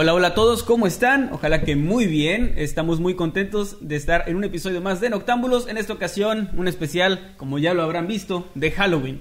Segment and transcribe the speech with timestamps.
[0.00, 1.30] Hola, hola a todos, ¿cómo están?
[1.32, 2.54] Ojalá que muy bien.
[2.56, 5.66] Estamos muy contentos de estar en un episodio más de Noctámbulos.
[5.66, 9.20] En esta ocasión, un especial, como ya lo habrán visto, de Halloween.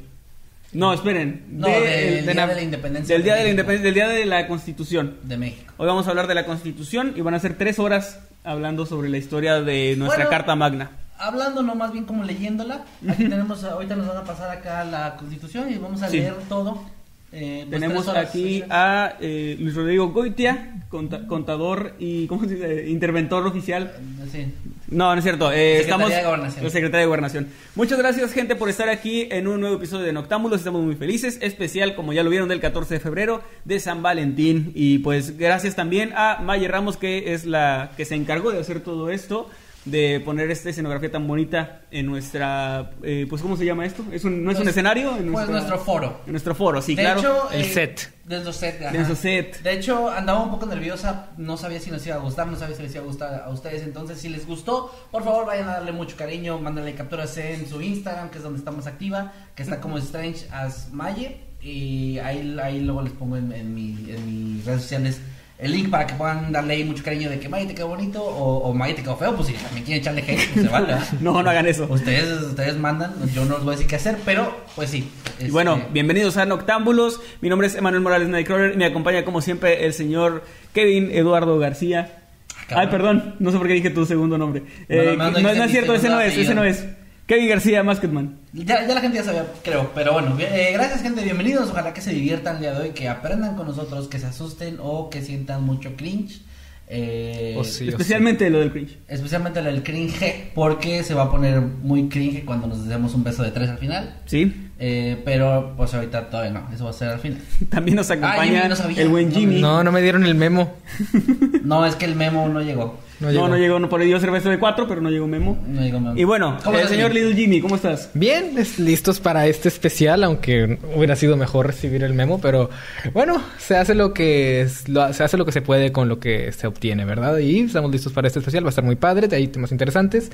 [0.74, 1.46] No, esperen.
[1.50, 3.50] No, del Día de la Independencia Del de Día de la.
[3.50, 5.18] Independencia, del Día de la Constitución.
[5.24, 5.74] de México.
[5.78, 9.10] Hoy vamos a hablar de la Constitución y van a ser tres horas hablando sobre
[9.10, 10.92] la historia de nuestra Bueno, Carta Magna.
[11.18, 15.16] Hablando no más bien como leyéndola, aquí tenemos, ahorita nos van a pasar acá la
[15.16, 16.20] constitución y vamos a Sí.
[16.20, 16.84] leer todo.
[17.32, 22.90] Eh, Tenemos aquí a eh, Luis Rodrigo Goitia, conta- contador y, ¿cómo se dice?
[22.90, 23.94] Interventor oficial
[24.32, 24.46] Sí.
[24.90, 25.52] No, no es cierto.
[25.52, 26.64] Eh, Secretaría estamos de Gobernación.
[26.64, 27.48] la Secretaría de Gobernación.
[27.76, 30.60] Muchas gracias, gente, por estar aquí en un nuevo episodio de Noctámbulos.
[30.60, 31.40] Estamos muy felices.
[31.42, 34.72] Especial, como ya lo vieron, del 14 de febrero de San Valentín.
[34.76, 38.80] Y pues gracias también a Maya Ramos, que es la que se encargó de hacer
[38.80, 39.50] todo esto.
[39.90, 42.92] De poner esta escenografía tan bonita en nuestra.
[43.04, 44.04] eh, pues, ¿cómo se llama esto?
[44.12, 45.12] ¿Es un- ¿No es un Pues- escenario?
[45.12, 46.22] En Pues nuestra- nuestro foro.
[46.26, 47.20] En nuestro foro, sí, de claro.
[47.20, 48.14] hecho, El eh, set.
[48.26, 48.92] De nuestro set, ajá.
[48.92, 49.62] De nuestro set.
[49.62, 52.76] De hecho, andaba un poco nerviosa, no sabía si nos iba a gustar, no sabía
[52.76, 53.84] si les iba a gustar a ustedes.
[53.84, 57.82] Entonces, si les gustó, por favor vayan a darle mucho cariño, mándenle capturas en su
[57.82, 61.38] Instagram, que es donde está más activa, que está como Strange as Maye.
[61.62, 65.20] Y ahí, ahí luego les pongo en, en mi, en mis redes sociales
[65.60, 68.24] el link para que puedan darle ahí mucho cariño de que Maye te quedó bonito
[68.24, 69.36] o, o te quedó feo.
[69.36, 70.96] Pues si también quieren echarle hate, pues se vale.
[71.20, 71.88] No, no hagan eso.
[71.90, 75.10] Ustedes, ustedes mandan, yo no les voy a decir qué hacer, pero pues sí.
[75.40, 77.20] Y este, bueno, bienvenidos a Noctámbulos.
[77.42, 81.58] Mi nombre es Emanuel Morales Nightcrawler y me acompaña como siempre el señor Kevin Eduardo
[81.58, 82.20] García.
[82.68, 82.86] cabrón.
[82.86, 84.62] Ay, perdón, no sé por qué dije tu segundo nombre.
[84.90, 86.86] Eh, no, no, no no dice es cierto, ese no es, ese no es.
[87.28, 88.38] Kevin García, Masketman.
[88.54, 92.00] Ya, ya la gente ya sabía, creo, pero bueno, eh, gracias gente, bienvenidos, ojalá que
[92.00, 95.22] se diviertan el día de hoy, que aprendan con nosotros, que se asusten o que
[95.22, 96.42] sientan mucho cringe.
[96.88, 97.90] eh, sí.
[97.90, 98.98] Especialmente lo del cringe.
[99.10, 103.44] Especialmente el cringe, porque se va a poner muy cringe cuando nos demos un beso
[103.44, 104.22] de tres al final.
[104.26, 104.70] Sí.
[104.80, 107.42] Eh, pero pues ahorita todavía no, eso va a ser al final.
[107.70, 109.02] También nos Jimmy, acompaña no sabía.
[109.02, 109.60] el buen Jimmy.
[109.60, 110.76] No, no me dieron el memo.
[111.64, 112.98] No, es que el memo no llegó.
[113.20, 113.48] No, No, llegó.
[113.48, 115.58] no llegó, no por ello ser beso de cuatro, pero no llegó Memo.
[115.68, 116.16] No llegó memo.
[116.18, 117.14] Y bueno, ¿Cómo el estás, señor?
[117.14, 118.12] Little Jimmy, ¿cómo estás?
[118.14, 122.70] Bien, es- listos para este especial, aunque hubiera sido mejor recibir el memo, pero
[123.14, 126.20] bueno, se hace lo que es- lo- se hace lo que se puede con lo
[126.20, 127.38] que se obtiene, ¿verdad?
[127.40, 130.32] Y estamos listos para este especial, va a estar muy padre, de ahí temas interesantes.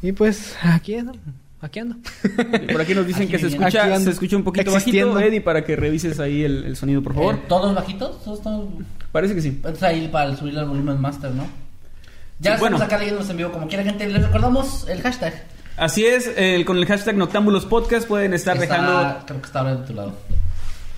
[0.00, 1.12] Y pues aquí ando,
[1.60, 1.96] aquí ando.
[2.24, 5.12] Y Por aquí nos dicen Aquí que se escucha, Aquí se escucha un poquito Existiendo.
[5.14, 7.38] bajito, Eddie, para que revises ahí el, el sonido, por favor.
[7.48, 8.22] ¿Todos bajitos?
[8.24, 8.68] ¿Todos, todos?
[9.12, 9.48] Parece que sí.
[9.48, 11.46] Entonces ahí para subir el volumen master, ¿no?
[12.38, 12.84] Ya estamos bueno.
[12.84, 14.06] acá leyéndonos en vivo como quiera gente.
[14.06, 15.44] Les recordamos el hashtag.
[15.76, 19.58] Así es, el- con el hashtag Noctámbulos Podcast pueden estar Está- dejando Creo que está
[19.60, 20.12] ahora de tu lado.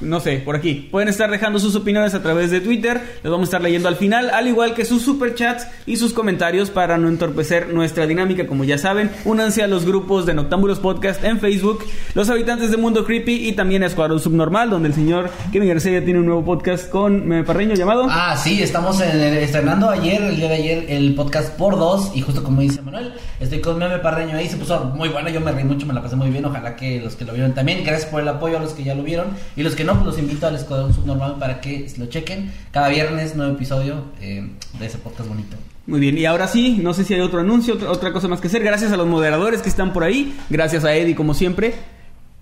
[0.01, 0.89] No sé, por aquí.
[0.93, 3.01] Pueden estar dejando sus opiniones a través de Twitter.
[3.25, 6.71] Los vamos a estar leyendo al final, al igual que sus superchats y sus comentarios
[6.71, 8.47] para no entorpecer nuestra dinámica.
[8.47, 12.77] Como ya saben, únanse a los grupos de Noctámbulos Podcast en Facebook, Los Habitantes de
[12.77, 16.45] Mundo Creepy y también a Escuadrón Subnormal, donde el señor Kevin García tiene un nuevo
[16.45, 18.07] podcast con Meme Parreño llamado.
[18.09, 22.13] Ah, sí, estamos en- estrenando ayer, el día de ayer, el podcast por dos.
[22.15, 24.49] Y justo como dice Manuel, estoy con Meme Parreño ahí.
[24.49, 26.45] Se puso muy bueno, yo me reí mucho, me la pasé muy bien.
[26.45, 27.83] Ojalá que los que lo vieron también.
[27.85, 29.27] Gracias por el apoyo a los que ya lo vieron.
[29.57, 32.53] Y los que no, pues los invito al Escuadrón Subnormal para que lo chequen.
[32.71, 35.57] Cada viernes, nuevo episodio eh, de ese podcast bonito.
[35.87, 38.41] Muy bien, y ahora sí, no sé si hay otro anuncio, otra, otra cosa más
[38.43, 38.63] que hacer.
[38.63, 40.37] Gracias a los moderadores que están por ahí.
[40.51, 41.75] Gracias a Eddie, como siempre.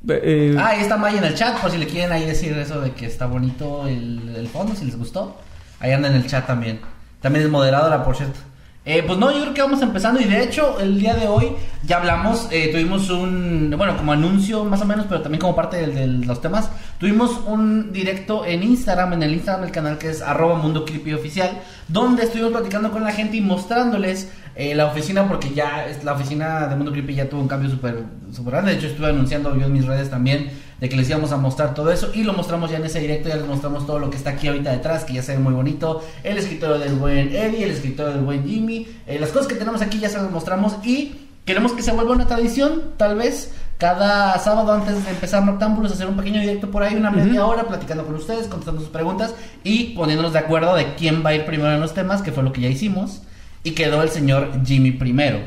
[0.08, 2.81] Eh, Ah, ahí está Maya en el chat, por si le quieren ahí decir eso
[2.81, 5.38] de que está bonito el, el fondo, si les gustó.
[5.78, 6.81] Ahí anda en el chat también.
[7.20, 8.38] También es moderadora, por cierto.
[8.88, 11.48] Eh, pues no, yo creo que vamos empezando y de hecho el día de hoy
[11.82, 15.84] ya hablamos, eh, tuvimos un, bueno, como anuncio más o menos, pero también como parte
[15.84, 20.22] de, los temas, tuvimos un directo en Instagram, en el Instagram del canal que es
[20.22, 20.84] arroba mundo
[21.16, 21.50] oficial,
[21.88, 26.68] donde estuvimos platicando con la gente y mostrándoles eh, la oficina, porque ya la oficina
[26.68, 29.66] de Mundo Creepy ya tuvo un cambio súper súper grande, de hecho estuve anunciando yo
[29.66, 30.48] en mis redes también
[30.81, 33.28] de que les íbamos a mostrar todo eso y lo mostramos ya en ese directo,
[33.28, 35.55] ya les mostramos todo lo que está aquí ahorita detrás, que ya se ve muy
[35.55, 39.55] bonito, el escritorio del buen Eddie, el escritorio del buen Jimmy, eh, las cosas que
[39.55, 43.52] tenemos aquí ya se las mostramos y Queremos que se vuelva una tradición, tal vez
[43.78, 47.69] cada sábado antes de empezar Noctámbulos hacer un pequeño directo por ahí, una media hora,
[47.69, 49.32] platicando con ustedes, contestando sus preguntas
[49.62, 52.43] y poniéndonos de acuerdo de quién va a ir primero en los temas, que fue
[52.43, 53.23] lo que ya hicimos.
[53.62, 55.38] Y quedó el señor Jimmy primero.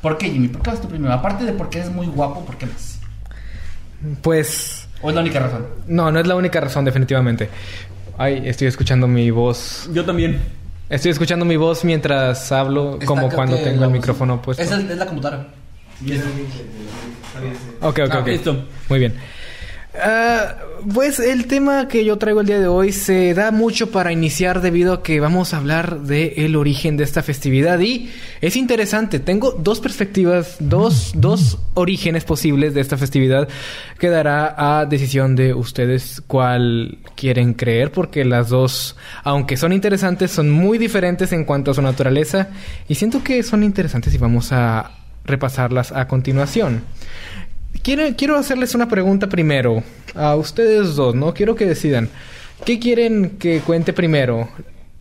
[0.00, 0.46] ¿Por qué Jimmy?
[0.46, 1.12] ¿Por qué vas tú primero?
[1.12, 3.00] Aparte de porque eres muy guapo, ¿por qué más?
[4.22, 5.66] Pues ¿O es la única razón?
[5.86, 7.48] no, no es la única razón definitivamente.
[8.18, 9.88] Ay, estoy escuchando mi voz.
[9.92, 10.38] Yo también.
[10.88, 14.62] Estoy escuchando mi voz mientras hablo, Está, como cuando tengo el micrófono puesto.
[14.62, 15.46] Es, el- es la computadora.
[17.80, 18.26] Ok, ok, Ah, ok.
[18.26, 18.64] listo.
[18.88, 19.14] Muy bien.
[19.98, 20.54] Ah,
[20.94, 24.60] pues el tema que yo traigo el día de hoy se da mucho para iniciar
[24.60, 28.08] debido a que vamos a hablar del el origen de esta festividad y
[28.40, 29.18] es interesante.
[29.18, 33.48] Tengo dos perspectivas, dos, dos orígenes posibles de esta festividad
[33.98, 40.30] que dará a decisión de ustedes cuál quieren creer porque las dos, aunque son interesantes,
[40.30, 42.48] son muy diferentes en cuanto a su naturaleza
[42.88, 44.92] y siento que son interesantes y vamos a
[45.24, 46.84] repasarlas a continuación.
[47.82, 49.82] Quiero, quiero hacerles una pregunta primero
[50.14, 51.32] a ustedes dos, ¿no?
[51.34, 52.08] Quiero que decidan.
[52.64, 54.48] ¿Qué quieren que cuente primero?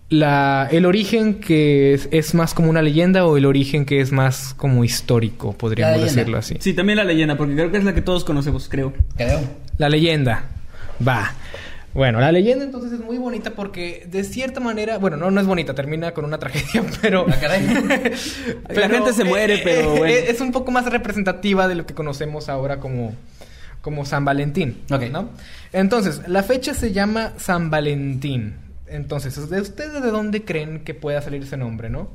[0.10, 4.12] La, ¿El origen que es, es más como una leyenda o el origen que es
[4.12, 6.56] más como histórico, podríamos decirlo así?
[6.60, 8.94] Sí, también la leyenda, porque creo que es la que todos conocemos, creo.
[9.18, 9.42] Creo.
[9.78, 10.46] La leyenda.
[11.06, 11.34] Va.
[11.94, 15.48] Bueno, la leyenda entonces es muy bonita porque de cierta manera, bueno, no, no es
[15.48, 17.26] bonita, termina con una tragedia, pero...
[17.28, 17.66] Ah, caray.
[18.70, 20.06] La gente se muere, pero bueno.
[20.06, 23.14] eh, Es un poco más representativa de lo que conocemos ahora como,
[23.82, 24.82] como San Valentín.
[24.92, 25.04] Ok.
[25.12, 25.30] ¿no?
[25.74, 28.56] Entonces, la fecha se llama San Valentín.
[28.88, 32.10] Entonces, ¿de ustedes de dónde creen que pueda salir ese nombre, no?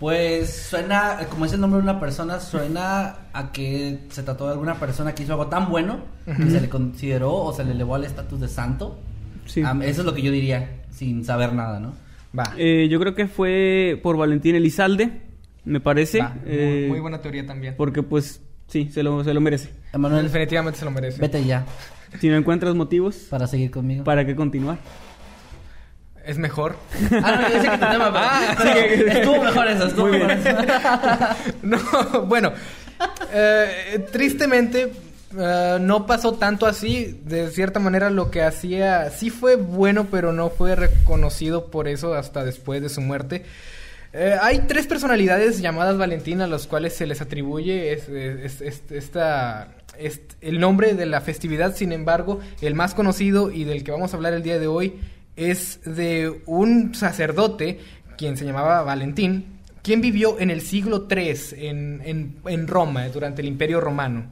[0.00, 4.52] Pues suena, como es el nombre de una persona, suena a que se trató de
[4.52, 7.94] alguna persona que hizo algo tan bueno que se le consideró o se le elevó
[7.94, 8.98] al estatus de santo.
[9.46, 9.62] Sí.
[9.62, 11.94] Am, eso es lo que yo diría, sin saber nada, ¿no?
[12.36, 12.52] Va.
[12.56, 15.10] Eh, yo creo que fue por Valentín Elizalde,
[15.64, 16.18] me parece.
[16.20, 16.30] Va.
[16.30, 17.74] Muy- Eh, muy buena teoría también.
[17.76, 19.70] Porque pues sí, se lo, se lo merece.
[19.92, 21.20] Emanuel, Definitivamente se lo merece.
[21.20, 21.64] vete ya
[22.20, 24.02] Si no encuentras motivos, para seguir conmigo.
[24.04, 24.78] ¿para qué continuar?
[26.24, 26.76] Es mejor.
[27.22, 28.10] Ah, no, yo sé que tu tema,
[28.58, 30.56] pero, pero estuvo mejor eso, estuvo Muy mejor bien.
[30.56, 30.58] eso.
[31.62, 32.52] No, bueno,
[33.32, 34.90] eh, tristemente
[35.38, 37.20] eh, no pasó tanto así.
[37.24, 42.14] De cierta manera lo que hacía sí fue bueno, pero no fue reconocido por eso
[42.14, 43.44] hasta después de su muerte.
[44.12, 48.82] Eh, hay tres personalidades llamadas Valentín a las cuales se les atribuye es- es- es-
[48.90, 51.74] esta, est- el nombre de la festividad.
[51.74, 55.00] Sin embargo, el más conocido y del que vamos a hablar el día de hoy
[55.36, 57.80] es de un sacerdote
[58.16, 59.46] quien se llamaba Valentín,
[59.82, 64.26] quien vivió en el siglo III en, en- en Roma, durante el Imperio Romano.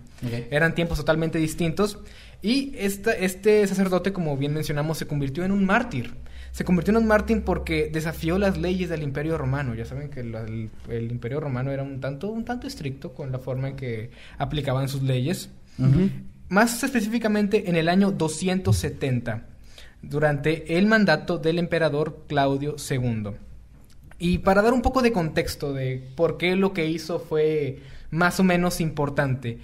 [0.51, 1.99] Eran tiempos totalmente distintos.
[2.43, 6.15] Y esta- este sacerdote, como bien mencionamos, se convirtió en un mártir.
[6.53, 9.75] Se convirtió en un mártir porque desafió las leyes del Imperio Romano.
[9.75, 13.33] Ya saben que la- el, el Imperio Romano era un tanto, un tanto estricto con
[13.33, 15.51] la forma en que aplicaban sus leyes.
[16.49, 19.47] Más específicamente en el año 270,
[20.03, 23.31] durante el mandato del emperador Claudio II.
[24.19, 27.79] Y para dar un poco de contexto de por qué lo que hizo fue
[28.11, 29.59] más o menos importante,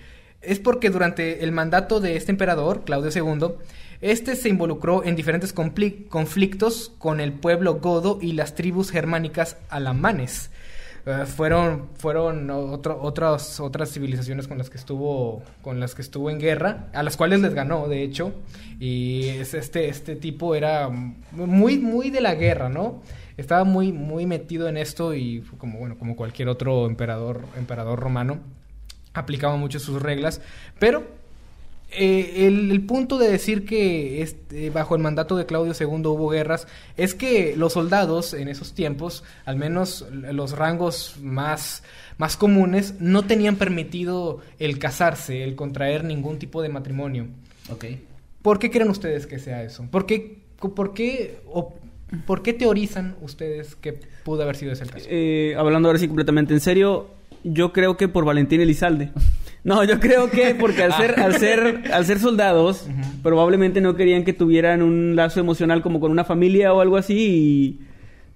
[0.50, 3.54] es porque durante el mandato de este emperador, Claudio II,
[4.00, 10.50] este se involucró en diferentes conflictos con el pueblo godo y las tribus germánicas alamanes.
[11.06, 16.38] Eh, fueron fueron otras otras civilizaciones con las que estuvo con las que estuvo en
[16.38, 18.32] guerra a las cuales les ganó de hecho
[18.78, 20.88] y es- este este tipo era
[21.32, 23.00] muy muy de la guerra no
[23.36, 28.40] estaba muy muy metido en esto y como bueno como cualquier otro emperador emperador romano
[29.18, 30.40] aplicaba mucho sus reglas
[30.78, 31.18] pero
[31.90, 36.28] eh, el, el punto de decir que este, bajo el mandato de Claudio II hubo
[36.28, 36.66] guerras
[36.98, 41.82] es que los soldados en esos tiempos, al menos los rangos más,
[42.18, 47.28] más comunes, no tenían permitido el casarse, el contraer ningún tipo de matrimonio.
[47.70, 47.86] Ok.
[48.42, 49.86] ¿Por qué creen ustedes que sea eso?
[49.90, 51.74] ¿Por qué, por qué, o,
[52.26, 55.06] por qué teorizan ustedes que pudo haber sido ese el caso?
[55.08, 57.08] Eh, hablando ahora sí completamente en serio,
[57.44, 59.10] yo creo que por Valentín Elizalde.
[59.64, 62.86] No, yo creo que porque al ser, al ser, al ser soldados,
[63.22, 67.78] probablemente no querían que tuvieran un lazo emocional como con una familia o algo así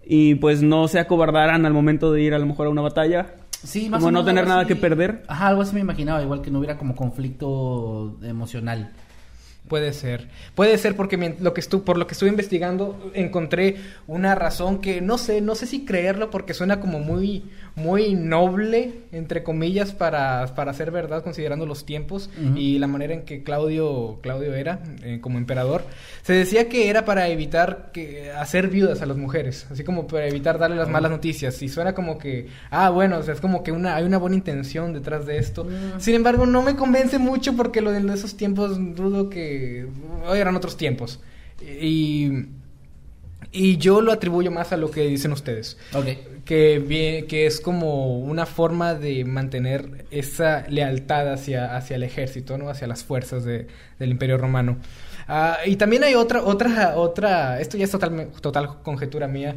[0.04, 2.82] y, y, pues no se acobardaran al momento de ir a lo mejor a una
[2.82, 3.34] batalla.
[3.62, 4.68] Sí, más Como o no menos tener algo nada así.
[4.74, 5.22] que perder.
[5.28, 8.90] Ajá, algo así me imaginaba, igual que no hubiera como conflicto emocional.
[9.68, 10.28] Puede ser.
[10.54, 13.76] Puede ser porque lo que estu por lo que estuve investigando encontré
[14.06, 19.04] una razón que no sé, no sé si creerlo porque suena como muy muy noble
[19.12, 24.18] entre comillas para, para ser verdad considerando los tiempos y la manera en que Claudio
[24.20, 25.84] Claudio era eh, como emperador.
[26.22, 30.26] Se decía que era para evitar que hacer viudas a las mujeres, así como para
[30.26, 33.62] evitar darle las malas noticias y suena como que ah, bueno, o sea, es como
[33.62, 35.66] que una hay una buena intención detrás de esto.
[35.98, 39.51] Sin embargo, no me convence mucho porque lo de esos tiempos dudo que
[40.26, 41.20] hoy eran otros tiempos.
[41.60, 42.46] Y
[43.54, 45.76] y yo lo atribuyo más a lo que dicen ustedes.
[46.46, 52.70] Que, que es como una forma de mantener esa lealtad hacia, hacia el ejército, ¿no?
[52.70, 53.66] Hacia las fuerzas de-
[53.98, 54.78] del Imperio Romano.
[55.28, 59.56] Ah, y también hay otra, otra, otra, esto ya es total, total conjetura mía,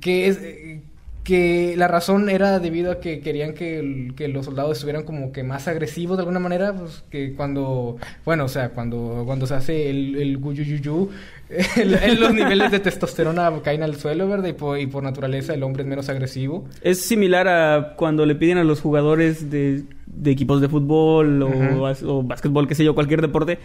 [0.00, 0.82] que es eh,
[1.24, 5.42] que la razón era debido a que querían que, que los soldados estuvieran como que
[5.42, 9.90] más agresivos de alguna manera, pues que cuando, bueno, o sea, cuando, cuando se hace
[9.90, 11.10] el, el guyuyuyu,
[11.76, 14.48] el- el- los niveles de testosterona caen al suelo, ¿verdad?
[14.48, 16.64] Y por, y por naturaleza el hombre es menos agresivo.
[16.82, 21.92] Es similar a cuando le piden a los jugadores de, de equipos de fútbol o,
[22.06, 23.58] o básquetbol, qué sé yo, cualquier deporte,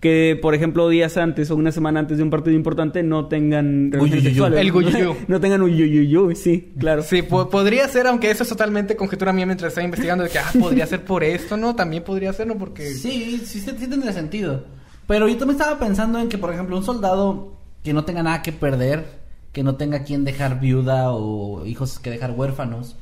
[0.00, 3.90] que por ejemplo días antes o una semana antes de un partido importante no tengan
[3.92, 4.60] relaciones sexuales.
[4.60, 5.14] El guyuyú.
[5.28, 7.02] No tengan un yuyuyu, sí, claro.
[7.02, 10.38] Sí, po- podría ser, aunque eso es totalmente conjetura mía mientras estaba investigando, de que,
[10.38, 11.74] ah, podría ser por esto, ¿no?
[11.74, 12.56] También podría ser, ¿no?
[12.58, 12.86] Porque...
[12.90, 14.64] Sí, sí, sí, sí tendría sentido.
[15.06, 18.42] Pero yo también estaba pensando en que, por ejemplo, un soldado que no tenga nada
[18.42, 19.04] que perder,
[19.52, 22.96] que no tenga quien dejar viuda o hijos que dejar huérfanos,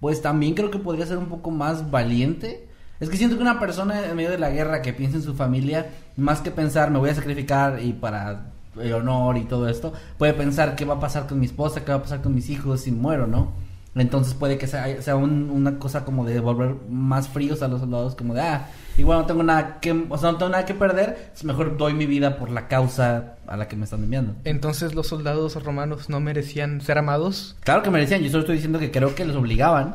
[0.00, 2.66] pues también creo que podría ser un poco más valiente.
[3.00, 5.34] Es que siento que una persona en medio de la guerra que piensa en su
[5.34, 5.86] familia,
[6.16, 8.46] más que pensar me voy a sacrificar y para
[8.80, 11.92] el honor y todo esto, puede pensar qué va a pasar con mi esposa, qué
[11.92, 13.52] va a pasar con mis hijos si muero, ¿no?
[13.96, 17.80] Entonces puede que sea, sea un- una cosa como de volver más fríos a los
[17.80, 18.66] soldados, como de, ah,
[18.98, 21.94] igual no tengo nada que, o sea, no tengo nada que perder, es mejor doy
[21.94, 24.34] mi vida por la causa a la que me están enviando.
[24.44, 27.54] Entonces los soldados romanos no merecían ser amados.
[27.60, 29.94] Claro que merecían, yo solo estoy diciendo que creo que les obligaban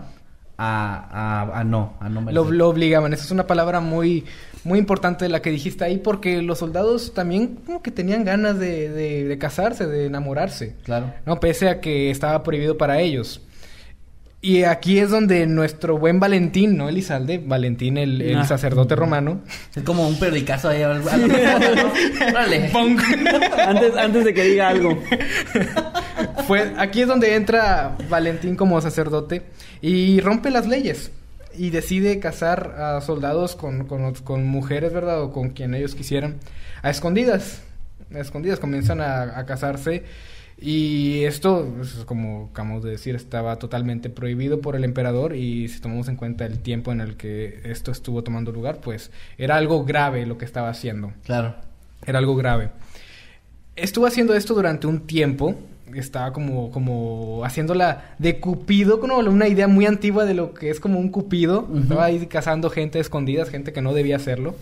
[0.61, 2.53] a, a, a no, a no Lo, merecer.
[2.57, 3.13] lo obligaban.
[3.13, 4.25] Esa es una palabra muy,
[4.65, 8.59] muy importante de la que dijiste ahí, porque los soldados también como que tenían ganas
[8.59, 10.75] de, de- de casarse, de enamorarse.
[10.83, 11.13] Claro.
[11.25, 13.41] No, pese a que estaba prohibido para ellos.
[14.41, 16.87] Y aquí es donde nuestro buen Valentín, ¿no?
[16.87, 18.45] Elizalde, Valentín, el, el Ah.
[18.45, 19.41] sacerdote romano.
[19.75, 20.81] Es como un periodicazo ahí.
[22.71, 22.97] ¡Pum!
[23.67, 24.97] Antes, antes de que diga algo.
[26.47, 29.43] Fue, aquí es donde entra Valentín como sacerdote
[29.81, 31.11] y rompe las leyes
[31.57, 35.21] y decide casar a soldados con, con, con mujeres, ¿verdad?
[35.21, 36.37] O con quien ellos quisieran,
[36.81, 37.61] a escondidas.
[38.13, 40.03] A escondidas comienzan a, a casarse
[40.61, 45.79] y esto, pues, como acabamos de decir, estaba totalmente prohibido por el emperador y si
[45.79, 49.85] tomamos en cuenta el tiempo en el que esto estuvo tomando lugar, pues era algo
[49.85, 51.13] grave lo que estaba haciendo.
[51.23, 51.55] Claro.
[52.05, 52.71] Era algo grave.
[53.77, 55.55] Estuvo haciendo esto durante un tiempo.
[55.95, 60.79] Estaba como, como haciéndola de Cupido, como una idea muy antigua de lo que es
[60.79, 61.61] como un Cupido.
[61.69, 61.79] Ujú.
[61.79, 64.55] Estaba ahí cazando gente a escondidas, gente que no debía hacerlo.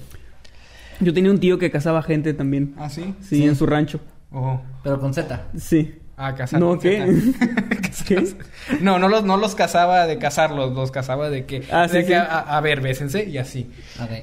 [0.99, 2.73] Yo tenía un tío que cazaba gente también.
[2.77, 3.13] ¿Ah, sí?
[3.21, 3.99] Sí, en su rancho.
[4.31, 4.59] Oh.
[4.83, 5.43] Pero con Z.
[5.57, 5.95] Sí.
[6.19, 6.59] Ah, cazar.
[6.59, 7.05] No, con ¿qué?
[7.05, 7.47] Z.
[8.07, 8.27] ¿Qué?
[8.81, 12.01] No, no los, no los cazaba de cazarlos, los cazaba de que, Ah, sí, de
[12.01, 12.07] sí.
[12.07, 13.69] que a, a ver, bésense y así.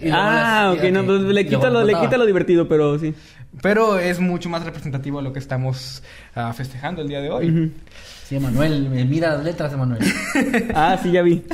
[0.03, 3.15] Y Ah, las- ok, no, pues le quita, lo, le quita lo divertido, pero sí.
[3.63, 6.03] Pero es mucho más representativo a lo que estamos
[6.35, 7.51] ah, festejando el día de hoy.
[7.51, 7.71] Ujú.
[8.27, 10.03] Sí, Emanuel, mira las letras, Emanuel.
[10.75, 11.45] Ah, sí, ya vi.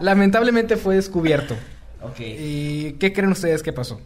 [0.00, 1.54] Lamentablemente fue descubierto.
[2.02, 2.20] ok.
[2.20, 4.00] ¿Y qué creen ustedes que pasó?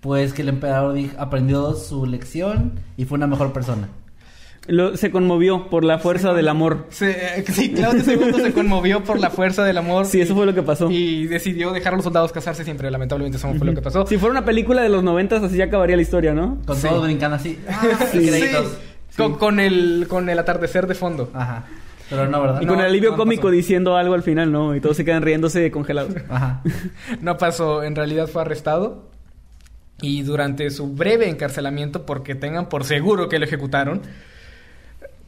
[0.00, 3.88] Pues que el emperador di- aprendió su lección y fue una mejor persona.
[4.70, 6.86] Lo- se conmovió por la fuerza del amor.
[6.90, 10.06] Se, eh, sí, Claudio II se conmovió por la fuerza del amor.
[10.06, 10.90] Sí, eso fue lo que pasó.
[10.90, 12.90] Y decidió dejar a los soldados casarse siempre.
[12.90, 14.06] Lamentablemente, eso fue lo que pasó.
[14.06, 16.58] Si fuera una película de los noventas, así ya acabaría la historia, ¿no?
[16.66, 16.86] Con Sí.
[16.88, 17.58] todos brincando así.
[17.68, 18.78] Ah, Sí, créditos.
[19.16, 21.30] Con, con el, con el atardecer de fondo.
[21.34, 21.66] Ajá.
[22.08, 22.60] Pero no, ¿verdad?
[22.60, 23.50] Y con No, el alivio no cómico pasó.
[23.52, 24.74] diciendo algo al final, ¿no?
[24.74, 26.14] Y todos se quedan riéndose congelados.
[26.28, 26.62] Ajá.
[27.20, 27.82] No pasó.
[27.82, 29.08] En realidad fue arrestado.
[30.02, 34.00] Y durante su breve encarcelamiento, porque tengan por seguro que lo ejecutaron,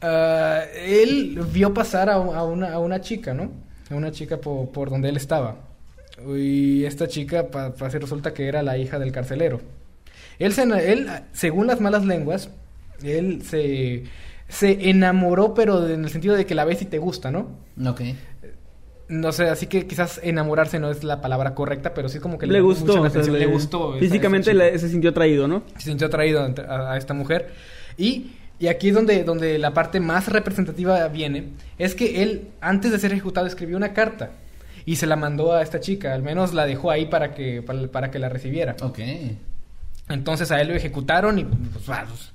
[0.03, 3.51] ah, él vio pasar a, a una, a una chica, ¿no?
[3.89, 5.57] A una chica po- por, donde él estaba.
[6.37, 9.61] Y esta chica, pa, pa- resulta que era la hija del carcelero.
[10.39, 12.49] Él, se, él, según las malas lenguas,
[13.03, 14.03] él se,
[14.47, 17.57] se enamoró, pero en el sentido de que la ves y te gusta, ¿no?
[17.85, 18.01] Ok.
[19.09, 22.47] No sé, así que quizás enamorarse no es la palabra correcta, pero sí como que
[22.47, 23.01] le llamó gustó.
[23.01, 23.93] o sea, le- le gustó.
[23.99, 25.63] Físicamente le- se sintió atraído, ¿no?
[25.77, 27.49] Se sintió atraído a- a esta mujer.
[27.97, 31.49] Y, y aquí es donde, donde la parte más representativa viene.
[31.77, 34.31] Es que él, antes de ser ejecutado, escribió una carta.
[34.85, 36.13] Y se la mandó a esta chica.
[36.13, 38.75] Al menos la dejó ahí para que, para, para que la recibiera.
[38.81, 38.99] Ok.
[40.09, 42.33] Entonces a él lo ejecutaron y pues, pues,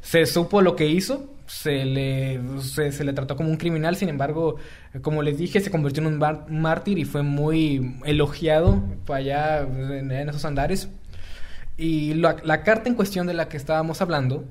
[0.00, 4.08] se supo lo que hizo, se le, se, se le trató como un criminal, sin
[4.08, 4.56] embargo,
[5.00, 10.10] como les dije, se convirtió en un, mártir y fue muy elogiado para allá en,
[10.10, 10.88] en esos andares.
[11.76, 14.44] Y la, la carta en cuestión de la que estábamos hablando,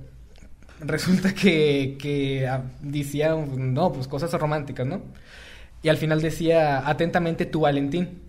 [0.80, 5.02] resulta que, que ah, decía, no, pues cosas románticas, ¿no?
[5.82, 8.22] Y al final decía, atentamente tu Valentín.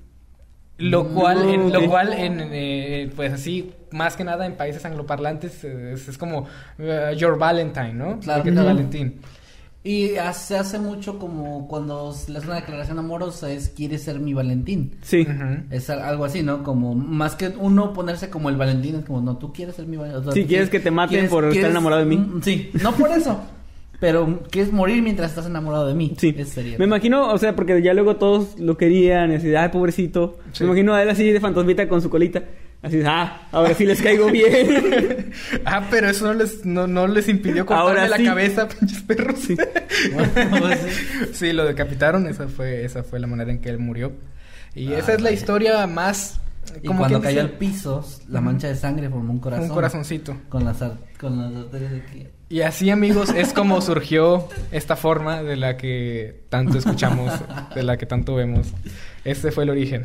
[0.76, 5.62] Lo cual, en, lo cual en, eh, pues así, más que nada en países angloparlantes,
[5.62, 6.48] eh, es, es como
[6.78, 8.18] eh, Your Valentine, ¿no?
[8.18, 8.42] Claro.
[8.42, 8.74] ¿Qué tal, Ujú.
[8.74, 9.20] Valentín?
[9.86, 14.32] Y hace, hace mucho como cuando le hace una declaración amorosa es quieres ser mi
[14.32, 14.96] Valentín.
[15.02, 15.26] Sí.
[15.70, 16.62] Es al- algo así, ¿no?
[16.62, 19.98] Como más que uno ponerse como el Valentín, es como, no, tú quieres ser mi
[19.98, 20.20] Valentín.
[20.20, 22.16] O sea, Sí, quieres que te maten por estar enamorado de mí.
[22.16, 23.38] Mm, Sí, no por eso.
[24.00, 26.14] pero quieres morir mientras estás enamorado de mí.
[26.16, 26.34] Sí.
[26.46, 26.78] Sería.
[26.78, 30.38] Me imagino, o sea, porque ya luego todos lo querían, y así, ay, pobrecito.
[30.52, 30.62] Sí.
[30.64, 32.42] Me imagino a él así de fantasmita con su colita.
[32.84, 35.32] Así, ah, ahora sí les caigo bien.
[35.64, 38.24] Ah, pero eso no les, no, no les impidió cortarle Ahora la sí.
[38.24, 39.38] cabeza, pinches perros.
[39.40, 39.56] Sí.
[40.58, 40.78] Pues
[41.32, 41.52] sí.
[41.52, 44.12] lo decapitaron, esa fue, esa fue la manera en que él murió.
[44.74, 45.36] Y Ah, esa es la vaya.
[45.36, 46.40] historia más...
[46.82, 49.66] Y como cuando cayó al piso, la mancha de sangre formó un corazón.
[49.68, 50.36] Un corazoncito.
[50.48, 50.78] Con las,
[51.20, 52.26] con las arterias de aquí.
[52.48, 57.32] Y así, amigos, es como surgió esta forma de la que tanto escuchamos,
[57.74, 58.68] de la que tanto vemos.
[59.24, 60.04] Este fue el origen.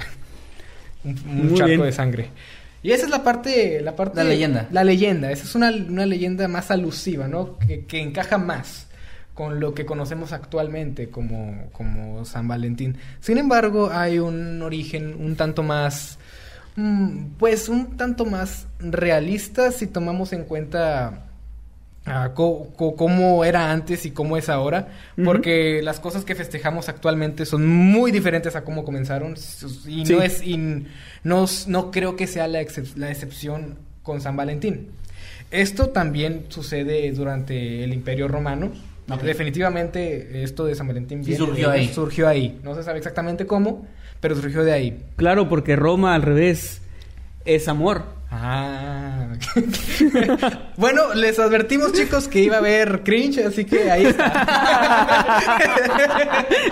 [1.04, 1.82] Un, un charco bien.
[1.84, 2.30] de sangre.
[2.82, 4.16] Y esa es la parte, la parte...
[4.18, 4.68] La leyenda.
[4.72, 5.32] La leyenda.
[5.32, 7.58] Esa es una, una leyenda más alusiva, ¿no?
[7.60, 8.88] Que, que encaja más
[9.34, 12.98] con lo que conocemos actualmente como, como San Valentín.
[13.22, 16.18] Sin embargo, hay un origen un tanto más...
[16.76, 21.29] mm, Pues un tanto más realista si tomamos en cuenta
[22.34, 24.88] co- cómo era antes y cómo es ahora,
[25.24, 29.36] porque las cosas que festejamos actualmente son muy diferentes a cómo comenzaron
[29.88, 30.14] y Sí.
[30.14, 30.86] no es y
[31.24, 34.88] no, no creo que sea la, excep- la excepción con San Valentín.
[35.52, 38.72] Esto también sucede durante el Imperio Romano.
[39.12, 39.22] Ok.
[39.24, 41.88] Definitivamente esto de San Valentín Sí, viene surgió de- ahí.
[41.94, 42.60] surgió ahí.
[42.64, 43.88] No se sabe exactamente cómo,
[44.22, 45.04] pero surgió de ahí.
[45.16, 46.82] claro, porque Roma al revés
[47.46, 48.04] es amor.
[48.32, 49.28] Ah.
[50.78, 54.46] bueno, les advertimos, chicos, que iba a haber cringe, así que ahí está.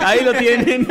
[0.00, 0.86] Ahí lo tienen.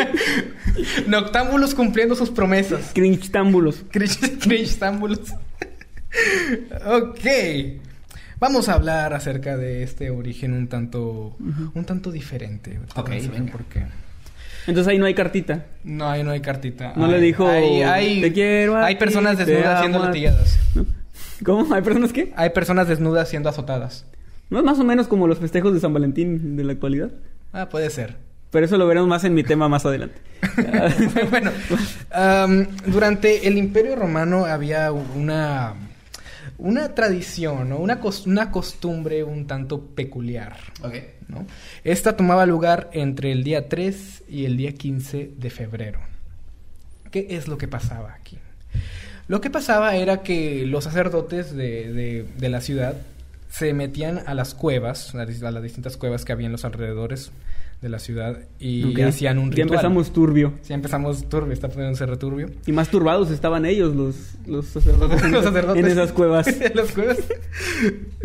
[1.07, 2.91] Noctámbulos cumpliendo sus promesas.
[2.93, 3.85] Cringe-támbulos.
[3.91, 5.33] Cringe, cringe-támbulos.
[6.85, 7.25] ok.
[8.39, 11.35] Vamos a hablar acerca de este origen un tanto,
[11.73, 12.79] un tanto diferente.
[12.95, 13.51] Ok, venga.
[13.51, 13.85] Porque
[14.67, 15.65] Entonces ahí no hay cartita.
[15.83, 16.93] no hay, no hay cartita.
[16.95, 20.59] No le dijo, hay, hay, "Te quiero hay ti, personas desnudas siendo latigadas.
[21.43, 21.73] ¿Cómo?
[21.73, 22.33] ¿Hay personas que?
[22.35, 24.05] Hay personas desnudas siendo azotadas.
[24.49, 27.11] No es más o menos como los festejos de San Valentín de la actualidad.
[27.53, 28.15] Ah, puede ser.
[28.49, 30.15] Pero eso lo veremos más en mi tema más adelante.
[31.31, 31.51] bueno,
[32.85, 35.73] durante el Imperio Romano había una,
[36.57, 37.77] una tradición, ¿no?
[37.77, 40.57] una, cos- una costumbre un tanto peculiar.
[41.83, 45.99] Esta tomaba lugar entre el día 3 y el día 15 de febrero.
[47.11, 48.37] ¿Qué es lo que pasaba aquí?
[49.27, 52.95] Lo que pasaba era que los sacerdotes de, de- de la ciudad
[53.49, 57.31] se metían a las cuevas, a las distintas cuevas que había en los alrededores
[57.81, 58.99] de la ciudad y Ok.
[59.01, 59.69] hacían un Ya ritual.
[59.69, 60.53] empezamos turbio.
[60.63, 62.49] Sí, empezamos turbio, está poniéndose returbio.
[62.65, 64.15] Y más turbados estaban ellos, los,
[64.47, 65.85] los sacerdotes, en, Los sacerdotes.
[65.85, 66.47] en esas cuevas.
[66.61, 67.17] En las cuevas.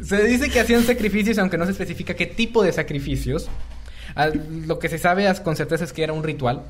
[0.02, 3.48] Se dice que hacían sacrificios, aunque no se especifica qué tipo de sacrificios.
[4.16, 4.28] Ah,
[4.66, 6.62] Lo que se sabe con certeza es que era un ritual.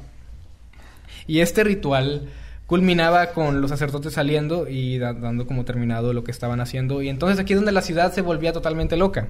[1.29, 2.29] Y este ritual
[2.67, 7.01] culminaba con los sacerdotes saliendo y da- dando como terminado lo que estaban haciendo.
[7.03, 9.29] Y entonces aquí es donde la ciudad se volvía totalmente loca.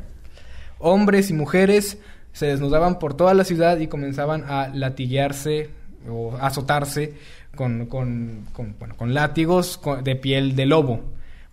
[0.78, 1.98] Hombres y mujeres
[2.32, 5.70] se desnudaban por toda la ciudad y comenzaban a latiguearse
[6.08, 7.14] o azotarse
[7.54, 11.00] con, con, con, bueno, con látigos de piel de lobo.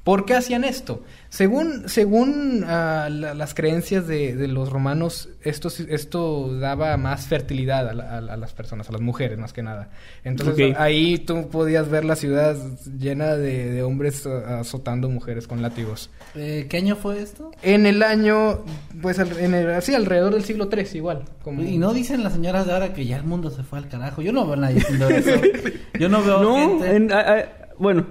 [0.04, 1.04] ¿Por qué hacían esto?
[1.30, 7.88] Según, según la- las creencias de, de los romanos, esto, sí- esto daba más fertilidad
[7.88, 9.90] a, la- a la- a las personas, a las mujeres más que nada.
[10.24, 12.56] Entonces ahí tú podías ver la ciudad
[12.98, 16.10] llena de, de hombres ah, azotando mujeres con látigos.
[16.34, 17.52] Eh, ¿Qué año fue esto?
[17.62, 18.64] En el año,
[19.02, 21.26] pues al- en el, sí, alrededor del siglo III igual.
[21.44, 21.62] Como...
[21.62, 24.22] Y no dicen las señoras de ahora que ya el mundo se fue al carajo.
[24.24, 25.32] Yo no veo a nadie diciendo eso.
[26.00, 26.96] Yo no veo No, gente.
[26.96, 27.46] en- a- a-
[27.78, 28.08] bueno,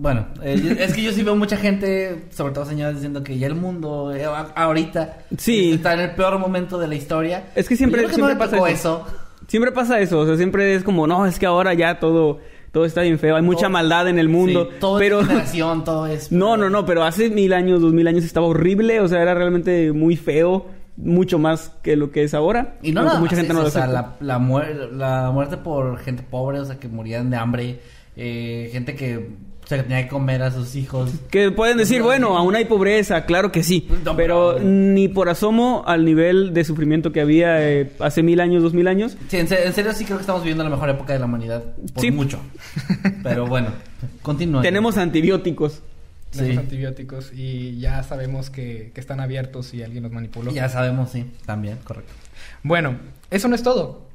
[0.00, 3.48] Bueno, eh, es que yo sí veo mucha gente, sobre todo señoras, diciendo que ya
[3.48, 5.72] el mundo eh, ahorita Sí.
[5.72, 7.50] está en el peor momento de la historia.
[7.56, 9.06] Es que siempre- Yo creo que siempre no pasa eso.
[9.06, 9.06] eso.
[9.48, 10.20] siempre pasa eso.
[10.20, 12.38] O sea, siempre es como, no, es que ahora ya todo,
[12.70, 13.34] todo está bien feo.
[13.34, 14.68] Hay mucha maldad en el mundo.
[14.70, 16.30] Sí, todo pero generación, todo es...
[16.32, 19.34] No, no, no, pero hace mil años, dos mil años estaba horrible, o sea, era
[19.34, 22.76] realmente muy feo, mucho más que lo que es ahora.
[22.82, 24.16] Y no nada mucha gente eso, no lo o sea, acepta.
[24.20, 27.80] la, la, muer- la muerte por gente pobre, o sea, que morían de hambre,
[28.16, 31.10] eh, gente que se tenía que comer a sus hijos.
[31.30, 33.86] Que pueden decir, bueno, aún hay pobreza, claro que sí.
[34.16, 38.72] Pero ni por asomo al nivel de sufrimiento que había eh, hace mil años, dos
[38.72, 39.16] mil años.
[39.28, 41.26] Sí, en, se- en serio sí creo que estamos viviendo la mejor época de la
[41.26, 41.62] humanidad.
[41.92, 42.10] Por Sí.
[42.10, 42.40] mucho.
[43.22, 43.68] Pero bueno,
[44.22, 44.62] continúa.
[44.62, 45.82] Tenemos antibióticos.
[46.30, 46.58] Tenemos Sí.
[46.60, 50.50] antibióticos y ya sabemos que, que están abiertos y alguien los manipuló.
[50.50, 51.26] Ya sabemos, sí.
[51.46, 52.12] También, correcto.
[52.62, 52.96] Bueno,
[53.30, 54.07] eso no es todo.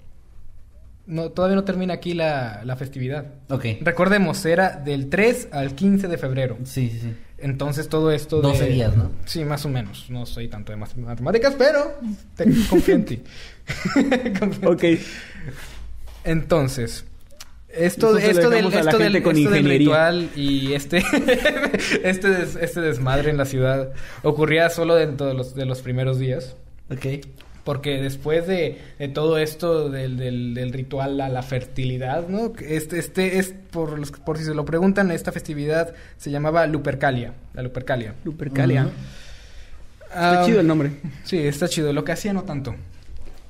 [1.06, 3.26] No, todavía no termina aquí la, la festividad.
[3.50, 3.66] Ok.
[3.82, 6.58] Recordemos, era del 3 al 15 de febrero.
[6.64, 7.14] Sí, sí, sí.
[7.40, 8.48] Entonces todo esto de...
[8.48, 9.12] 12 días, ¿no?
[9.26, 10.10] Sí, más o menos.
[10.10, 11.94] No soy tanto de matemáticas, pero
[12.38, 13.22] te confío en ti.
[14.40, 14.84] Confío en Ok.
[16.24, 17.06] Entonces,
[17.70, 21.04] esto, esto, del, esto, del, gente con esto del ritual y este,
[22.04, 26.20] este, des- este desmadre en la ciudad ocurría solo dentro de los, de los primeros
[26.20, 26.56] días.
[26.90, 27.26] Ok.
[27.64, 32.52] Porque después de, de todo esto del, del, del ritual a la fertilidad, ¿no?
[32.60, 37.34] Este, este es, por, los, por si se lo preguntan, esta festividad se llamaba Lupercalia.
[37.54, 38.16] La Lupercalia.
[38.26, 38.82] Lupercalia.
[38.84, 38.92] Ujú.
[40.10, 40.92] Está Ah, chido el nombre.
[41.24, 41.92] Sí, está chido.
[41.94, 42.76] Lo que hacía no tanto.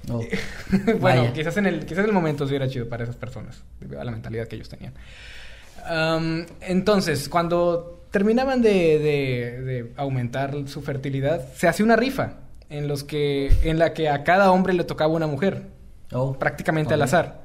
[0.10, 0.20] Oh.
[1.00, 1.34] bueno, Vaya.
[1.34, 4.04] quizás en, el, quizás en el momento sí era chido para esas personas, debido a
[4.04, 4.94] la mentalidad que ellos tenían.
[6.62, 12.34] Entonces, cuando terminaban de, de- de aumentar su fertilidad, se hacía una rifa
[12.74, 15.64] en, los que, en la que a cada hombre le tocaba una mujer,
[16.12, 16.38] Oh.
[16.38, 17.42] prácticamente al azar.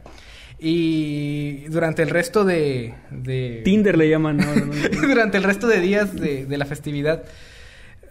[0.59, 2.95] Y durante el resto de...
[3.11, 4.37] de Tinder le llaman.
[4.39, 4.55] ¿no?
[4.55, 5.09] No, no.
[5.09, 7.23] durante el resto de días de, de la festividad,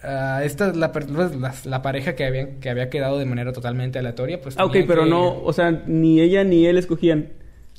[0.04, 4.00] ah, esta la, pues, la, la pareja que había, que había quedado de manera totalmente
[4.00, 7.30] aleatoria, pues Ah, ok, pero que- no, o sea, ni ella ni él escogían.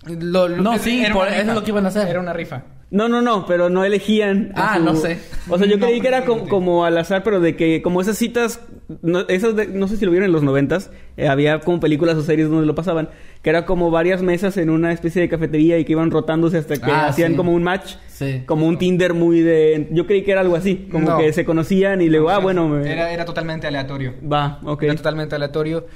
[0.07, 2.07] Lo- lo- No, sí, era por- eso es lo que iban a hacer.
[2.07, 2.63] Era una rifa.
[2.91, 4.53] No, no, no, pero no elegían.
[4.55, 5.19] Ah, no sé.
[5.51, 8.01] O sea, yo No, creí que era como, como al azar, pero de que como
[8.01, 8.61] esas citas,
[9.03, 12.17] no, esas de- no sé si lo vieron en los noventas, eh, había como películas
[12.17, 13.11] o series donde lo pasaban,
[13.43, 16.79] que era como varias mesas en una especie de cafetería y que iban rotándose hasta
[16.79, 17.37] que Ah, hacían sí.
[17.37, 18.43] como un match, Sí.
[18.47, 19.89] como un Tinder muy de...
[19.91, 21.19] Yo creí que era algo así, como No.
[21.19, 24.15] que se conocían y luego, ah, bueno, me- Era, era totalmente aleatorio.
[24.33, 24.85] va, ok.
[24.85, 25.87] Era totalmente aleatorio.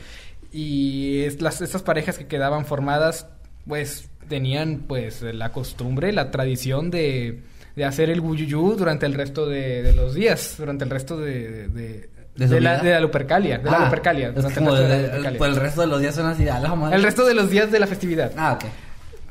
[0.53, 3.29] Y es- las, estas parejas que quedaban formadas,
[3.67, 7.41] pues tenían pues la costumbre, la tradición de,
[7.77, 11.69] de hacer el guyuyú durante el resto de, de los días, durante el resto de,
[11.69, 12.83] de, ¿De la, vida?
[12.83, 13.59] de la Lupercalia.
[13.59, 14.29] De la Ah, Lupercalia.
[14.29, 15.39] Es durante el resto de de- la Lupercalia.
[15.39, 16.97] pues el resto de los días son así, la madre.
[16.97, 18.33] El resto de los días de la festividad.
[18.37, 18.65] Ah, ok.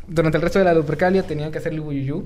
[0.07, 2.25] Durante el resto de la Lupercalia tenían que hacer el guyuyú.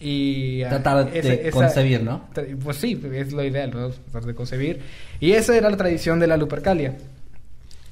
[0.00, 2.28] Y ah, Tratar de concebir, ¿no?
[2.62, 3.88] Pues sí, es lo ideal, ¿no?
[3.90, 4.80] Tratar de concebir.
[5.20, 6.96] Y esa era la tradición de la Lupercalia.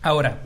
[0.03, 0.39] Ahora,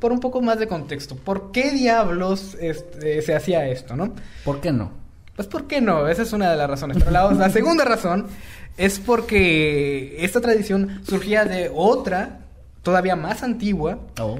[0.00, 4.12] por un poco más de contexto, ¿por qué diablos este, se hacía esto, no?
[4.44, 4.90] ¿Por qué no?
[5.34, 6.08] Pues ¿por qué no?
[6.08, 6.98] Esa es una de las razones.
[6.98, 8.26] Pero la, la segunda razón
[8.76, 12.40] es porque esta tradición surgía de otra,
[12.82, 14.38] todavía más antigua, Oh.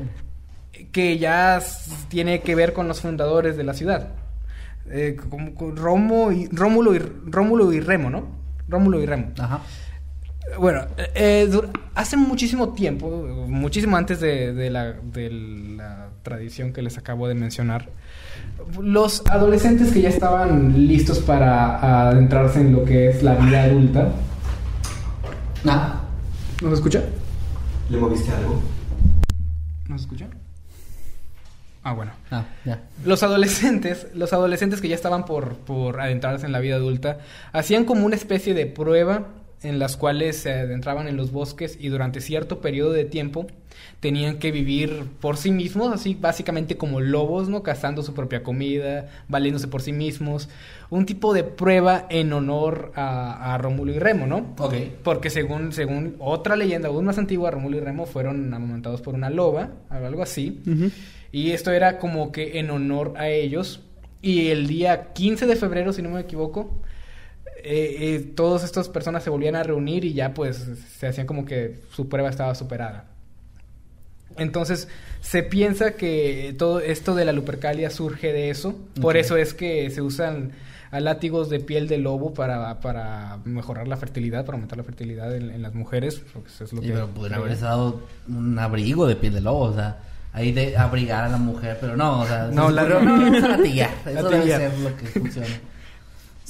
[0.93, 1.63] que ya
[2.09, 4.09] tiene que ver con los fundadores de la ciudad.
[4.91, 8.27] Eh, como- Romo y, Rómulo, y, Rómulo y Remo, ¿no?
[8.69, 9.29] Rómulo y Remo.
[9.39, 9.61] Ajá.
[10.59, 13.09] Bueno, eh, dur- hace muchísimo tiempo,
[13.49, 17.89] muchísimo antes de, de la, de la tradición que les acabo de mencionar,
[18.81, 24.13] los adolescentes que ya estaban listos para adentrarse en lo que es la vida adulta.
[25.67, 26.01] Ah.
[26.63, 27.03] ¿Nos escucha?
[27.91, 28.61] ¿Le moviste algo?
[29.89, 30.27] ¿Nos escucha?
[31.83, 32.13] Ah, bueno.
[32.31, 32.83] Ah, ya.
[33.05, 37.19] Los adolescentes, los adolescentes que ya estaban por, por adentrarse en la vida adulta,
[37.53, 39.27] hacían como una especie de prueba
[39.63, 43.47] en las cuales se adentraban en los bosques y durante cierto periodo de tiempo
[44.01, 47.63] tenían que vivir por sí mismos, así básicamente como lobos, ¿no?
[47.63, 50.49] Cazando su propia comida, valiéndose por sí mismos.
[50.91, 54.55] Un tipo de prueba en honor a, a Rómulo y Remo, ¿no?
[54.59, 54.75] Ok.
[55.03, 59.31] Porque según, según otra leyenda aún más antigua, Rómulo y Remo fueron amamantados por una
[59.31, 60.61] loba, algo así.
[61.31, 63.81] Y esto era como que en honor a ellos.
[64.21, 66.83] Y el día 15 de febrero, si no me equivoco,
[67.65, 70.67] eh, eh, todas estas personas se volvían a reunir y ya pues
[70.99, 73.07] se hacían como que su prueba estaba superada.
[74.39, 74.89] Entonces
[75.21, 78.75] se piensa que todo esto de la lupercalia surge de eso.
[79.01, 80.53] Por eso es que se usan
[80.91, 85.35] a látigos de piel de lobo para, para mejorar la fertilidad, para aumentar la fertilidad
[85.35, 86.23] en, en las mujeres.
[86.33, 89.41] porque eso es lo Sí, que- pero pudieron haber dado un abrigo de piel de
[89.43, 89.99] lobo, o sea,
[90.35, 93.21] ahí de abrigar a la mujer, pero no, o sea, No, se la- ocurrió, no,
[93.23, 93.91] vamos a latillar.
[94.07, 94.61] Eso debe Latillar.
[94.71, 95.47] ser lo que funciona.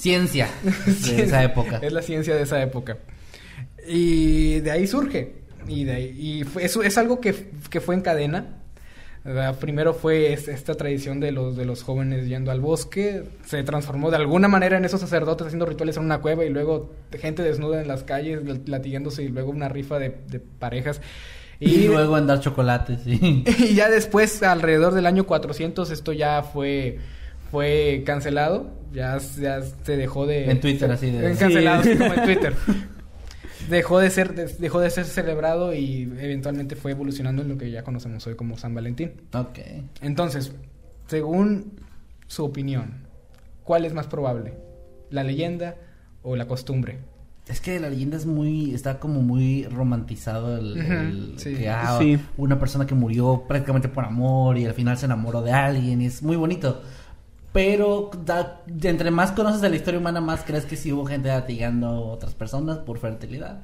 [0.03, 0.49] Ciencia
[1.15, 1.79] de esa época.
[1.81, 2.97] Es la ciencia de esa época.
[3.87, 5.35] Y de ahí surge.
[5.67, 8.57] Y, de ahí, y fue- eso es algo que, que fue en cadena.
[9.23, 9.57] ¿verdad?
[9.57, 13.23] Primero fue es- esta tradición de los, de los jóvenes yendo al bosque.
[13.45, 16.93] Se transformó de alguna manera en esos sacerdotes haciendo rituales en una cueva y luego
[17.17, 20.99] gente desnuda en las calles latigándose y luego una rifa de, de parejas.
[21.61, 23.45] Y, luego en dar chocolates, sí.
[23.59, 26.99] y ya después, alrededor del año 400, esto ya fue
[27.53, 28.71] fue cancelado.
[28.91, 30.49] Ya, ya se dejó de...
[30.49, 32.53] En Twitter, así de- En cancelado, sí, como en Twitter.
[33.69, 37.69] Dejó de ser de- dejó de ser celebrado y eventualmente fue evolucionando en lo que
[37.69, 39.11] ya conocemos hoy como San Valentín.
[39.33, 39.59] Ok.
[40.01, 40.51] Entonces,
[41.07, 41.73] según
[42.27, 43.05] su opinión,
[43.63, 44.55] ¿cuál es más probable?
[45.11, 45.75] ¿La leyenda
[46.23, 46.97] o la costumbre?
[47.47, 51.53] Es que la leyenda es muy, está como muy romantizado el, sí.
[51.55, 52.17] que ah, Sí.
[52.37, 56.05] una persona que murió prácticamente por amor y al final se enamoró de alguien y
[56.07, 56.81] es muy bonito.
[57.53, 61.29] Pero da- entre más conoces de la historia humana, más crees que sí hubo gente
[61.29, 63.59] latigando a otras personas por fertilidad.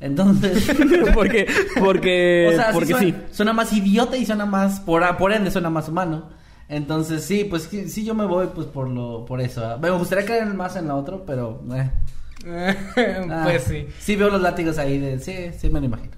[0.00, 0.68] Entonces,
[1.14, 1.46] porque,
[1.78, 3.14] porque, o sea, sí porque suena, sí.
[3.32, 6.30] suena más idiota y suena más, por, por ende suena más humano.
[6.68, 9.64] Entonces sí, pues sí, sí yo me voy pues por lo, por eso.
[9.64, 9.78] ¿ah?
[9.80, 11.90] Me gustaría creer más en la otro, pero eh.
[13.30, 13.86] Ah, pues sí.
[14.00, 15.18] Sí veo los látigos ahí de...
[15.18, 16.12] Sí, sí me lo imagino.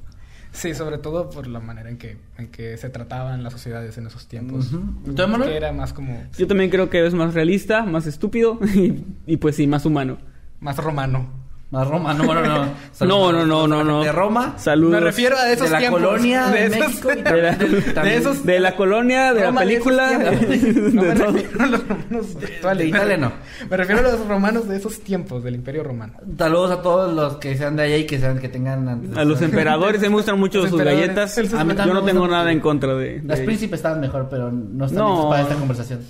[0.52, 4.06] Sí, sobre todo por la manera en que, en que se trataban las sociedades en
[4.06, 4.70] esos tiempos.
[4.70, 5.50] ¿Tú, Emanuel?
[5.50, 6.24] Que era más como...
[6.36, 10.18] Yo también creo que es más realista, más estúpido y, y pues sí, más humano.
[10.60, 11.37] Más romano.
[11.70, 12.64] Más Roma, no, no, no.
[13.06, 14.02] No, no, no, no, no.
[14.02, 14.54] De Roma.
[14.56, 14.92] Saludos.
[14.94, 16.00] Me refiero a esos de la tiempos.
[16.02, 19.66] colonia de, esos- México y de, la, de esos- de la colonia, de Roma la
[19.66, 20.10] de película.
[20.18, 22.78] No de me refiero a los romanos actuales.
[22.78, 23.32] De Italia no.
[23.68, 26.14] Me refiero a los romanos de esos tiempos, del Imperio Romano.
[26.38, 29.24] Saludos a todos los que sean de allá y que sean que tengan antes- A
[29.24, 31.36] los emperadores se me gustan mucho Los sus galletas.
[31.52, 34.50] A mí Yo no tengo nada en contra de, de Las príncipes estaban mejor, pero
[34.50, 35.28] no están No.
[35.28, 36.00] para esta conversación.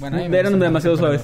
[0.00, 1.22] Bueno, Eran demasiado suaves.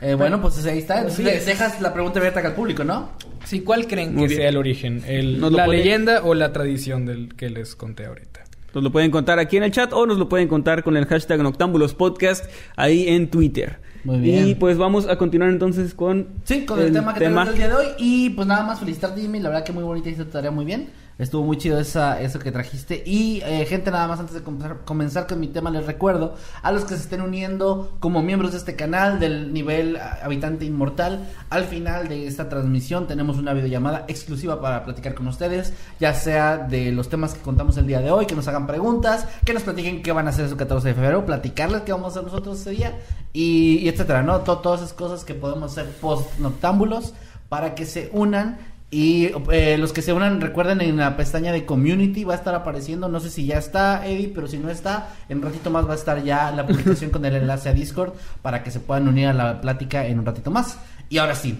[0.00, 0.98] Eh, bueno, pues ahí está.
[0.98, 1.46] Entonces Sí.
[1.46, 3.10] dejas la pregunta abierta al público, ¿no?
[3.44, 4.40] Sí, ¿cuál creen Muy que bien.
[4.40, 5.02] sea el origen?
[5.06, 8.44] El- Nos lo ¿La pone- leyenda o la tradición del que les conté ahorita?
[8.74, 11.06] Nos lo pueden contar aquí en el chat o nos lo pueden contar con el
[11.06, 12.44] hashtag Noctámbulos Podcast
[12.76, 13.78] ahí en Twitter.
[14.04, 14.46] Muy bien.
[14.48, 17.68] Y pues vamos a continuar entonces con Sí, con el, tema que tenemos el día
[17.68, 17.86] de hoy.
[17.98, 19.40] Y pues nada más felicitarte, Jimmy.
[19.40, 20.90] La verdad que muy bonita, hiciste tu tarea muy bien.
[21.18, 23.02] Estuvo muy chido esa, eso que trajiste.
[23.06, 26.84] Y eh, gente, nada más antes de comenzar, con mi tema, les recuerdo a los
[26.84, 31.26] que se estén uniendo como miembros de este canal del nivel habitante inmortal.
[31.48, 36.58] Al final de esta transmisión tenemos una videollamada exclusiva para platicar con ustedes, ya sea
[36.58, 39.62] de los temas que contamos el día de hoy, que nos hagan preguntas, que nos
[39.62, 42.60] platiquen qué van a hacer su 14 de febrero, platicarles qué vamos a hacer nosotros
[42.60, 42.92] ese día
[43.32, 44.40] y, etcétera, ¿no?
[44.40, 47.14] To- todas esas cosas que podemos hacer post noctámbulos
[47.48, 48.58] para que se unan
[48.90, 52.54] y eh, los que se unan recuerden en la pestaña de community va a estar
[52.54, 55.86] apareciendo, no sé si ya está Eddie, pero si no está, en un ratito más
[55.88, 59.08] va a estar ya la publicación con el enlace a Discord para que se puedan
[59.08, 60.78] unir a la plática en un ratito más.
[61.08, 61.58] Y ahora sí,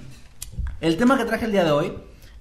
[0.81, 1.93] el tema que traje el día de hoy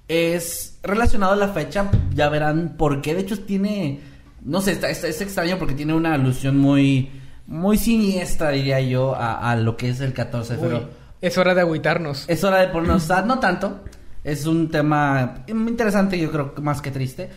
[0.08, 4.00] es relacionado a la fecha, ya verán por qué, de hecho tiene,
[4.44, 7.10] no sé, está, está- es extraño porque tiene una alusión muy,
[7.48, 10.88] muy siniestra diría yo a, a lo que es el 14 de febrero.
[11.20, 12.24] Es hora de agüitarnos.
[12.28, 13.80] Es hora de ponernos sad, no tanto.
[14.26, 17.30] Es un tema interesante, yo creo más que triste.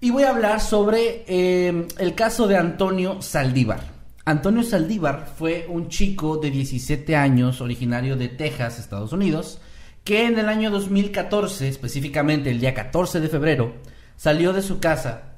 [0.00, 3.78] Y voy a hablar sobre eh, el caso de Antonio Saldívar.
[4.24, 9.60] Antonio Saldívar fue un chico de 17 años, originario de Texas, Estados Unidos,
[10.02, 13.74] que en el año 2014, específicamente el día 14 de febrero,
[14.16, 15.36] salió de su casa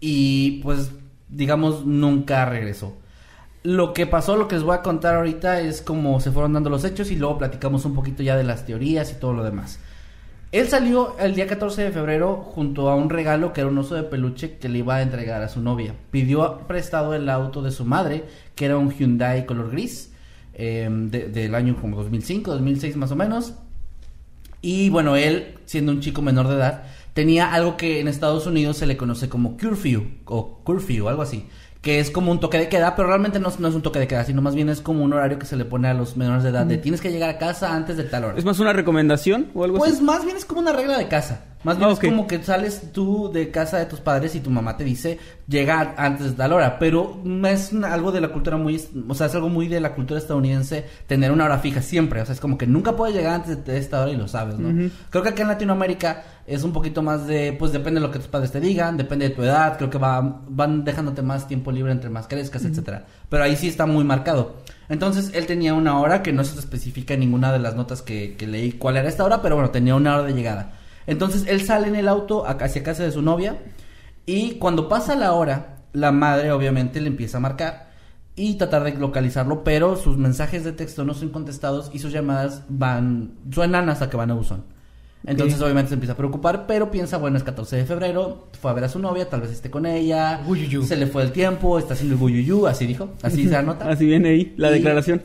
[0.00, 0.92] y pues
[1.28, 2.96] digamos nunca regresó.
[3.64, 6.70] Lo que pasó, lo que les voy a contar ahorita es cómo se fueron dando
[6.70, 9.78] los hechos y luego platicamos un poquito ya de las teorías y todo lo demás.
[10.52, 13.94] Él salió el día 14 de febrero junto a un regalo que era un oso
[13.94, 15.94] de peluche que le iba a entregar a su novia.
[16.10, 20.12] Pidió prestado el auto de su madre, que era un Hyundai color gris,
[20.56, 23.54] de- del año como 2005, 2006 más o menos.
[24.62, 28.78] Y bueno, él, siendo un chico menor de edad, tenía algo que en Estados Unidos
[28.78, 31.46] se le conoce como curfew o curfew, algo así,
[31.86, 34.00] que es como un toque de queda, pero realmente no, es- no es un toque
[34.00, 36.16] de queda, sino más bien es como un horario que se le pone a los
[36.16, 38.34] menores de edad de tienes que llegar a casa antes de tal hora.
[38.36, 40.02] ¿Es más una recomendación o algo Pues así?
[40.02, 41.42] más bien es como una regla de casa.
[41.66, 44.50] Más bien Ah, es como que sales tú de casa de tus padres y tu
[44.50, 46.78] mamá te dice llega antes de tal hora.
[46.78, 50.20] Pero es algo de la cultura muy, o sea, es algo muy de la cultura
[50.20, 52.20] estadounidense tener una hora fija siempre.
[52.20, 54.60] O sea, es como que nunca puedes llegar antes de esta hora y lo sabes,
[54.60, 54.90] ¿no?
[55.10, 58.20] Creo que acá en Latinoamérica es un poquito más de, pues depende de lo que
[58.20, 61.72] tus padres te digan, depende de tu edad, creo que va, van dejándote más tiempo
[61.72, 63.06] libre entre más crezcas, etcétera.
[63.28, 64.58] Pero ahí sí está muy marcado.
[64.88, 68.36] Entonces él tenía una hora que no se especifica en ninguna de las notas que,
[68.36, 70.74] que leí cuál era esta hora, pero bueno, tenía una hora de llegada.
[71.06, 73.58] Entonces él sale en el auto hacia casa de su novia
[74.26, 77.86] y cuando pasa la hora, la madre obviamente le empieza a marcar
[78.34, 82.62] y tratar de localizarlo, pero sus mensajes de texto no son contestados y sus llamadas
[82.68, 84.64] van suenan hasta que van a buzón.
[85.24, 88.74] Entonces obviamente se empieza a preocupar, pero piensa, bueno, es 14 de febrero, fue a
[88.74, 90.40] ver a su novia, tal vez esté con ella,
[90.86, 93.88] se le fue el tiempo, está haciendo el guyuyú, así dijo, así se anota.
[93.90, 95.22] Así viene ahí la Y- declaración.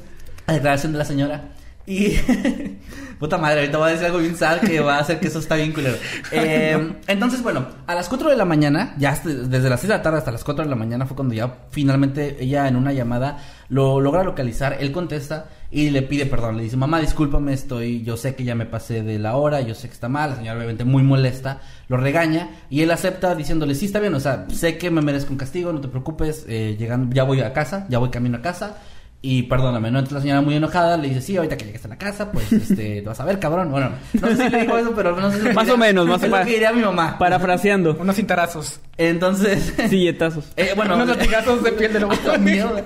[0.48, 1.42] La declaración de la señora.
[1.86, 2.16] Y.
[3.20, 5.38] Puta madre, ahorita voy a decir algo bien sad que va a hacer que eso
[5.38, 5.96] está bien culero.
[6.32, 10.02] Eh, entonces, bueno, a las 4 de la mañana, ya desde las 6 de la
[10.02, 13.38] tarde hasta las 4 de la mañana fue cuando ya finalmente ella en una llamada
[13.70, 14.78] lo logra localizar.
[14.80, 16.58] Él contesta y le pide perdón.
[16.58, 18.02] Le dice, mamá, discúlpame, estoy.
[18.04, 20.32] Yo sé que ya me pasé de la hora, yo sé que está mal.
[20.32, 24.20] La señora, obviamente, muy molesta, lo regaña y él acepta diciéndole, sí, está bien, o
[24.20, 27.54] sea, sé que me merezco un castigo, no te preocupes, eh, llegando, ya voy a
[27.54, 28.78] casa, ya voy camino a casa.
[29.24, 30.00] Y perdóname, ¿no?
[30.00, 32.52] Entonces la señora muy enojada le dice, sí, ahorita que llegues a la casa, pues,
[32.54, 33.70] este, te vas a ver, cabrón.
[33.70, 36.22] Bueno, no sé si le dijo eso, pero no sé si Más o menos, más
[36.22, 36.48] o es lo menos.
[36.48, 37.20] que diría mi mamá.
[37.20, 37.96] Parafraseando.
[38.00, 38.80] Unos cintarazos.
[38.98, 40.46] Entonces, Silletazos.
[40.58, 40.96] eh, bueno.
[40.96, 42.14] Unos latigazos de piel de lobo.
[42.40, 42.84] Mierda.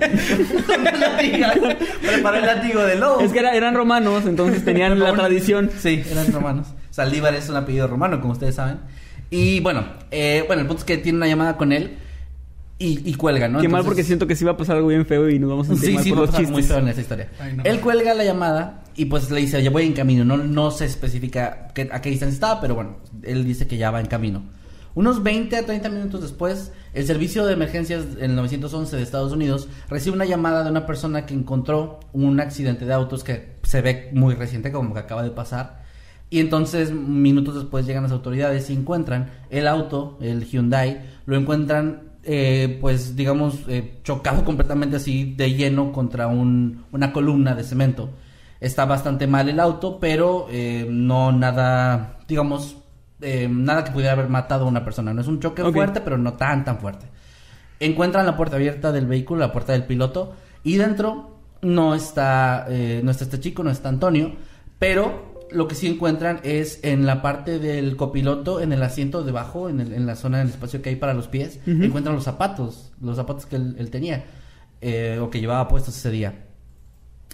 [0.78, 1.62] Un latigazo.
[2.06, 3.21] Preparó el látigo de lobo.
[3.21, 5.71] Es que era- eran romanos, entonces tenían la tradición.
[5.80, 6.67] Sí, eran romanos.
[6.89, 8.80] Saldívar es un apellido romano, como ustedes saben.
[9.30, 11.98] Y bueno, eh, bueno, el punto es que tiene una llamada con él
[12.78, 13.60] y, y cuelga, ¿no?
[13.62, 15.50] Qué mal Entonces- porque siento que sí va a pasar algo bien feo y nos
[15.50, 16.54] vamos a sentir Sí, mal sí, por los pasar chistes.
[16.54, 17.30] muy feo en esa historia.
[17.40, 17.64] Ay, no.
[17.64, 20.26] Él cuelga la llamada y pues le dice, ya voy en camino.
[20.26, 23.92] No, no se especifica qué- a qué distancia estaba, pero bueno, él dice que ya
[23.92, 24.44] va en camino.
[24.94, 29.34] Unos 20 a 30 minutos después, el servicio de emergencias en el 911 de Estados
[29.34, 33.82] Unidos recibe una llamada de una persona que encontró un accidente de autos que se
[33.82, 35.84] ve muy reciente, como que acaba de pasar.
[36.30, 42.04] Y entonces, minutos después llegan las autoridades y encuentran el auto, el Hyundai, lo encuentran,
[42.26, 48.10] eh, pues, digamos, eh, chocado completamente así de lleno contra un- una columna de cemento.
[48.60, 52.78] Está bastante mal el auto, pero eh, no nada, digamos,
[53.22, 55.14] eh, nada que pudiera haber matado a una persona.
[55.14, 57.06] No es un choque fuerte, pero no tan, tan fuerte.
[57.80, 60.34] Encuentran la puerta abierta del vehículo, la puerta del piloto,
[60.64, 64.34] y dentro no está, no está este chico, no está Antonio,
[64.80, 69.70] pero lo que sí encuentran es en la parte del copiloto, en el asiento debajo,
[69.70, 72.92] en, el- en la zona del espacio que hay para los pies, encuentran los zapatos,
[73.02, 74.26] los zapatos que él, él tenía,
[74.82, 76.42] eh, o que llevaba puestos ese día.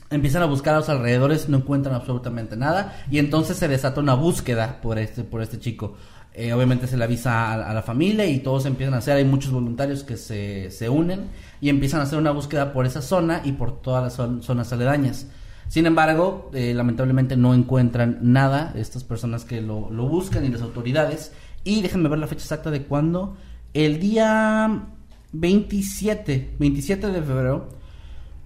[0.09, 4.13] Empiezan a buscar a los alrededores, no encuentran absolutamente nada y entonces se desata una
[4.13, 5.95] búsqueda por este, por este chico.
[6.33, 9.25] Eh, obviamente se le avisa a, a la familia y todos empiezan a hacer, hay
[9.25, 11.27] muchos voluntarios que se, se unen
[11.61, 14.71] y empiezan a hacer una búsqueda por esa zona y por todas las zon- zonas
[14.73, 15.27] aledañas.
[15.71, 20.61] Sin embargo, eh, lamentablemente no encuentran nada estas personas que lo, lo buscan y las
[20.61, 21.31] autoridades.
[21.63, 23.37] Y déjenme ver la fecha exacta de cuándo.
[23.73, 24.83] El día
[25.31, 27.69] 27, 27 de febrero,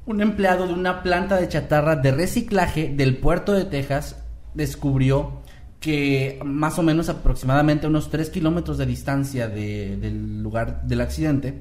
[0.05, 4.17] un empleado de una planta de chatarra de reciclaje del puerto de Texas
[4.53, 5.41] descubrió
[5.79, 11.01] que más o menos aproximadamente a unos 3 kilómetros de distancia de- del lugar del
[11.01, 11.59] accidente,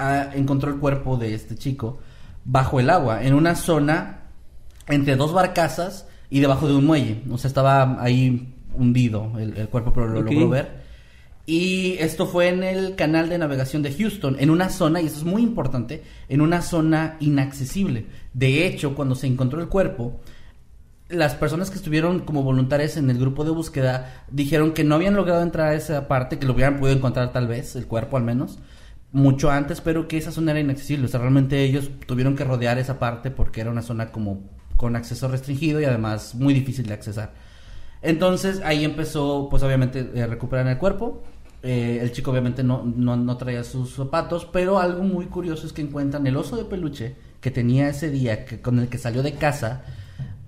[0.00, 2.00] ah, encontró el cuerpo de este chico
[2.44, 4.17] bajo el agua, en una zona
[4.88, 7.22] entre dos barcazas y debajo de un muelle.
[7.30, 10.26] O sea, estaba ahí hundido el, el cuerpo, pero lo Ok.
[10.30, 10.88] logró ver.
[11.46, 15.16] Y esto fue en el canal de navegación de Houston, en una zona, y eso
[15.16, 18.04] es muy importante, en una zona inaccesible.
[18.34, 20.20] De hecho, cuando se encontró el cuerpo,
[21.08, 25.14] las personas que estuvieron como voluntarias en el grupo de búsqueda dijeron que no habían
[25.16, 28.24] logrado entrar a esa parte, que lo hubieran podido encontrar tal vez, el cuerpo al
[28.24, 28.58] menos,
[29.10, 31.06] mucho antes, pero que esa zona era inaccesible.
[31.06, 34.42] O sea, realmente ellos tuvieron que rodear esa parte porque era una zona como
[34.78, 37.34] con acceso restringido y además muy difícil de accesar.
[38.00, 41.22] Entonces ahí empezó, pues obviamente, a recuperar el cuerpo.
[41.62, 45.72] Eh, el chico obviamente no, no, no traía sus zapatos, pero algo muy curioso es
[45.72, 49.22] que encuentran el oso de peluche que tenía ese día, que, con el que salió
[49.24, 49.82] de casa,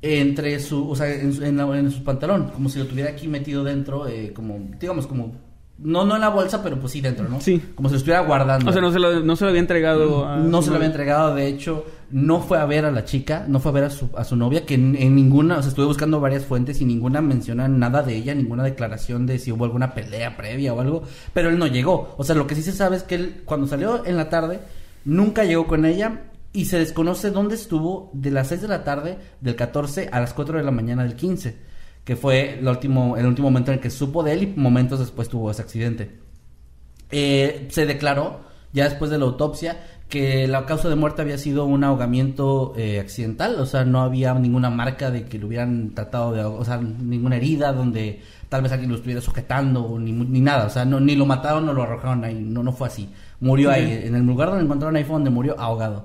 [0.02, 3.10] entre su, o sea, en, su- en la- en su pantalón, como si lo tuviera
[3.10, 5.32] aquí metido dentro, eh, como, digamos, como,
[5.78, 7.40] no, no en la bolsa, pero pues sí dentro, ¿no?
[7.40, 7.60] Sí.
[7.74, 8.70] Como si lo estuviera guardando.
[8.70, 10.36] O sea, no se lo, no se lo había entregado a...
[10.36, 13.60] No se lo había entregado, de hecho, no fue a ver a la chica, no
[13.60, 16.20] fue a ver a su, a su novia, que en, ninguna, o sea, estuve buscando
[16.20, 20.36] varias fuentes y ninguna menciona nada de ella, ninguna declaración de si hubo alguna pelea
[20.36, 22.14] previa o algo, pero él no llegó.
[22.18, 24.60] O sea, lo que sí se sabe es que él, cuando salió en la tarde,
[25.04, 29.18] nunca llegó con ella y se desconoce dónde estuvo de las 6 de la tarde
[29.40, 31.56] del 14 a las 4 de la mañana del 15,
[32.04, 34.98] que fue el último, el último momento en el que supo de él y momentos
[34.98, 36.18] después tuvo ese accidente.
[37.12, 38.40] Eh, se declaró,
[38.72, 39.78] ya después de la autopsia,
[40.10, 44.34] que la causa de muerte había sido un ahogamiento eh, accidental, o sea, no había
[44.34, 48.20] ninguna marca de que lo hubieran tratado de, o sea, ninguna herida donde
[48.50, 51.68] tal vez alguien lo estuviera sujetando, ni, ni nada, o sea, no, ni lo mataron
[51.68, 53.08] o lo arrojaron ahí, no, no fue así.
[53.40, 56.04] Murió ahí, en el lugar donde encontraron ahí fue donde murió ahogado.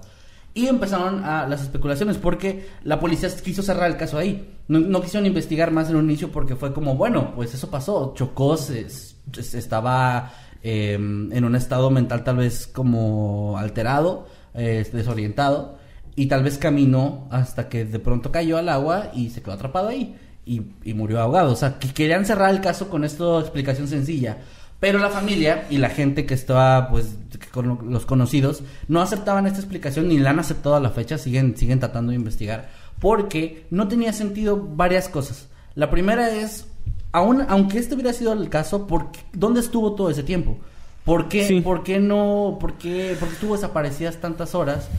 [0.54, 4.54] Y empezaron a las especulaciones porque la policía quiso cerrar el caso ahí.
[4.70, 8.14] No, no quisieron investigar más en un inicio porque fue como, bueno, pues eso pasó.
[8.16, 10.32] Chocó, se, se- estaba
[10.68, 15.78] eh, en un estado mental tal vez como alterado, eh, desorientado.
[16.16, 19.90] Y tal vez caminó hasta que de pronto cayó al agua y se quedó atrapado
[19.90, 20.16] ahí.
[20.44, 21.52] Y, y murió ahogado.
[21.52, 24.38] O sea, que querían cerrar el caso con esta explicación sencilla.
[24.80, 27.16] Pero la familia y la gente que estaba, pues,
[27.52, 31.56] con los conocidos, no aceptaban esta explicación ni la han aceptado a la fecha, siguen,
[31.56, 32.70] siguen tratando de investigar,
[33.00, 35.48] porque no tenía sentido varias cosas.
[35.76, 36.68] La primera es,
[37.16, 40.58] aun, aunque este hubiera sido el caso, ¿por qué- ¿dónde estuvo todo ese tiempo?
[41.04, 41.62] ¿Por qué, Sí.
[41.62, 44.90] ¿por qué no, por qué, por qué estuvo desaparecidas tantas horas?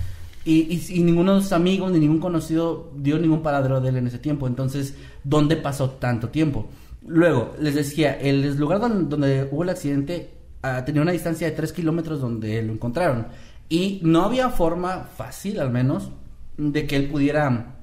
[0.44, 3.96] Y, y, y ninguno de sus amigos ni ningún conocido dio ningún paradero de él
[3.96, 4.46] en ese tiempo.
[4.46, 4.94] Entonces,
[5.24, 6.68] ¿dónde pasó tanto tiempo?
[7.06, 10.30] Luego, les decía, el lugar donde, donde hubo el accidente
[10.62, 13.26] ah, tenía una distancia de 3 kilómetros donde lo encontraron.
[13.68, 16.10] Y no había forma fácil, al menos,
[16.56, 17.74] de que él pudiera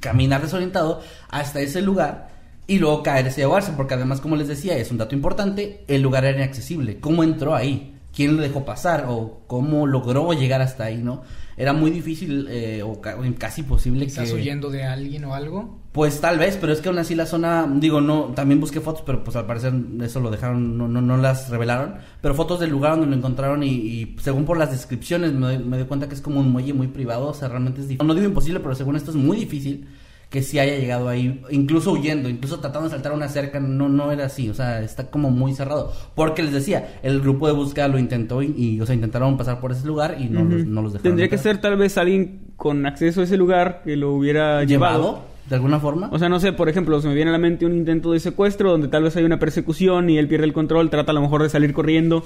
[0.00, 2.29] caminar desorientado hasta ese lugar
[2.70, 6.02] y luego caerse y ahogarse, porque además, como les decía, es un dato importante, el
[6.02, 7.00] lugar era inaccesible.
[7.00, 7.96] ¿Cómo entró ahí?
[8.14, 9.06] ¿Quién lo dejó pasar?
[9.08, 11.22] ¿O cómo logró llegar hasta ahí, no?
[11.56, 14.36] Era muy difícil eh, o ca- casi posible ¿Estás que...
[14.36, 15.78] huyendo de alguien o algo?
[15.92, 19.02] Pues tal vez, pero es que aún así la zona, digo, no, también busqué fotos,
[19.04, 22.70] pero pues al parecer eso lo dejaron, no, no, no las revelaron, pero fotos del
[22.70, 26.08] lugar donde lo encontraron y, y según por las descripciones me, doy- me doy cuenta
[26.08, 28.60] que es como un muelle muy privado, o sea, realmente es difícil, no digo imposible,
[28.60, 29.88] pero según esto es muy difícil
[30.30, 34.12] que sí haya llegado ahí, incluso huyendo, incluso tratando de saltar una cerca, no, no
[34.12, 37.88] era así, o sea, está como muy cerrado, porque les decía, el grupo de búsqueda
[37.88, 40.82] lo intentó y, y, o sea, intentaron pasar por ese lugar y no, los, no
[40.82, 41.02] los dejaron.
[41.10, 44.98] Tendría que ser tal vez alguien con acceso a ese lugar que lo hubiera llevado.
[44.98, 46.08] llevado, de alguna forma.
[46.12, 48.20] O sea, no sé, por ejemplo, se me viene a la mente un intento de
[48.20, 51.22] secuestro donde tal vez hay una persecución y él pierde el control, trata a lo
[51.22, 52.24] mejor de salir corriendo,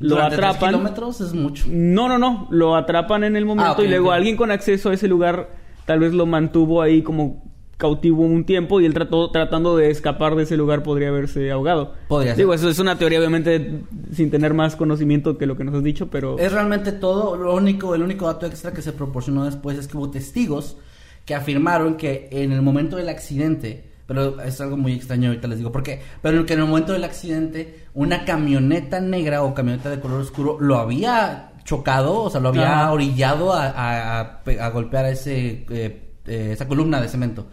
[0.00, 0.70] lo Durante atrapan.
[0.70, 1.66] kilómetros es mucho.
[1.70, 4.90] No, no, no, lo atrapan en el momento Ah, ok, y luego alguien con acceso
[4.90, 7.42] a ese lugar tal vez lo mantuvo ahí como
[7.78, 11.94] cautivo un tiempo y él trató tratando de escapar de ese lugar podría haberse ahogado.
[12.08, 12.44] Podría ser.
[12.44, 15.82] Digo, eso es una teoría obviamente sin tener más conocimiento que lo que nos has
[15.82, 17.36] dicho, pero Es realmente todo.
[17.36, 20.76] Lo único, el único dato extra que se proporcionó después es que hubo testigos
[21.24, 25.56] que afirmaron que en el momento del accidente, pero es algo muy extraño, ahorita les
[25.56, 29.88] digo por qué, pero que en el momento del accidente, una camioneta negra o camioneta
[29.88, 32.92] de color oscuro lo había chocado, o sea, lo había Ajá.
[32.92, 37.48] orillado a, a- a pe- a golpear a ese, eh, eh, esa columna de cemento.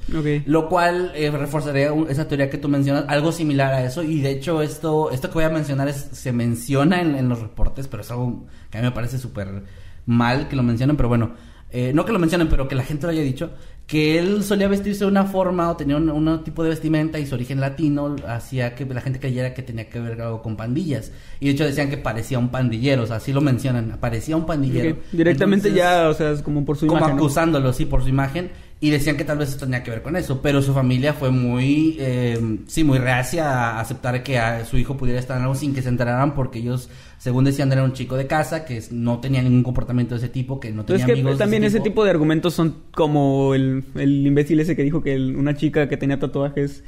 [0.45, 4.03] Lo cual eh, reforzaría un- esa teoría que tú mencionas, algo similar a eso.
[4.03, 7.41] Y de hecho, esto, esto que voy a mencionar es, se menciona en, en los
[7.41, 9.63] reportes, pero es algo que a mí me parece súper
[10.05, 10.95] mal que lo mencionen.
[10.95, 11.31] Pero bueno,
[11.71, 13.51] eh, no que lo mencionen, pero que la gente lo haya dicho.
[13.87, 17.27] Que él solía vestirse de una forma o tenía un, un tipo de vestimenta y
[17.27, 21.11] su origen latino hacía que la gente creyera que tenía que ver algo con pandillas.
[21.39, 24.45] Y de hecho decían que parecía un pandillero, o sea, así lo mencionan, parecía un
[24.45, 24.97] pandillero.
[25.11, 27.17] Directamente Entonces, ya, o sea, es como por su como imagen.
[27.17, 27.21] ¿no?
[27.21, 28.49] acusándolo, sí, por su imagen.
[28.81, 30.41] Y decían que tal vez esto tenía que ver con eso.
[30.41, 34.97] Pero su familia fue muy, eh, sí, muy reacia a aceptar que a su hijo
[34.97, 36.35] pudiera estar en algo sin que se enteraran.
[36.35, 40.19] Porque ellos, según decían, era un chico de casa que no tenía ningún comportamiento de
[40.19, 41.31] ese tipo, que no tenía Entonces que amigos.
[41.39, 45.13] de también ese tipo de argumentos son como el, el imbécil ese que dijo que
[45.15, 46.83] el- una chica que tenía tatuajes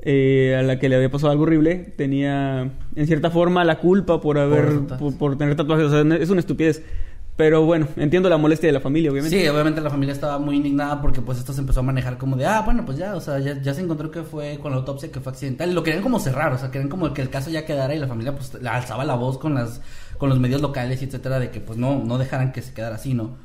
[0.00, 4.20] eh, a la que le había pasado algo horrible tenía en cierta forma la culpa
[4.20, 5.86] por haber por, por tener tatuajes.
[5.86, 6.82] O sea, es una estupidez.
[7.38, 9.40] Pero bueno, entiendo la molestia de la familia, obviamente.
[9.40, 12.34] Sí, obviamente la familia estaba muy indignada porque pues esto se empezó a manejar como
[12.34, 14.78] de, ah, bueno, pues ya, o sea, ya, ya se encontró que fue con la
[14.78, 15.72] autopsia que fue accidental.
[15.72, 18.08] Lo querían como cerrar, o sea, querían como que el caso ya quedara y la
[18.08, 19.80] familia pues alzaba la voz con las
[20.18, 23.14] con los medios locales etcétera de que pues no no dejaran que se quedara así,
[23.14, 23.36] ¿no?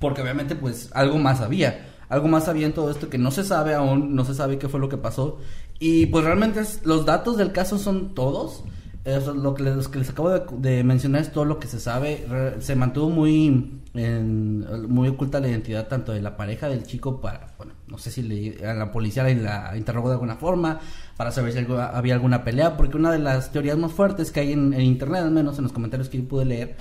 [0.00, 1.86] Porque obviamente pues algo más había.
[2.08, 4.68] Algo más había en todo esto que no se sabe aún, no se sabe qué
[4.68, 5.38] fue lo que pasó.
[5.78, 8.64] Y pues realmente los datos del caso son todos.
[9.06, 11.78] Eso, lo que les, que les acabo de, de mencionar es todo lo que se
[11.78, 12.26] sabe.
[12.28, 17.20] Re- se mantuvo muy en- muy oculta la identidad tanto de la pareja del chico
[17.20, 20.80] para, bueno, no sé si le, a la policía la, la interrogó de alguna forma
[21.16, 24.40] para saber si algo- había alguna pelea, porque una de las teorías más fuertes que
[24.40, 26.74] hay en, en internet, al menos en los comentarios que yo pude leer,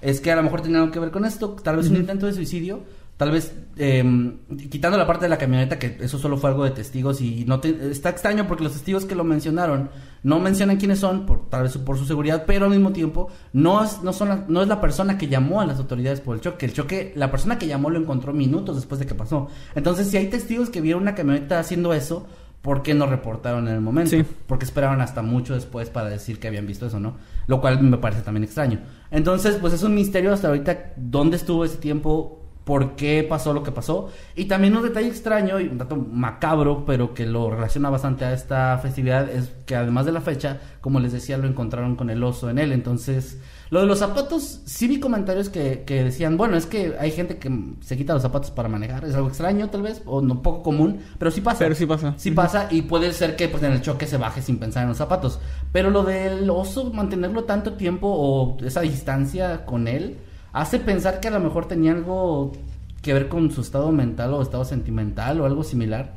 [0.00, 2.26] es que a lo mejor tenía algo que ver con esto, tal vez un intento
[2.26, 2.80] de suicidio,
[3.16, 4.32] tal vez eh,
[4.70, 7.58] quitando la parte de la camioneta, que eso solo fue algo de testigos y no
[7.60, 9.90] te- está extraño porque los testigos que lo mencionaron
[10.22, 13.82] no mencionan quiénes son, por, tal vez por su seguridad, pero al mismo tiempo no
[13.84, 16.40] es, no, son la- no es la persona que llamó a las autoridades por el
[16.40, 19.48] choque, el choque, la persona que llamó lo encontró minutos después de que pasó.
[19.74, 22.26] Entonces, si hay testigos que vieron una camioneta haciendo eso,
[22.62, 24.10] ¿por qué no reportaron en el momento?
[24.10, 24.24] Sí.
[24.46, 27.16] Porque esperaron hasta mucho después para decir que habían visto eso, ¿no?
[27.48, 28.78] Lo cual me parece también extraño.
[29.10, 33.62] Entonces, pues es un misterio hasta ahorita dónde estuvo ese tiempo, por qué pasó lo
[33.62, 34.10] que pasó.
[34.36, 38.32] Y también un detalle extraño y un dato macabro, pero que lo relaciona bastante a
[38.32, 42.22] esta festividad, es que además de la fecha, como les decía, lo encontraron con el
[42.22, 42.72] oso en él.
[42.72, 43.38] Entonces,
[43.70, 47.38] lo de los zapatos, sí vi comentarios que, que decían, bueno, es que hay gente
[47.38, 47.50] que
[47.80, 49.04] se quita los zapatos para manejar.
[49.04, 51.58] Es algo extraño, tal vez, o no poco común, pero sí pasa.
[51.58, 52.14] Pero sí pasa.
[52.16, 54.90] Sí pasa y puede ser que pues en el choque se baje sin pensar en
[54.90, 55.40] los zapatos.
[55.72, 60.18] Pero lo del oso, mantenerlo tanto tiempo o esa distancia con él,
[60.52, 62.52] hace pensar que a lo mejor tenía algo
[63.00, 66.14] que ver con su estado mental o estado sentimental o algo similar.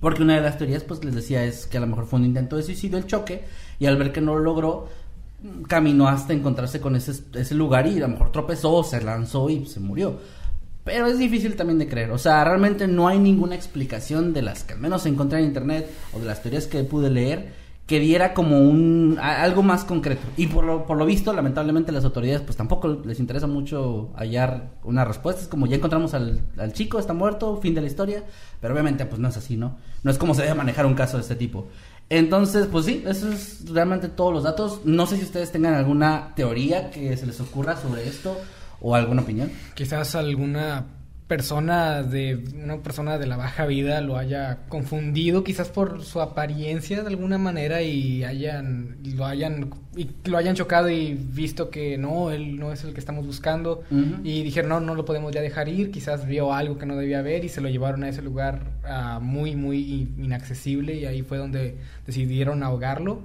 [0.00, 2.26] Porque una de las teorías, pues les decía, es que a lo mejor fue un
[2.26, 3.44] intento de suicidio el choque
[3.78, 4.88] y al ver que no lo logró,
[5.66, 9.64] caminó hasta encontrarse con ese, ese lugar y a lo mejor tropezó, se lanzó y
[9.66, 10.18] se murió.
[10.84, 12.10] Pero es difícil también de creer.
[12.10, 15.90] O sea, realmente no hay ninguna explicación de las que al menos encontré en internet
[16.12, 20.22] o de las teorías que pude leer que diera como un algo más concreto.
[20.36, 24.78] Y por lo, por lo visto, lamentablemente las autoridades pues tampoco les interesa mucho hallar
[24.84, 25.42] una respuesta.
[25.42, 28.24] Es como ya encontramos al, al chico, está muerto, fin de la historia.
[28.60, 29.76] Pero obviamente pues no es así, ¿no?
[30.02, 31.68] No es como se debe manejar un caso de este tipo.
[32.10, 34.80] Entonces, pues sí, eso es realmente todos los datos.
[34.84, 38.38] No sé si ustedes tengan alguna teoría que se les ocurra sobre esto
[38.80, 39.50] o alguna opinión.
[39.74, 40.86] Quizás alguna
[41.26, 47.02] persona de una persona de la baja vida lo haya confundido quizás por su apariencia
[47.02, 52.30] de alguna manera y hayan lo hayan y lo hayan chocado y visto que no
[52.30, 53.84] él no es el que estamos buscando.
[54.22, 57.22] Y dijeron no no lo podemos ya dejar ir quizás vio algo que no debía
[57.22, 61.38] ver y se lo llevaron a ese lugar uh, muy muy inaccesible y ahí fue
[61.38, 63.22] donde decidieron ahogarlo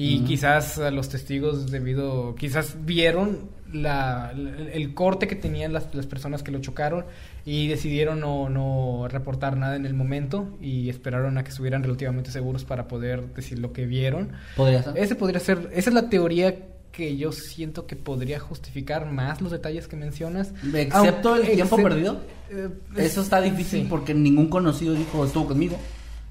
[0.00, 4.32] y quizás los testigos debido quizás vieron la,
[4.72, 7.04] el corte que tenían las, las, personas que lo chocaron
[7.44, 12.30] y decidieron no, no, reportar nada en el momento y esperaron a que estuvieran relativamente
[12.30, 14.30] seguros para poder decir lo que vieron.
[14.56, 14.96] ¿Podría ser?
[14.96, 16.54] Ese podría ser, esa es la teoría
[16.92, 20.52] que yo siento que podría justificar más los detalles que mencionas.
[20.72, 22.20] Excepto el tiempo perdido.
[22.50, 23.86] Eh, Eso está difícil sí.
[23.90, 25.76] porque ningún conocido dijo estuvo conmigo.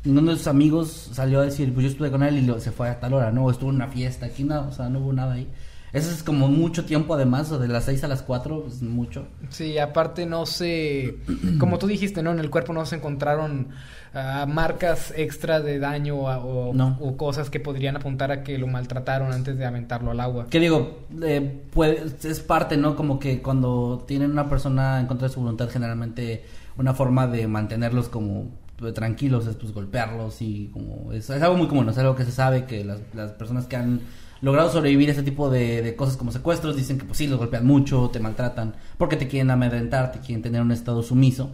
[0.08, 2.72] Ninguno de sus amigos salió a decir, pues yo estuve con él y lo, se
[2.72, 3.30] fue a tal hora.
[3.30, 4.28] No, estuvo en una fiesta.
[4.28, 5.50] Aquí no, o sea, no hubo nada ahí.
[5.94, 9.28] Eso es como mucho tiempo además, o de las 6 a las 4, es mucho.
[9.50, 11.18] Sí, aparte no se,
[11.60, 12.32] como tú dijiste, ¿no?
[12.32, 13.70] En el cuerpo no se encontraron
[14.14, 16.98] uh, marcas extra de daño o, no.
[17.02, 20.48] o, cosas que podrían apuntar a que lo maltrataron antes de aventarlo al agua.
[20.50, 22.96] Que digo, eh, puede, es parte, ¿no?
[22.96, 26.46] Como que cuando tienen una persona en contra de su voluntad, generalmente
[26.78, 31.58] una forma de mantenerlos como pues, tranquilos es pues golpearlos y como es, es algo
[31.58, 34.02] muy común, es algo que se sabe que las, las personas que han
[34.42, 37.40] logrado sobrevivir a este tipo de, de, cosas como secuestros, dicen que pues sí, los
[37.40, 41.52] golpean mucho, te maltratan, porque te quieren amedrentar, te quieren tener un estado sumiso,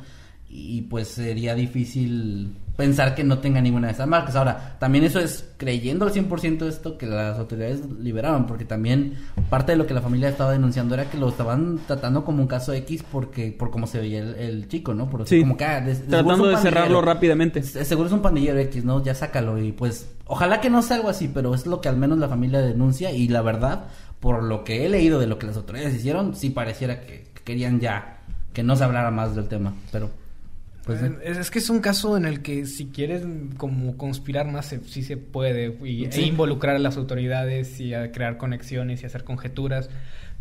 [0.56, 4.36] y pues sería difícil pensar que no tenga ninguna de esas marcas.
[4.36, 9.16] Ahora, también eso es creyendo al 100% esto que las autoridades liberaron, porque también
[9.49, 12.47] parte de lo que la familia estaba denunciando era que lo estaban tratando como un
[12.47, 15.10] caso X porque por cómo se veía el, el chico, ¿no?
[15.10, 15.39] Por, sí.
[15.39, 17.64] como que, ah, de, tratando de cerrarlo rápidamente.
[17.64, 19.04] Seguro es un pandillero X, ¿no?
[19.04, 21.97] Ya sácalo y pues ojalá que no sea algo así, pero es lo que al
[21.97, 23.86] menos la familia denuncia y la verdad,
[24.20, 27.80] por lo que he leído de lo que las autoridades hicieron, sí pareciera que querían
[27.80, 28.20] ya
[28.54, 30.22] que no se hablara más del tema, pero
[30.86, 33.24] pues, eh, es, es, que es un caso en el que si quieres
[33.58, 36.22] como conspirar más se, sí se puede y, sí.
[36.22, 39.90] e involucrar a las autoridades y a crear conexiones y hacer conjeturas.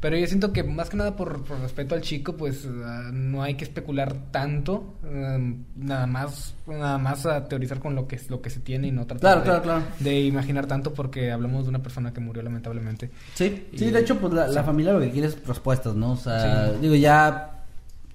[0.01, 3.40] Pero yo siento que más que nada por, por respeto al chico, pues uh, no
[3.40, 8.43] hay que especular tanto, uh, nada más nada más a teorizar con lo que lo
[8.43, 9.82] que se tiene y no tratar claro, claro, claro.
[10.01, 13.12] De, de, imaginar tanto porque hablamos de una persona que murió lamentablemente.
[13.34, 16.12] Sí, y, sí, de hecho pues la, la, familia lo que quiere es respuestas, ¿no?
[16.12, 16.78] O sea, sí.
[16.80, 17.51] digo ya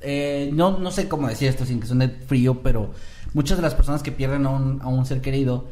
[0.09, 2.91] eh, no, no sé cómo decir esto sin que suene frío, pero
[3.33, 5.65] muchas de las personas que pierden a un, ser querido,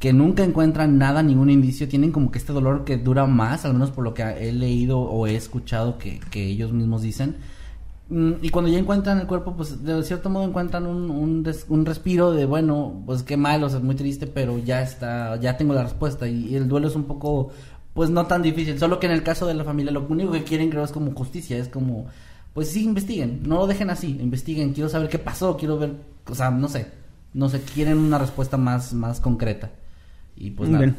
[0.00, 3.74] que nunca encuentran nada, ningún indicio, tienen como que este dolor que dura más, al
[3.74, 7.36] menos por lo que he leído o he escuchado que, ellos mismos dicen.
[8.08, 11.08] Mm, Y cuando ya encuentran el cuerpo, pues de cierto modo encuentran un,
[11.68, 15.36] un, respiro de, bueno, pues qué mal, o sea, es muy triste, pero ya está,
[15.36, 16.26] ya tengo la respuesta.
[16.26, 17.50] Y, y el duelo es un poco,
[17.94, 18.80] pues no tan difícil.
[18.80, 21.12] Solo que en el caso de la familia, lo único que quieren creo es como
[21.12, 22.08] justicia, es como
[22.54, 25.94] pues sí, investiguen, no lo dejen así, investiguen, quiero saber qué pasó, quiero ver,
[26.26, 26.86] o sea, no sé,
[27.32, 29.70] no sé, quieren una respuesta más, más concreta.
[30.36, 30.84] Y pues nada.
[30.84, 30.96] Bien.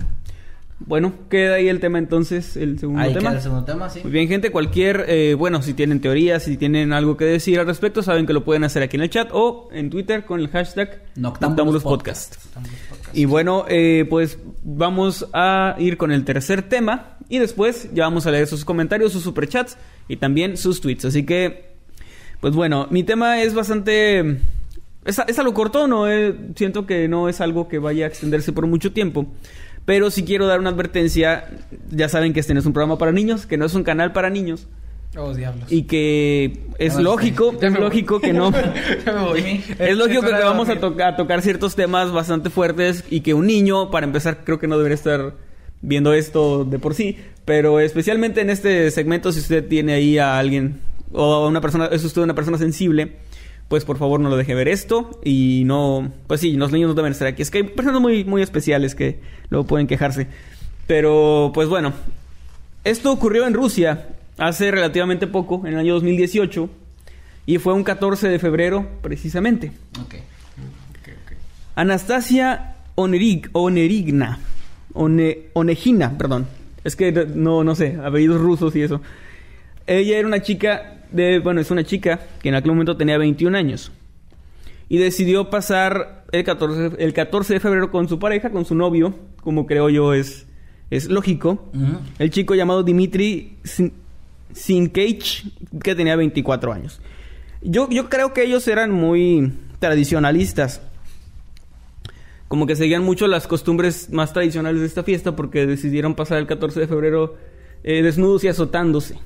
[0.86, 3.30] Bueno, queda ahí el tema entonces, el segundo ahí tema.
[3.30, 4.00] Queda el segundo tema, sí.
[4.04, 7.68] Muy bien, gente, cualquier, eh, bueno, si tienen teorías, si tienen algo que decir al
[7.68, 10.50] respecto, saben que lo pueden hacer aquí en el chat o en Twitter con el
[10.50, 12.36] hashtag Noctámbulos Podcast.
[12.54, 13.16] Podcast.
[13.16, 18.26] Y bueno, eh, pues vamos a ir con el tercer tema y después ya vamos
[18.26, 19.78] a leer sus comentarios, sus superchats
[20.08, 21.06] y también sus tweets.
[21.06, 21.76] Así que,
[22.40, 24.40] pues bueno, mi tema es bastante...
[25.04, 28.52] Es, es algo corto, no eh, siento que no es algo que vaya a extenderse
[28.52, 29.26] por mucho tiempo.
[29.92, 31.50] Pero si quiero dar una advertencia,
[31.90, 34.14] ya saben que este no es un programa para niños, que no es un canal
[34.14, 34.70] para niños.
[35.18, 35.70] Oh, diablos.
[35.70, 38.54] Y que es lógico, es lógico que no.
[39.80, 43.48] es lógico que vamos a, to a, tocar ciertos temas bastante fuertes y que un
[43.48, 45.34] niño, para empezar, creo que no debería estar
[45.82, 47.18] viendo esto de por sí.
[47.44, 50.80] Pero especialmente en este segmento, si usted tiene ahí a alguien
[51.12, 53.18] o a una persona, es usted una persona sensible,
[53.72, 56.94] pues por favor no lo deje ver esto y no, pues sí, los niños no
[56.94, 57.42] deben estar aquí.
[57.42, 60.28] Es que hay personas muy, muy especiales que luego pueden quejarse.
[60.88, 61.94] Pero pues bueno,
[62.84, 66.70] esto ocurrió en Rusia hace relativamente poco, en el año 2018,
[67.46, 69.72] y fue un 14 de febrero precisamente.
[70.06, 70.20] Okay.
[71.00, 71.38] Okay, okay.
[71.76, 74.38] Anastasia Onerig, Onerigna.
[74.94, 76.46] One, Onegina, perdón.
[76.84, 79.00] Es que no, no sé, apellidos rusos y eso.
[79.88, 83.58] Ella era una chica de, bueno, es una chica que en aquel momento tenía 21
[83.58, 83.92] años.
[84.90, 89.16] Y decidió pasar el 14, el 14 de febrero con su pareja, con su novio,
[89.42, 90.48] como creo yo es,
[90.90, 91.70] es lógico.
[92.20, 93.94] El chico llamado Dimitri Sin-
[94.54, 95.46] Sinkevich,
[95.82, 97.00] que tenía 24 años.
[97.62, 100.82] Yo, yo creo que ellos eran muy tradicionalistas.
[102.50, 106.48] Como que seguían mucho las costumbres más tradicionales de esta fiesta porque decidieron pasar el
[106.48, 107.38] 14 de febrero
[107.84, 109.18] eh, desnudos y azotándose.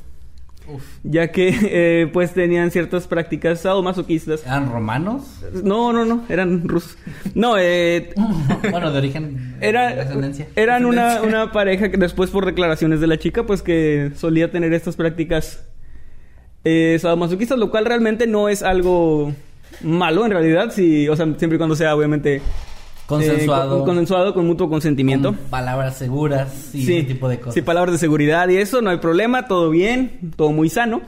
[1.03, 4.45] Ya que eh, pues tenían ciertas prácticas sadomasoquistas.
[4.45, 5.41] ¿Eran romanos?
[5.63, 6.97] No, no, no, eran rusos.
[7.33, 8.13] No, eh,
[8.71, 9.59] bueno, de origen.
[9.59, 10.47] de era, descendencia.
[10.55, 14.73] eran una, una pareja que después por declaraciones de la chica, pues que solía tener
[14.73, 15.65] estas prácticas
[16.63, 19.33] eh, sadomasoquistas, lo cual realmente no es algo
[19.81, 22.41] malo en realidad, si, o sea, siempre y cuando sea obviamente
[23.05, 23.77] eh, Consensuado.
[23.77, 25.29] con- consensuado con mutuo consentimiento.
[25.35, 27.53] Con palabras seguras y ese tipo de cosas.
[27.53, 31.01] Sí, palabras de seguridad y eso, no hay problema, todo bien, todo muy sano.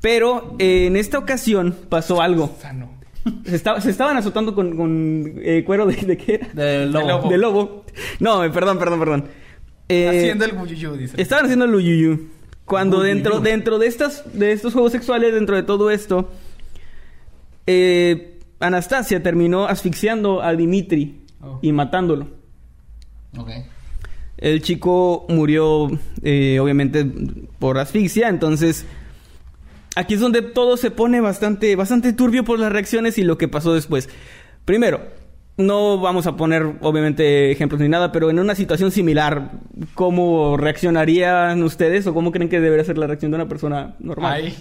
[0.00, 2.54] Pero eh, en esta ocasión pasó algo.
[2.60, 2.90] Sano.
[3.44, 6.48] Se, estaba- se estaban azotando con, con, eh, cuero de, de qué era?
[6.52, 7.08] De lobo.
[7.08, 7.28] lobo.
[7.30, 7.84] De lobo.
[8.20, 9.24] No, eh, perdón, perdón, perdón.
[9.88, 11.20] Eh, Haciendo el guyuyu, dice.
[11.20, 12.28] Estaban haciendo el uyuyu.
[12.64, 13.14] Cuando Uyuyu.
[13.14, 16.28] dentro, dentro de estas, de estos juegos sexuales, dentro de todo esto,
[17.66, 21.58] eh, Anastasia terminó asfixiando a Dimitri Oh.
[21.62, 22.26] y matándolo.
[23.36, 23.50] Ok.
[24.38, 25.88] El chico murió,
[26.22, 27.06] eh, obviamente,
[27.58, 28.28] por asfixia.
[28.28, 28.84] Entonces,
[29.94, 33.48] aquí es donde todo se pone bastante, bastante turbio por las reacciones y lo que
[33.48, 34.08] pasó después.
[34.64, 35.00] Primero,
[35.56, 39.52] no vamos a poner, obviamente, ejemplos ni nada, pero en una situación similar,
[39.94, 44.34] ¿cómo reaccionarían ustedes o cómo creen que debería ser la reacción de una persona normal?
[44.34, 44.54] Ay.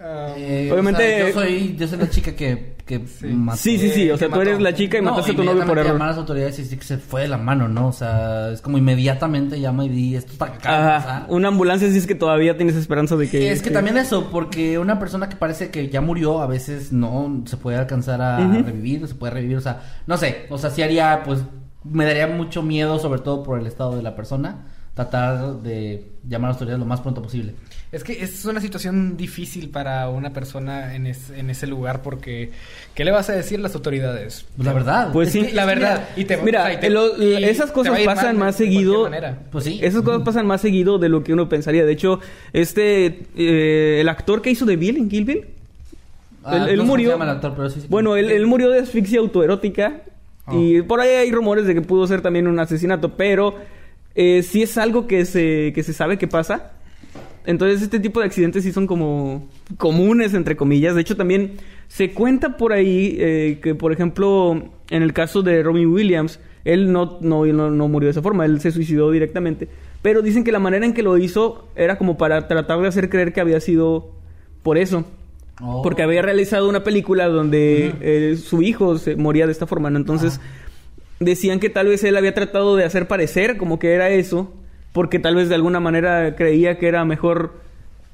[0.00, 2.98] Ah, Eh, Obviamente- o sea, yo soy, yo soy la chica que, que
[3.32, 3.58] mató.
[3.58, 4.10] Sí, sí, sí.
[4.10, 5.92] O sea, ¿Qué tú eres la chica y No, mataste a tu novio por error.
[5.92, 7.88] llamar a las autoridades y decir que se fue de la mano, ¿no?
[7.88, 10.70] O sea, es como inmediatamente llama y di esto está acá.
[10.70, 11.26] de Ajá, pasar".
[11.28, 13.52] una ambulancia si es que todavía tienes esperanza de que...
[13.52, 17.42] es que también eso, porque una persona que parece que ya murió, a veces no
[17.46, 20.70] se puede alcanzar a revivir, no se puede revivir, o sea, no sé, o sea,
[20.70, 21.40] sí haría, pues,
[21.84, 26.48] me daría mucho miedo, sobre todo por el estado de la persona, tratar de llamar
[26.48, 27.54] a las autoridades lo más pronto posible.
[27.92, 32.52] Es que es una situación difícil para una persona en, es- en ese lugar porque
[32.94, 34.46] ¿qué le vas a decir a las autoridades?
[34.56, 35.12] Pues la verdad.
[35.12, 35.52] Pues Es sí.
[35.52, 36.06] La verdad.
[36.08, 38.58] mira, y te, Mira, o sea, y te- lo- y esas cosas pasan mal más
[38.58, 39.02] de seguido.
[39.02, 39.38] manera.
[39.50, 39.80] Pues sí.
[39.82, 41.84] Esas cosas pasan más seguido de lo que uno pensaría.
[41.84, 42.20] De hecho,
[42.52, 45.44] este, eh, el actor que hizo de Bill en Kill Bill,
[46.44, 47.08] Ah, él, él murió.
[47.08, 47.86] se llama el actor, pero sí, sí.
[47.90, 50.02] bueno, él, él murió de asfixia autoerótica.
[50.46, 50.58] Oh.
[50.58, 53.16] Y por ahí hay rumores de que pudo ser también un asesinato.
[53.16, 53.56] Pero
[54.14, 56.70] eh, sí es algo que se, que se sabe que pasa.
[57.46, 60.94] Entonces, este tipo de accidentes sí son como comunes, entre comillas.
[60.94, 61.52] De hecho, también
[61.88, 66.92] se cuenta por ahí eh, que, por ejemplo, en el caso de Robin Williams, él
[66.92, 69.68] no, no, no, no murió de esa forma, él se suicidó directamente.
[70.02, 73.08] Pero dicen que la manera en que lo hizo era como para tratar de hacer
[73.08, 74.10] creer que había sido
[74.62, 75.04] por eso.
[75.62, 75.82] Oh.
[75.82, 79.98] Porque había realizado una película donde eh, su hijo se moría de esta forma, ¿no?
[79.98, 80.40] Entonces
[81.18, 84.52] decían que tal vez él había tratado de hacer parecer como que era eso,
[84.92, 87.52] porque tal vez de alguna manera creía que era mejor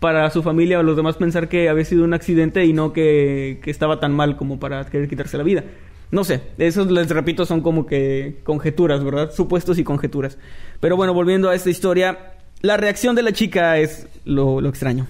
[0.00, 3.60] para su familia o los demás pensar que había sido un accidente y no que,
[3.62, 5.64] que estaba tan mal como para querer quitarse la vida.
[6.10, 9.32] No sé, esos les repito son como que conjeturas, ¿verdad?
[9.32, 10.38] Supuestos y conjeturas.
[10.80, 15.06] Pero bueno, volviendo a esta historia, la reacción de la chica es lo, lo extraño.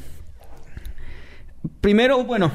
[1.81, 2.51] Primero, bueno,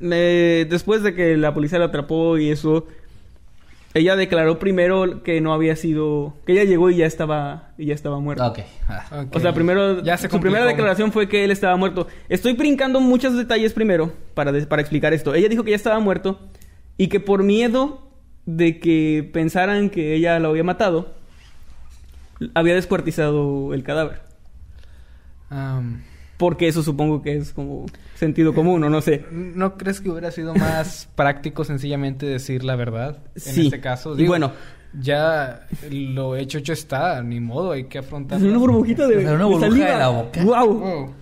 [0.00, 2.86] eh, después de que la policía la atrapó y eso,
[3.94, 7.94] ella declaró primero que no había sido, que ella llegó y ya estaba, y ya
[7.94, 8.48] estaba muerta.
[8.48, 8.58] Ok.
[8.88, 9.22] ah.
[9.26, 9.36] Ok.
[9.36, 12.06] O sea, primero, Ya se su primera declaración fue que él estaba muerto.
[12.28, 15.34] Estoy brincando muchos detalles primero para, des- para explicar esto.
[15.34, 16.40] Ella dijo que ya estaba muerto
[16.98, 18.02] y que por miedo
[18.44, 21.14] de que pensaran que ella lo había matado,
[22.54, 24.20] había descuartizado el cadáver.
[26.36, 29.24] Porque eso supongo que es como sentido común, o no sé.
[29.30, 33.18] ¿No crees que hubiera sido más práctico sencillamente decir la verdad?
[33.34, 33.64] En Sí.
[33.66, 34.18] este caso.
[34.18, 34.52] Y bueno.
[34.98, 37.22] Ya lo hecho, hecho está.
[37.22, 38.40] Ni modo, hay que afrontar.
[38.42, 39.90] Una burbujita de, O sea, una de burbuja saliva.
[39.90, 40.42] de la boca.
[40.44, 40.74] ¡Guau!
[40.78, 41.14] Wow.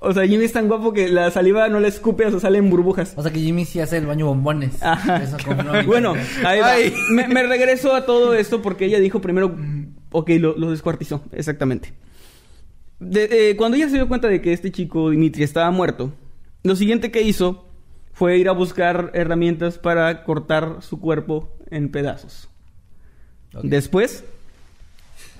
[0.00, 2.68] O sea, Jimmy es tan guapo que la saliva no le escupe, o sea, salen
[2.68, 3.14] burbujas.
[3.16, 4.82] O sea que Jimmy sí hace el baño bombones.
[4.82, 5.22] Ajá.
[5.22, 6.74] Eso como no- Bueno, ahí va.
[7.10, 9.56] Me, me regreso a todo esto porque ella dijo primero,
[10.12, 11.94] ok, lo, lo descuartizó, exactamente.
[12.98, 16.12] De- eh, cuando ella se dio cuenta de que este chico, Dimitri, estaba muerto,
[16.62, 17.66] lo siguiente que hizo
[18.12, 22.48] fue ir a buscar herramientas para cortar su cuerpo en pedazos.
[23.62, 24.24] Después,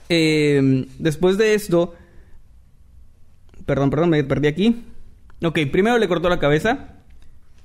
[0.09, 1.95] eh, después de esto,
[3.65, 4.85] perdón, perdón, me perdí aquí.
[5.43, 6.95] Ok, primero le cortó la cabeza,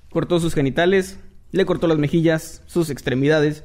[0.10, 1.20] cortó sus genitales,
[1.52, 3.64] le cortó las mejillas, sus extremidades.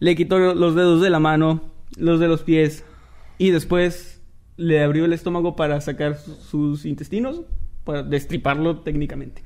[0.00, 2.84] le quitó los dedos de la mano, los de los pies
[3.36, 4.17] y después
[4.58, 7.40] le abrió el estómago para sacar su- sus intestinos,
[7.84, 9.42] para destriparlo técnicamente.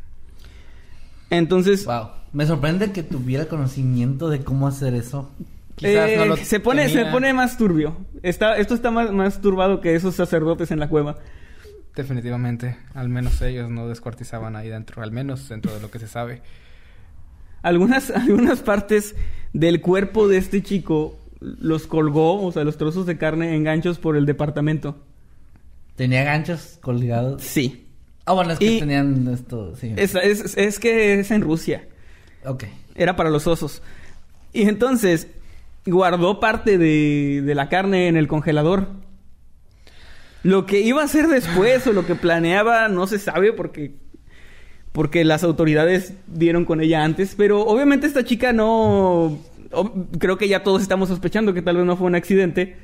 [1.31, 2.09] Entonces, Wow.
[2.33, 5.31] Me sorprende que tuviera conocimiento de cómo hacer eso.
[5.77, 7.97] Quizás eh, no lo se pone se pone más turbio.
[8.23, 11.19] Está, esto está más, más turbado que esos sacerdotes en la cueva.
[11.95, 12.79] Definitivamente.
[12.95, 15.03] Al menos ellos no descuartizaban ahí dentro.
[15.03, 16.41] Al menos dentro de lo que se sabe.
[17.61, 19.15] Algunas, algunas partes
[19.53, 21.19] del cuerpo de este chico
[21.61, 24.97] los colgó, o sea, los trozos de carne en ganchos por el departamento.
[25.97, 27.43] Tenía ganchos colgados.
[27.43, 27.87] Sí.
[28.25, 29.93] Ah, bueno, es que Y- tenían esto, sí.
[29.97, 31.89] Es, es, es que es en Rusia.
[32.45, 32.65] Ok.
[32.95, 33.83] Era para los osos.
[34.53, 35.27] Y entonces
[35.87, 38.89] guardó parte de, de la carne en el congelador.
[40.43, 43.95] Lo que iba a hacer después o lo que planeaba no se sabe porque
[44.93, 49.39] porque las autoridades dieron con ella antes, pero obviamente esta chica no
[50.19, 52.77] creo que ya todos estamos sospechando que tal vez no fue un accidente.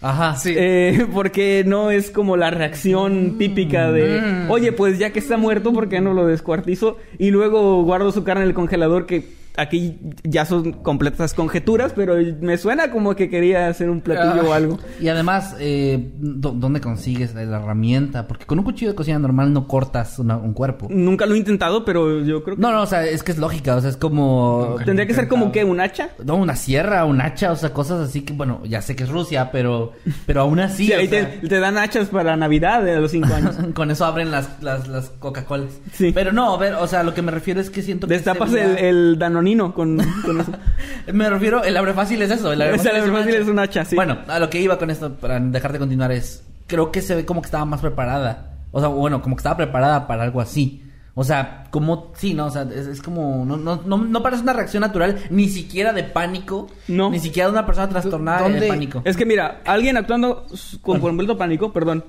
[0.00, 0.34] Ajá.
[0.36, 0.52] Sí.
[0.56, 4.50] Eh, porque no es como la reacción típica de, Mm.
[4.50, 6.98] oye, pues ya que está muerto, ¿por qué no lo descuartizo?
[7.18, 9.24] Y luego guardo su carne en el congelador, que
[9.56, 14.48] aquí ya son completas conjeturas, pero me suena como que quería hacer un platillo Ah.
[14.48, 14.78] o algo.
[15.00, 18.26] Y además, eh, ¿dó- ¿dónde consigues la herramienta?
[18.26, 20.86] Porque con un cuchillo de cocina normal no cortas una- un cuerpo.
[20.90, 23.38] Nunca lo he intentado, pero yo creo que No, no, o sea, es que es
[23.38, 24.66] lógica, o sea, es como...
[24.70, 24.84] Nunca.
[24.84, 26.10] tendría que ser como que un hacha.
[26.24, 29.08] No, una sierra, un hacha, o sea, cosas así que, bueno, ya sé que es
[29.10, 29.92] Rusia, pero,
[30.26, 33.10] pero aún así, Sí, ahí sea, te, te dan hachas para Navidad de a los
[33.10, 33.56] cinco años.
[33.74, 35.70] con eso abren las, las, las Coca-Colas.
[35.92, 36.12] Sí.
[36.14, 38.14] Pero no, a ver, o sea, lo que me refiero es que siento que...
[38.14, 40.52] Destapas el, el danonino con, con eso.
[41.12, 42.52] Me refiero, el abre fácil es eso.
[42.52, 43.96] El abre O sea, el abre un fácil es un hacha, sí.
[43.96, 46.44] Bueno, a lo que iba con esto, para dejar de continuar, es.
[46.66, 48.50] Creo que se ve como que estaba más preparada.
[48.70, 50.82] O sea, bueno, como que estaba preparada para algo así.
[51.14, 52.12] O sea, como.
[52.16, 53.44] Sí, no, o sea, es, es como.
[53.44, 56.68] No, no, no, no parece una reacción natural, ni siquiera de pánico.
[56.88, 57.10] No.
[57.10, 59.02] Ni siquiera de una persona trastornada de ¿Dónde- pánico.
[59.04, 60.46] Es que mira, alguien actuando
[60.80, 62.04] con completo pánico, perdón.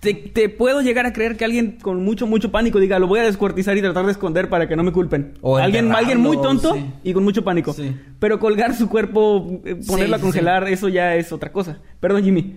[0.00, 3.18] Te, te puedo llegar a creer que alguien con mucho, mucho pánico diga, lo voy
[3.18, 5.34] a descuartizar y tratar de esconder para que no me culpen.
[5.40, 6.86] O alguien, alguien muy tonto sí.
[7.02, 7.72] y con mucho pánico.
[7.72, 7.96] Sí.
[8.20, 11.78] Pero colgar su cuerpo, eh, ponerlo a Sí, congelar, eso ya es otra cosa.
[11.98, 12.54] Perdón, Jimmy.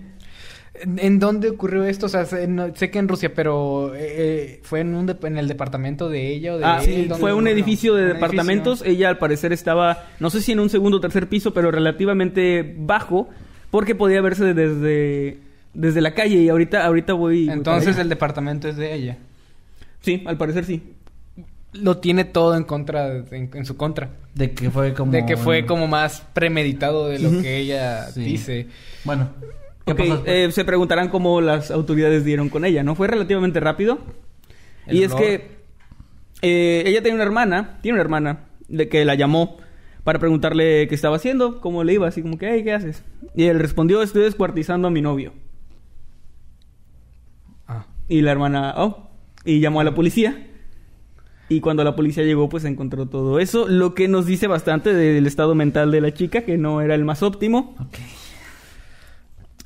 [0.74, 2.06] ¿En, dónde ocurrió esto?
[2.06, 5.36] O sea, sé, no- sé que en Rusia, pero eh, eh, ¿fue en, un en
[5.38, 6.84] el departamento de ella o de Ah, él?
[6.84, 7.52] sí, ¿Dónde fue un ocurrió?
[7.54, 8.82] edificio de Un departamentos.
[8.86, 12.74] Ella al parecer estaba, no sé si en un segundo o tercer piso, pero relativamente
[12.78, 13.28] bajo,
[13.70, 15.38] porque podía verse desde,
[15.74, 16.36] desde la calle.
[16.36, 17.48] Y ahorita, ahorita voy.
[17.48, 19.18] Entonces el departamento es de ella.
[20.00, 20.82] Sí, al parecer sí.
[21.72, 24.10] Lo tiene todo en contra, en, en su contra.
[24.34, 25.12] De que fue como.
[25.12, 28.22] De que fue como más premeditado de lo que ella Sí.
[28.22, 28.66] dice.
[29.04, 29.30] Bueno.
[29.84, 32.94] ¿qué pasó eh, se preguntarán cómo las autoridades dieron con ella, ¿no?
[32.94, 33.98] Fue relativamente rápido.
[34.86, 35.50] El y es que
[36.42, 39.58] eh, ella tiene una hermana, tiene una hermana, de que la llamó
[40.04, 43.02] para preguntarle qué estaba haciendo, cómo le iba, así como que, hey, ¿qué haces?
[43.34, 45.32] Y él respondió, estoy descuartizando a mi novio.
[48.12, 49.08] Y la hermana, oh,
[49.42, 50.46] y llamó a la policía.
[51.48, 55.26] Y cuando la policía llegó, pues encontró todo eso, lo que nos dice bastante del
[55.26, 57.74] estado mental de la chica, que no era el más óptimo.
[57.80, 57.96] Ok.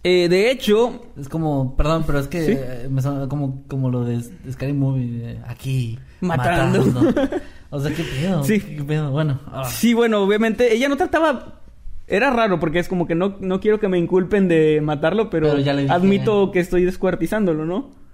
[0.05, 2.53] Eh, de hecho, Es como, perdón, pero es que ¿Sí?
[2.57, 4.22] eh, me suena como, como lo de
[4.53, 6.84] Scary Movie, aquí, Matando.
[6.86, 7.28] matando.
[7.70, 8.44] o sea, qué pedo.
[8.44, 8.61] Sí.
[8.61, 9.40] Qué pedo, bueno.
[9.47, 9.64] ah.
[9.64, 11.61] Sí, bueno, obviamente ella no trataba.
[12.07, 15.49] Era raro porque es como que no, no quiero que me inculpen de matarlo, pero,
[15.49, 15.92] Pero ya le dije.
[15.94, 18.05] admito que estoy descuartizándolo, ¿no?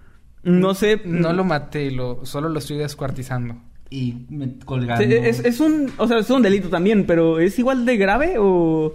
[0.42, 1.00] No sé.
[1.04, 3.56] No lo maté, lo, solo lo estoy descuartizando.
[3.90, 5.04] Y me colgando.
[5.04, 5.92] Es, es un.
[5.98, 8.94] O sea, es un delito también, pero ¿es igual de grave o.?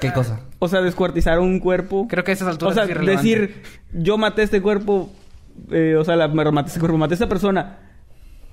[0.00, 0.40] ¿Qué cosa?
[0.58, 2.08] O sea, descuartizar un cuerpo.
[2.08, 5.12] Creo que a esas alturas O sea, es decir, yo maté este cuerpo.
[5.70, 7.89] eh, o sea, la, me maté este cuerpo, maté a esta persona.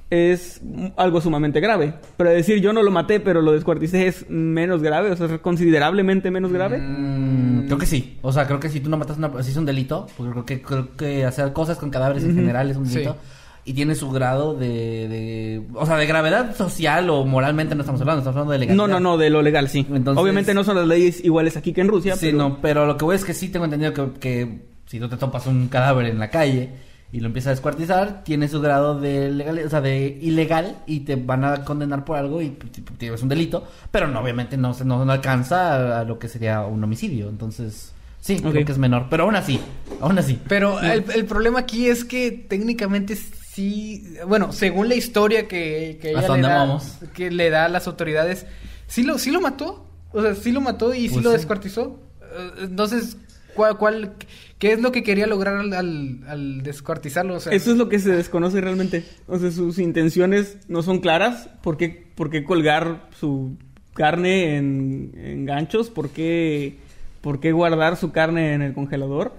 [0.10, 0.62] Es
[0.96, 1.94] algo sumamente grave.
[2.16, 5.40] Pero decir yo no lo maté, pero lo descuarticé es menos grave, o sea, es
[5.42, 6.78] considerablemente menos grave.
[6.80, 8.18] Mm, creo que sí.
[8.22, 10.32] O sea, creo que si tú no matas a una si es un delito, porque
[10.32, 12.94] creo que creo que hacer cosas con cadáveres en general es un Sí.
[12.96, 13.18] delito.
[13.66, 15.62] Y tiene su grado de, de...
[15.74, 18.88] O sea, de gravedad social o moralmente no estamos hablando, estamos hablando de legalidad.
[18.88, 19.86] No, no, no, de lo legal, sí.
[19.92, 22.16] Entonces- Obviamente no son las leyes iguales aquí que en Rusia.
[22.16, 25.02] Sí, pero- no, pero lo que voy es que sí tengo entendido que, que si
[25.02, 26.70] tú te topas un cadáver en la calle
[27.12, 31.02] y lo empiezas a descuartizar, tiene su grado de legal, o sea, de ilegal y
[31.02, 34.74] te van a condenar por algo y tipo, es un delito, pero no, obviamente no,
[34.74, 38.72] se- no, no alcanza a, a lo que sería un homicidio, entonces sí, creo que
[38.72, 39.60] es menor, pero aún así,
[40.02, 40.40] aún así.
[40.50, 46.10] Pero el, el problema aquí es que técnicamente sí, bueno, según la historia que, que
[46.12, 46.98] ella ¿Hasta le da, vamos?
[47.14, 48.46] que le da a las autoridades,
[48.88, 52.00] sí lo, sí lo mató, o sea, sí lo mató y sí Pues lo descuartizó.
[52.22, 53.18] Eh, Entonces,
[53.56, 54.14] ¿cuál, cuál,
[54.60, 57.36] qué es lo que quería lograr al, al, al descuartizarlo?
[57.36, 59.04] O sea, Eso es lo que se desconoce realmente.
[59.28, 61.50] O sea, sus intenciones no son claras.
[61.62, 63.58] ¿Por qué, por qué colgar su
[63.94, 66.78] carne en, en ganchos, ¿por qué,
[67.22, 69.34] ¿por qué guardar su carne en el congelador?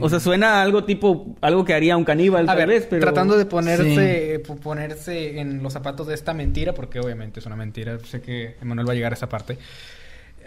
[0.00, 2.86] O sea, suena a algo tipo, algo que haría un caníbal A tal ver, vez,
[2.88, 3.02] pero...
[3.02, 7.56] tratando de ponerse, po- ponerse en los zapatos de esta mentira, porque obviamente es una
[7.56, 9.58] mentira, sé que Emanuel va a llegar a esa parte.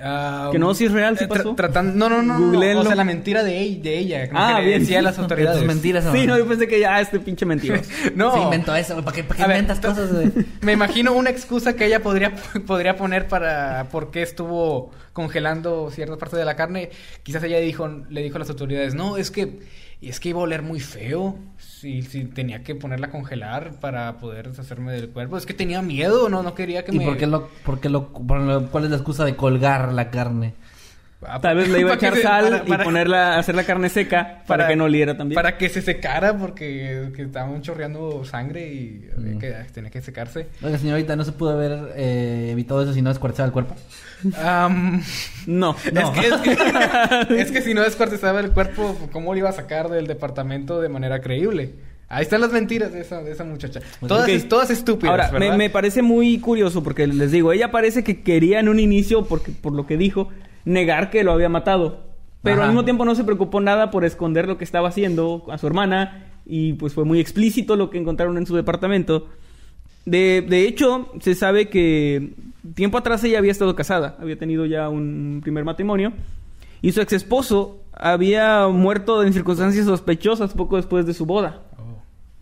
[0.01, 1.55] Ah, Que no, si es real, sí eh, tra- pasó.
[1.55, 2.81] tratando, no, no, no, no, Googleenlo.
[2.81, 4.79] o sea, la mentira de, ella- de ella, como Ah, que bien.
[4.81, 5.57] decía a las De autoridades.
[5.59, 7.83] tus mentiras, Sí, no, yo pensé que ya este pinche mentiroso.
[8.15, 8.31] No.
[8.33, 9.03] Se inventó eso.
[9.03, 10.09] ¿Para qué, para qué ver, inventas t- cosas?
[10.61, 12.33] Me imagino una excusa que ella podría,
[12.67, 16.89] podría poner para por qué estuvo congelando ciertas partes de la carne.
[17.23, 19.59] Quizás ella dijo, le dijo a las autoridades, no, es que,
[20.01, 21.37] es que iba a oler muy feo.
[21.79, 25.37] Si, si tenía que ponerla a congelar para poder deshacerme del cuerpo.
[25.37, 27.05] Es que tenía miedo, no, no quería que ¿Y me...
[27.05, 30.09] por qué lo, por qué lo, por lo- cuál es la excusa de colgar la
[30.09, 30.55] carne?
[31.23, 33.63] Ah, Tal vez le iba a echar se- sal para- para- y ponerla, hacer la
[33.63, 35.35] carne seca para, que no oliera también.
[35.35, 39.39] Para que se secara porque que estaban chorreando sangre y había Mm.
[39.39, 40.47] que, tenía que secarse.
[40.61, 43.75] Oiga, señorita, ¿no se pudo haber eh, evitado eso si no descuartizaba el cuerpo?
[44.23, 44.69] No,
[45.47, 45.75] no.
[45.85, 46.57] Es, que, es, que,
[47.41, 50.89] es que si no descuartizaba el cuerpo, ¿cómo lo iba a sacar del departamento de
[50.89, 51.73] manera creíble?
[52.09, 53.81] Ahí están las mentiras de esa, de esa muchacha.
[54.07, 58.21] Todas, todas estúpidas, Ahora, me, me parece muy curioso porque les digo, ella parece que
[58.21, 60.29] quería en un inicio, porque, por lo que dijo,
[60.67, 62.03] negar que lo había matado.
[62.43, 62.63] Pero Ajá.
[62.65, 65.65] al mismo tiempo no se preocupó nada por esconder lo que estaba haciendo a su
[65.65, 66.25] hermana.
[66.45, 69.27] Y pues fue muy explícito lo que encontraron en su departamento.
[70.05, 72.33] De, de hecho, se sabe que
[72.75, 76.13] tiempo atrás ella había estado casada, había tenido ya un primer matrimonio.
[76.81, 81.63] Y su ex esposo había muerto en circunstancias sospechosas poco después de su boda.
[81.77, 82.01] Oh.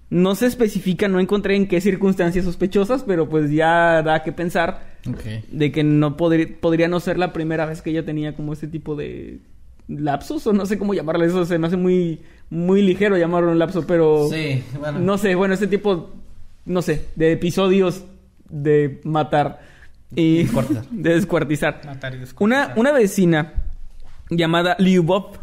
[0.10, 4.95] No se especifica, no encontré en qué circunstancias sospechosas, pero pues ya da que pensar
[5.10, 5.22] Ok.
[5.52, 8.68] de que no podría, podría no ser la primera vez que ella tenía como ese
[8.68, 9.40] tipo de
[9.88, 13.60] lapsos o no sé cómo llamarlo eso, se me hace muy muy ligero llamarlo un
[13.60, 15.00] lapso, pero Sí, bueno.
[15.00, 16.12] no sé, bueno, ese tipo
[16.66, 18.04] no sé, de episodios
[18.50, 19.62] de matar
[20.16, 20.86] y Descuartizar.
[20.92, 21.82] de descuartizar.
[21.86, 22.74] Matar y Una, descuartizar.
[22.80, 23.54] una vecina
[24.32, 25.38] llamada Lyubov,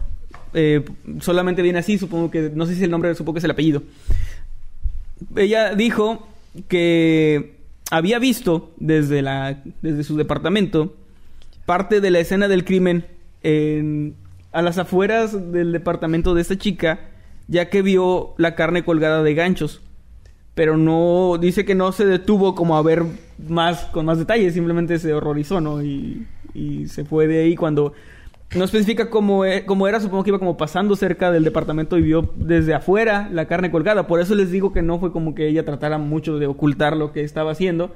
[0.54, 0.84] eh,
[1.20, 3.50] solamente viene así, supongo que, no sé si es el nombre, supongo que es el
[3.52, 3.82] apellido.
[5.36, 6.26] Ella dijo
[6.68, 7.61] que
[7.92, 10.96] había visto desde, la, desde su departamento
[11.66, 13.04] parte de la escena del crimen
[13.42, 14.14] en-
[14.50, 17.00] a las afueras del departamento de esta chica,
[17.48, 19.82] ya que vio la carne colgada de ganchos.
[20.54, 23.02] Pero no, dice que no se detuvo como a ver
[23.46, 25.82] más, con más detalles, simplemente se horrorizó, ¿no?
[25.82, 27.92] Y, y se fue de ahí cuando...
[28.54, 32.02] No especifica cómo, e- cómo era, supongo que iba como pasando cerca del departamento y
[32.02, 34.06] vio desde afuera la carne colgada.
[34.06, 37.12] Por eso les digo que no fue como que ella tratara mucho de ocultar lo
[37.12, 37.94] que estaba haciendo.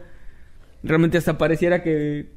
[0.83, 2.33] Realmente hasta pareciera que...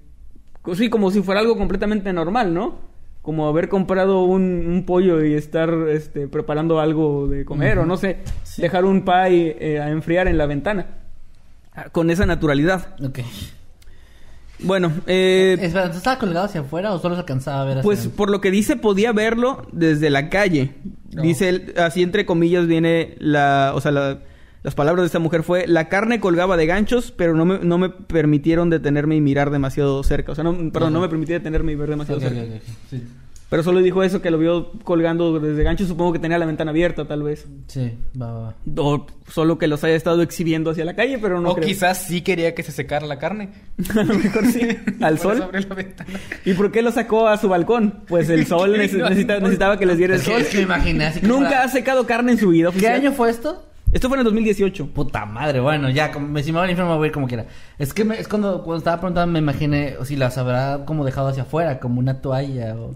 [0.74, 2.80] Sí, como si fuera algo completamente normal, ¿no?
[3.22, 7.96] Como haber comprado un, un pollo y estar este, preparando algo de comer o no
[7.98, 8.18] sé,
[8.58, 10.88] dejar un pie eh, a enfriar en la ventana.
[11.74, 12.96] Ah, Con esa naturalidad.
[13.04, 13.20] Ok.
[14.62, 17.84] Bueno, eh, Espera, ¿entonces estaba colgado hacia afuera o solo se alcanzaba a ver hacia
[17.84, 18.18] pues adentro?
[18.18, 20.72] por lo que dice podía verlo desde la calle.
[21.14, 21.22] No.
[21.22, 24.20] Dice, así entre comillas viene la, o sea, la-
[24.62, 27.78] las palabras de esta mujer fue, la carne colgaba de ganchos, pero no me, no
[27.78, 30.34] me permitieron detenerme y mirar demasiado cerca.
[30.34, 32.42] O sea, no, perdón, no me permitía detenerme y ver demasiado cerca.
[32.90, 33.02] sí.
[33.50, 35.88] Pero solo dijo eso, que lo vio colgando desde ganchos.
[35.88, 37.48] Supongo que tenía la ventana abierta, tal vez.
[37.68, 38.56] Sí, va, va.
[38.78, 41.68] O solo que los haya estado exhibiendo hacia la calle, pero no o creo.
[41.68, 43.50] quizás sí quería que se secara la carne.
[43.98, 44.62] a lo mejor sí.
[45.02, 45.42] Al Por eso sol.
[45.42, 46.10] abrió la ventana.
[46.46, 48.02] ¿Y por qué lo sacó a su balcón?
[48.08, 50.42] Pues el sol necesitaba que les diera el Es que- sol.
[50.42, 52.66] es que me imaginé así Nunca ha secado carne en su vida.
[52.70, 52.94] ¿Qué oficial.
[52.96, 53.66] año fue esto?
[53.92, 54.86] Esto fue en el 2018.
[54.94, 57.48] Puta madre, bueno, ya, como, si me al infierno me voy a ir como quiera.
[57.80, 61.04] Es que me- es cuando, cuando estaba preguntando me imaginé o si las habrá como
[61.04, 62.94] dejado hacia afuera, como una toalla o...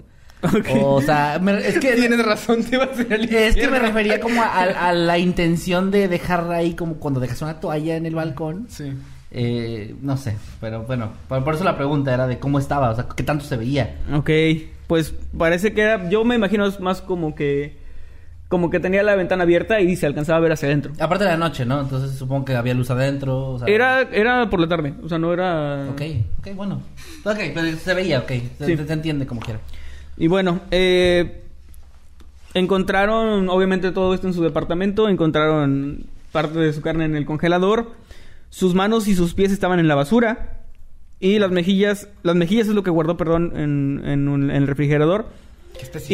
[0.79, 1.93] O, sea, me- es que...
[1.95, 5.17] Tienes razón, te ibas a ir al Es que me refería como a, a la
[5.19, 8.67] intención de dejarla ahí como cuando dejas una toalla en el balcón.
[8.69, 8.93] Sí.
[9.31, 12.95] Eh, no sé, pero bueno, por, por eso la pregunta era de cómo estaba, o
[12.95, 13.95] sea, qué tanto se veía.
[14.13, 14.29] Ok,
[14.85, 16.07] pues parece que era.
[16.09, 17.81] Yo me imagino es más como que.
[18.49, 20.91] Como que tenía la ventana abierta y se alcanzaba a ver hacia adentro.
[20.99, 21.81] Aparte de la noche, ¿no?
[21.81, 23.53] Entonces supongo que había luz adentro.
[23.53, 25.87] O sea, Era, era por la tarde, o sea, no era.
[25.89, 26.01] Ok,
[26.37, 26.75] ok, bueno.
[27.25, 28.27] Ok, pero se veía, ok.
[28.59, 28.77] Se, Sí.
[28.77, 29.59] se- se entiende como quiera.
[30.17, 31.43] Y bueno, eh,
[32.53, 37.91] encontraron obviamente todo esto en su departamento, encontraron parte de su carne en el congelador,
[38.49, 40.61] sus manos y sus pies estaban en la basura
[41.19, 44.67] y las mejillas, las mejillas es lo que guardó, perdón, en, en un- en el
[44.67, 45.25] refrigerador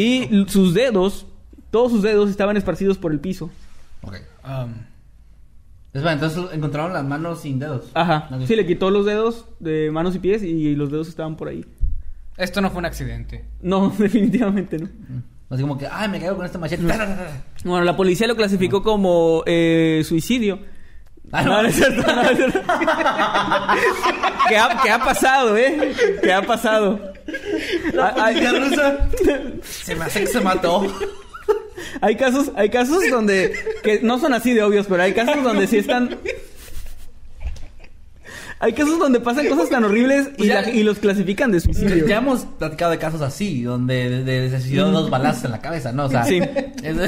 [0.00, 1.26] y sus dedos,
[1.70, 3.50] todos sus dedos estaban esparcidos por el piso.
[4.02, 4.16] Ok.
[4.44, 4.72] Um,
[5.92, 7.90] entonces encontraron las manos sin dedos.
[7.94, 11.48] Ajá, sí, le quitó los dedos de manos y pies y los dedos estaban por
[11.48, 11.64] ahí.
[12.40, 13.44] Esto no fue un accidente.
[13.62, 14.88] No, definitivamente no.
[15.50, 16.82] Así como que, ay, me caigo con este machete.
[17.64, 20.60] Bueno, la policía lo clasificó como eh, suicidio.
[21.32, 22.60] Ah, No, no es cierto, no es cierto.
[24.48, 25.92] ¿Qué, ha, qué ha pasado, eh?
[26.22, 27.12] ¿Qué ha pasado?
[28.00, 29.08] Ah, Hay, policía rusa.
[29.62, 30.86] Se me hace que se mató.
[32.00, 35.66] hay casos, hay casos donde que no son así de obvios, pero hay casos donde
[35.66, 36.16] sí están.
[38.62, 41.60] Hay casos donde pasan cosas tan horribles y, Pues ya- la- y los clasifican de
[41.60, 42.06] suicidio.
[42.06, 46.04] Ya hemos platicado de casos así, donde de, de- dos balazos en la cabeza, ¿no?
[46.04, 46.40] O sea, Sí.
[46.82, 46.96] es,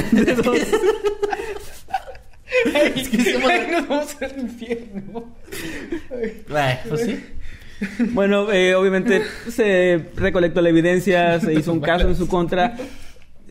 [2.74, 3.38] es que- es que
[3.72, 5.24] Nos vamos al infierno.
[6.54, 7.20] Ay, pues sí.
[8.12, 12.76] Bueno, eh, obviamente se recolectó la evidencia, se hizo un caso en su contra,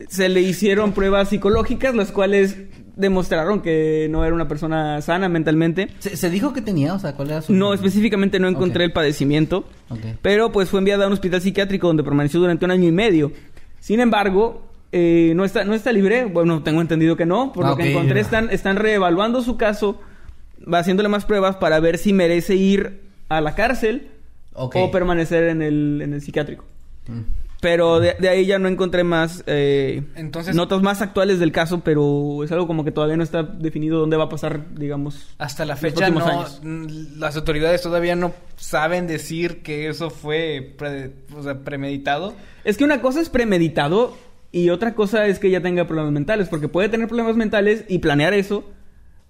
[0.08, 2.56] se le hicieron pruebas psicológicas, las cuales
[2.96, 5.88] demostraron que no era una persona sana mentalmente.
[5.98, 6.94] ¿Se, se dijo que tenía?
[6.94, 7.52] O sea, ¿cuál era su...?
[7.52, 9.64] No, específicamente no encontré el padecimiento,
[10.20, 13.32] pero pues fue enviada a un hospital psiquiátrico donde permaneció durante un año y medio.
[13.80, 14.62] Sin embargo,
[14.92, 17.80] eh, no, está, no está libre, bueno, tengo entendido que no, por lo Ok.
[17.80, 20.00] que encontré están, están reevaluando su caso,
[20.72, 24.08] va haciéndole más pruebas para ver si merece ir a la cárcel
[24.54, 26.64] o permanecer en el, en el psiquiátrico.
[27.08, 27.20] Mm.
[27.62, 31.78] Pero de, de ahí ya no encontré más eh, Entonces- notas más actuales del caso,
[31.84, 35.28] pero es algo como que todavía no está definido dónde va a pasar, digamos.
[35.38, 36.88] Hasta la los fecha próximos no,
[37.18, 42.34] las autoridades todavía no saben decir que eso fue pre- o sea, premeditado.
[42.64, 44.16] Es que una cosa es premeditado
[44.50, 48.00] y otra cosa es que ya tenga problemas mentales, porque puede tener problemas mentales y
[48.00, 48.64] planear eso,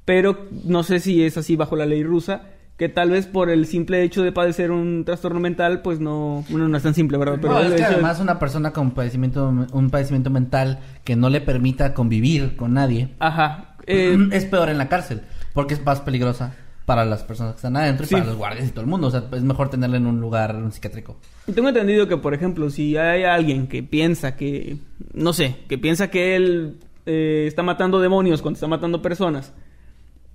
[0.06, 2.44] pero no sé si es así bajo la ley rusa,
[2.76, 6.68] que tal vez por el simple hecho de padecer un trastorno mental, pues no, bueno,
[6.68, 7.38] no es tan simple, ¿verdad?
[7.40, 11.40] no, el es que además una persona con padecimiento, un padecimiento mental que no le
[11.40, 13.76] permita convivir con nadie Ajá.
[13.86, 16.54] eh, es peor en la cárcel, porque es más peligrosa
[16.86, 18.14] para las personas que están adentro y Sí.
[18.14, 19.06] para los guardias y todo el mundo.
[19.06, 21.16] O sea, es mejor tenerla en un lugar un psiquiátrico.
[21.46, 24.78] Y Tengo entendido que, por ejemplo, si hay alguien que piensa que,
[25.14, 29.52] no sé, que piensa que él eh, está matando demonios cuando está matando personas,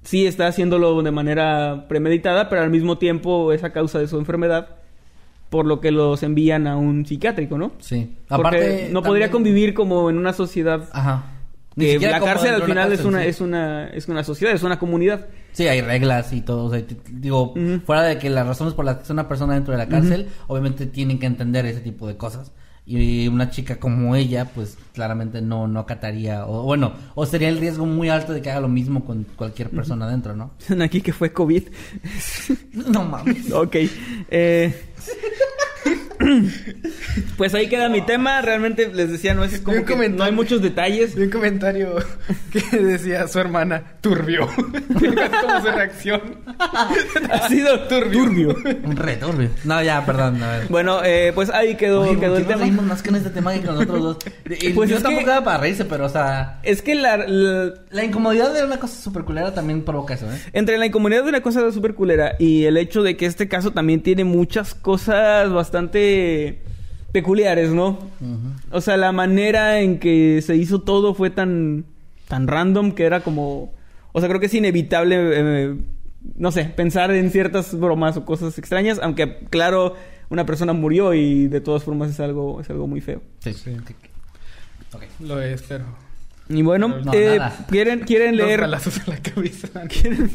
[0.08, 4.18] sí está haciéndolo de manera premeditada, pero al mismo tiempo es a causa de su
[4.18, 4.78] enfermedad,
[5.50, 7.74] por lo que los envían a un psiquiátrico, ¿no?
[7.80, 8.16] Sí.
[8.30, 10.88] Porque no podría convivir como en una sociedad.
[10.94, 11.26] Ajá.
[11.78, 13.28] Que la cárcel al final es una, sí.
[13.28, 15.28] es una es una sociedad, es una comunidad.
[15.52, 16.66] Sí, hay reglas y todo.
[16.66, 16.82] O sea,
[17.12, 17.54] digo,
[17.86, 20.30] fuera de que las razones por las que está una persona dentro de la cárcel,
[20.48, 22.54] obviamente tienen que entender ese tipo de cosas.
[22.90, 27.58] Y una chica como ella, pues claramente no, no acataría, o bueno, o sería el
[27.58, 30.52] riesgo muy alto de que haga lo mismo con cualquier persona adentro, ¿no?
[30.58, 31.64] Dicen aquí que fue COVID.
[32.74, 33.52] No mames.
[33.52, 33.76] Ok.
[34.30, 34.74] Eh...
[37.38, 38.42] pues ahí queda mi tema.
[38.42, 41.16] Realmente les decía, no es como que no hay muchos detalles.
[41.16, 41.96] Vi un comentario
[42.52, 44.48] que decía su hermana, turbio.
[44.58, 46.22] como su reacción.
[46.60, 48.56] Ha sido turbio.
[48.84, 49.50] Un returbio.
[49.64, 50.42] No, ya, perdón.
[50.44, 50.68] A ver.
[50.70, 52.62] Bueno, eh, pues ahí quedó, Oye, ¿por quedó el nos tema.
[52.62, 54.18] reímos más que en este tema que con los otros dos?
[54.62, 57.74] Y Pues yo tampoco que- era para reírse, pero o sea, Es que la, la-
[57.90, 60.38] la incomodidad de una cosa súper culera también provoca eso, ¿eh?
[60.54, 63.72] entre la incomodidad de una cosa súper culera y el hecho de que este caso
[63.72, 66.17] también tiene muchas cosas bastante
[67.12, 67.98] peculiares, ¿no?
[68.72, 71.86] O sea, la manera en que se hizo todo fue tan,
[72.28, 73.74] tan random que era como...
[74.12, 75.76] O sea, creo que es inevitable, eh,
[76.36, 79.96] no sé, pensar en ciertas bromas o cosas extrañas, aunque claro,
[80.30, 83.22] una persona murió y de todas formas es algo, es algo muy feo.
[83.40, 83.54] Sí.
[83.54, 83.72] Sí.
[83.72, 83.92] Ok.
[84.96, 85.04] Ok.
[85.22, 85.86] Lo es, pero...
[86.50, 87.40] Y bueno, No, eh.
[87.70, 88.62] ¿quieren, quieren leer...
[88.62, 89.68] balazos en la cabeza.
[89.88, 90.30] ¿Quieren,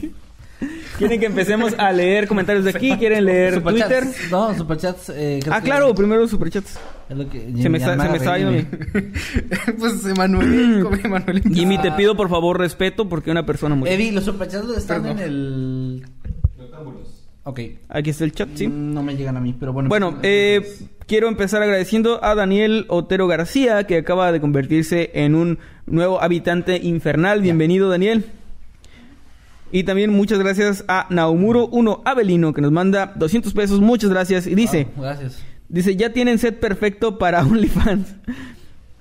[0.99, 2.97] quieren que empecemos a leer comentarios de aquí?
[2.97, 3.89] ¿Quieren leer Superchats.
[4.05, 4.31] Twitter?
[4.31, 5.09] No, superchats.
[5.15, 6.79] Eh, Ah, que- claro, primero superchats.
[7.09, 9.13] Es lo que, Se me, está- se me yendo bien.
[9.79, 11.43] pues Emanuel, Emanuel.
[11.53, 13.93] Jimmy, te pido por favor respeto porque una persona murió.
[13.93, 15.19] Evi, los superchats están Perdón.
[15.19, 16.03] en el.
[17.45, 17.61] Ok.
[17.89, 18.69] Aquí está el chat, sí.
[18.69, 19.89] Mm, No me llegan a mí, pero bueno.
[19.89, 20.63] Bueno, eh,
[21.07, 26.77] quiero empezar agradeciendo a Daniel Otero García, que acaba de convertirse en un nuevo habitante
[26.77, 27.41] infernal.
[27.43, 28.27] Bienvenido, Daniel.
[29.73, 33.81] Y también muchas gracias a Naumuro1 Avelino, que nos manda 200 pesos.
[33.81, 34.47] Muchas gracias.
[34.47, 35.39] Y dice, Wow, gracias.
[35.69, 38.15] dice, ya tienen set perfecto para OnlyFans.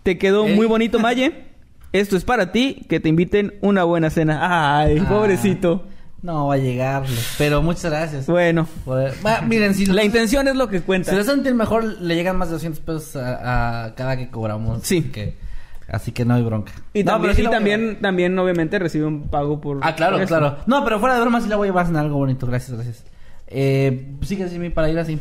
[0.03, 0.55] Te quedó Ey.
[0.55, 1.45] muy bonito, Maye.
[1.93, 4.79] Esto es para ti, que te inviten una buena cena.
[4.79, 5.09] Ay, Ah.
[5.09, 5.83] pobrecito.
[6.21, 7.03] No va a llegar,
[7.39, 8.27] pero muchas gracias.
[8.27, 9.11] Bueno, Por-
[9.47, 11.09] miren, si la intención es lo que cuenta.
[11.09, 14.81] Si lo sentir mejor, le llegan más de 200 pesos a, a cada que cobramos.
[14.83, 15.01] Sí.
[15.01, 15.33] Que,
[15.91, 16.71] así que no hay bronca.
[16.93, 19.61] Y No, también, pero sí y la voy a también, también, obviamente, recibe un pago
[19.61, 19.79] por.
[19.81, 20.29] Ah, claro, por eso.
[20.29, 20.57] claro.
[20.65, 22.47] No, pero fuera de broma sí la voy a llevar en algo bonito.
[22.47, 23.03] Gracias, gracias.
[23.47, 25.19] Eh, sigue Jimmy para ir así.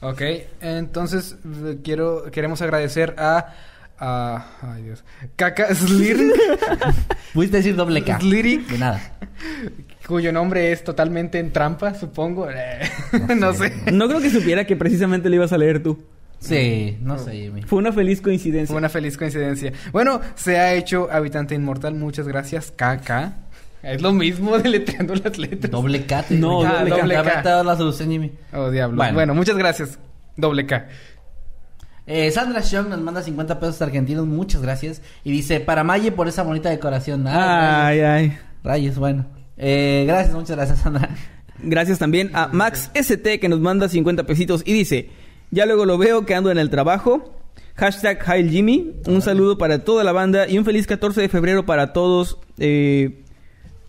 [0.00, 0.20] Ok,
[0.60, 3.54] entonces eh, quiero queremos agradecer a
[4.00, 5.04] a ay Dios,
[5.36, 6.32] Kaka Slirik,
[7.34, 8.18] Pudiste decir doble K.
[8.18, 8.66] Slirik.
[8.66, 9.00] De nada.
[10.08, 12.48] cuyo nombre es totalmente en trampa, supongo.
[12.50, 12.80] Eh,
[13.36, 13.72] no sé.
[13.92, 16.04] No creo que supiera que precisamente le ibas a leer tú.
[16.42, 17.62] Sí, no sé, Jimmy.
[17.62, 18.66] Fue una feliz coincidencia.
[18.72, 19.72] Fue una feliz coincidencia.
[19.92, 21.94] Bueno, se ha hecho habitante inmortal.
[21.94, 23.36] Muchas gracias, Kaka.
[23.82, 25.70] Es lo mismo deletreando las letras.
[25.70, 26.22] Doble K.
[26.24, 26.96] te- No, Ah, doble K.
[26.98, 27.22] doble K.
[27.42, 28.32] Te ha dado la solución, Jimmy.
[28.52, 28.96] Oh, diablo.
[28.96, 29.14] Bueno.
[29.14, 29.34] Bueno.
[29.34, 29.98] muchas gracias.
[30.36, 30.86] Doble K.
[32.06, 35.02] Eh, Sandra Xiong nos manda 50 pesos argentinos, muchas gracias.
[35.22, 37.24] Y dice, para Maye por esa bonita decoración.
[37.28, 38.28] Ay, ay.
[38.28, 38.34] rayos,
[38.64, 39.26] rayos, bueno.
[39.56, 41.10] Eh, gracias, muchas gracias, Sandra.
[41.64, 45.10] Gracias también a Max ST que nos manda 50 pesitos y dice,
[45.52, 47.30] ya luego lo veo que ando en el trabajo.
[47.76, 48.94] Hashtag Hail Jimmy.
[49.06, 53.22] Un saludo para toda la banda y un feliz 14 de febrero para todos eh,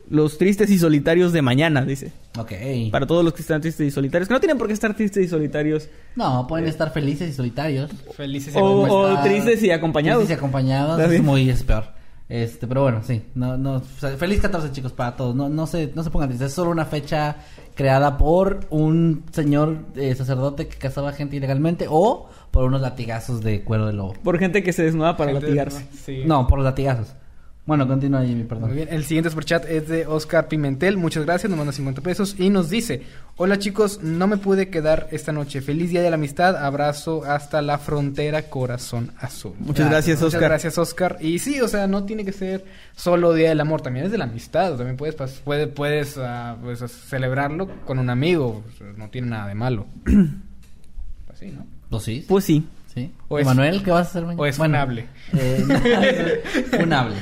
[0.10, 2.12] los tristes y solitarios de mañana, dice.
[2.38, 2.52] Ok.
[2.92, 4.28] Para todos los que están tristes y solitarios.
[4.28, 5.88] Que no tienen por qué estar tristes y solitarios.
[6.18, 7.90] No, pueden estar felices y solitarios.
[8.16, 10.20] Felices y O, o tristes y acompañados.
[10.20, 11.00] Tristes y acompañados.
[11.00, 11.93] Es muy es peor.
[12.30, 13.22] Este, pero bueno, sí.
[13.36, 15.36] No, no, feliz 14 chicos para todos.
[15.36, 16.48] No, no se, no se pongan tristes.
[16.50, 17.36] Es solo una fecha
[17.76, 23.64] creada por un señor eh, sacerdote que cazaba gente ilegalmente o por unos latigazos de
[23.64, 24.14] cuero de lobo.
[24.24, 25.88] Por gente que se desnuda para Gente- latigarse.
[25.94, 26.24] Sí.
[26.26, 27.14] No, por los latigazos.
[27.66, 28.68] Bueno, continúa Jimmy, perdón.
[28.68, 32.36] Muy bien, el siguiente superchat es de Oscar Pimentel, muchas gracias, nos manda 50 pesos
[32.38, 33.04] y nos dice,
[33.38, 37.62] hola chicos, no me pude quedar esta noche, feliz día de la amistad, abrazo hasta
[37.62, 39.54] la frontera, corazón azul.
[39.60, 40.50] Muchas gracias, Muchas Oscar.
[40.50, 42.66] gracias Oscar, y sí, o sea, no tiene que ser
[42.98, 45.16] solo día del amor, también es de la amistad, también puedes,
[45.74, 48.62] puedes ah, pues, celebrarlo con un amigo,
[48.98, 49.86] no tiene nada de malo.
[50.04, 51.66] pues sí, ¿no?
[51.90, 52.26] ¿Pues sí?
[52.28, 52.68] Pues sí.
[52.94, 53.12] ¿Sí?
[53.28, 54.42] O es- Emanuel, ¿qué vas a hacer mañana?
[54.42, 55.08] o es funable.
[55.36, 56.44] eh,
[56.80, 57.16] funable.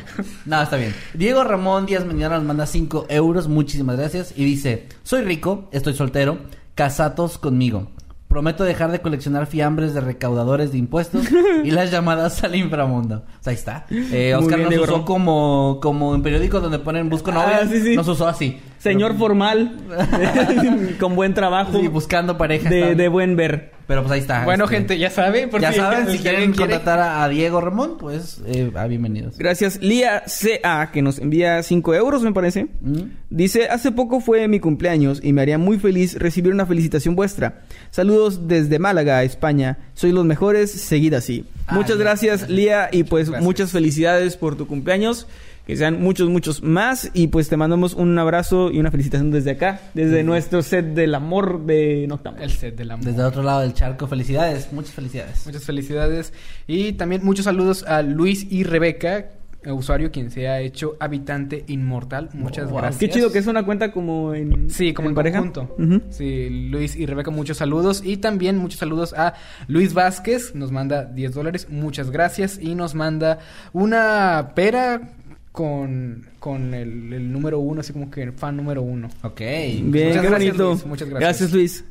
[0.45, 0.93] No, está bien.
[1.13, 3.47] Diego Ramón Díaz Mañana nos manda 5 euros.
[3.47, 4.34] Muchísimas gracias.
[4.36, 6.39] Y dice: Soy rico, estoy soltero,
[6.76, 7.88] casatos conmigo.
[8.28, 11.26] Prometo dejar de coleccionar fiambres de recaudadores de impuestos
[11.65, 13.26] y las llamadas al inframundo.
[13.39, 13.86] O sea, ahí está.
[13.89, 17.59] Eh, Oscar bien, nos Diego usó como, como en periódicos donde ponen busco novia.
[17.63, 17.95] Ah, sí, sí.
[17.95, 18.57] Nos usó así.
[18.82, 19.77] Señor formal.
[20.99, 21.79] con buen trabajo.
[21.79, 22.69] Sí, buscando pareja.
[22.69, 23.71] de, buen ver.
[23.88, 24.45] Pero pues ahí está.
[24.45, 27.59] Bueno este, gente, ya saben, por Ya saben, si quieren quiere- contratar a, a Diego
[27.59, 29.38] Ramón, pues eh, ah, bienvenidos.
[29.38, 32.67] Gracias, Lía CA, que nos envía 5 euros, me parece.
[32.79, 33.01] Mm.
[33.29, 37.63] Dice, hace poco fue mi cumpleaños y me haría muy feliz recibir una felicitación vuestra.
[37.89, 39.77] Saludos desde Málaga, España.
[39.93, 41.45] Sois los mejores, seguid así.
[41.67, 42.03] Ah, muchas ya.
[42.03, 43.43] gracias, Lía, y pues Gracias.
[43.43, 45.27] muchas felicidades por tu cumpleaños.
[45.68, 47.09] Que sean muchos, muchos más.
[47.14, 51.14] Y pues te mandamos un abrazo y una felicitación desde acá, desde nuestro set del
[51.16, 52.41] amor de Noctambul.
[52.43, 53.05] El set del amor.
[53.05, 55.45] Desde el otro lado del charco, felicidades, muchas felicidades.
[55.45, 56.34] Muchas felicidades.
[56.68, 59.30] Y también muchos saludos a Luis y Rebeca,
[59.68, 62.30] usuario quien se ha hecho habitante inmortal.
[62.34, 62.80] Muchas Wow.
[62.80, 62.99] gracias.
[62.99, 64.72] Qué chido que es una cuenta como en...
[64.72, 65.38] Sí, como en, pareja.
[65.38, 65.76] conjunto.
[65.78, 66.01] Ujú.
[66.09, 68.01] Sí, Luis y Rebeca, muchos saludos.
[68.03, 69.36] Y también muchos saludos a
[69.68, 72.57] Luis Vázquez, nos manda 10 dólares, muchas gracias.
[72.59, 73.38] Y nos manda
[73.72, 75.09] una pera
[75.52, 79.10] con, con el, el número uno, así como que el fan número uno.
[79.24, 79.39] Ok.
[79.39, 80.70] Bien, Muchas qué gracias, bonito.
[80.72, 81.30] Luis, muchas gracias.
[81.30, 81.86] Gracias, Luis.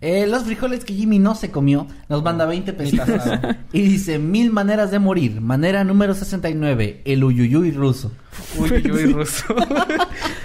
[0.00, 3.06] Eh, los frijoles que Jimmy no se comió, nos manda 20 pesitos.
[3.72, 5.40] y dice, mil maneras de morir.
[5.40, 8.10] Manera número 69, el uyuyuy ruso.
[8.58, 9.44] Uy, uy, uy, ruso.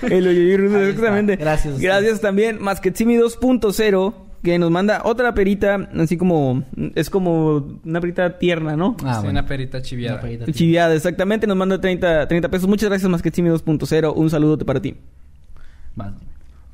[0.02, 0.90] El Oyoyo Ruso, Ahí está.
[0.90, 1.36] exactamente.
[1.38, 1.80] Gracias.
[1.80, 4.14] Gracias también, Masquetsimi 2.0,
[4.44, 6.64] que nos manda otra perita, así como,
[6.96, 8.96] es como una perita tierna, ¿no?
[9.04, 9.32] Ah, Sí, bueno.
[9.40, 10.16] Una perita chiviada.
[10.16, 10.52] Una perita.
[10.52, 12.68] Chiviada, exactamente, nos manda 30, 30 pesos.
[12.68, 14.14] Muchas gracias, Masquetsimi 2.0.
[14.16, 14.96] Un saludo para ti.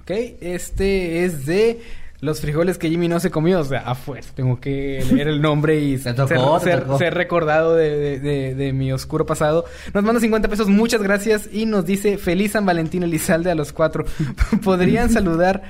[0.02, 0.12] Ok,
[0.42, 1.82] este es de
[2.22, 3.60] los frijoles que Jimmy no se comió.
[3.60, 4.32] O sea, a fuerza.
[4.36, 9.26] Tengo que leer el nombre y tocó, ser, recordado de, de- de- de mi oscuro
[9.26, 9.66] pasado.
[9.94, 11.50] Nos manda 50 pesos, muchas gracias.
[11.52, 14.06] Y nos dice: Feliz San Valentín Elizalde a los cuatro.
[14.64, 15.64] ¿Podrían saludar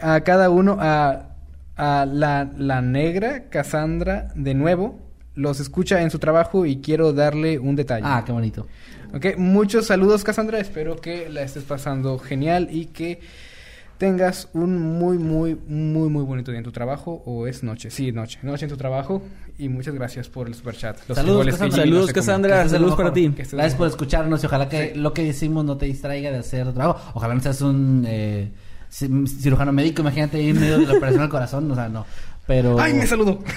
[0.00, 1.26] a cada uno a,
[1.82, 4.98] a la, la negra Cassandra de nuevo?
[5.34, 8.04] Los escucha en su trabajo y quiero darle un detalle.
[8.06, 8.66] Ah, qué bonito.
[9.14, 13.20] Ok, muchos saludos Cassandra, espero que la estés pasando genial y que
[13.98, 18.10] tengas un muy, muy, muy, muy bonito día en tu trabajo o es noche, sí,
[18.10, 19.22] noche, noche en tu trabajo
[19.58, 20.98] y muchas gracias por el super chat.
[21.08, 21.82] Los Saludos, frijoles que Cassandra.
[21.84, 22.12] Jimmy no Saludos.
[22.12, 22.68] Cassandra.
[22.68, 23.34] Saludos para ti.
[23.36, 26.72] Gracias por escucharnos y ojalá que lo que decimos no te distraiga de hacer tu
[26.72, 27.12] trabajo.
[27.14, 28.50] Ojalá no seas un eh,
[28.92, 32.04] cirujano médico, imagínate ahí en medio de la operación al corazón, o sea, no.
[32.46, 32.78] Pero...
[32.78, 33.42] ¡Ay, me saludó!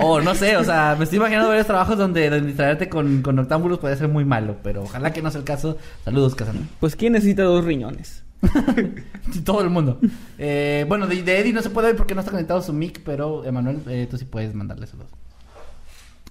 [0.00, 3.36] O no sé, o sea, me estoy imaginando varios trabajos donde, donde distraerte con, con
[3.36, 5.78] noctámbulos puede ser muy malo, pero ojalá que no sea el caso.
[6.04, 6.64] Saludos, Cassandra.
[6.80, 8.24] Pues, ¿quién necesita dos riñones?
[9.44, 10.00] Todo el mundo.
[10.38, 13.02] Eh, bueno, de, de Eddie no se puede ver porque no está conectado su mic,
[13.04, 15.10] pero Emanuel, eh, tú sí puedes mandarle saludos.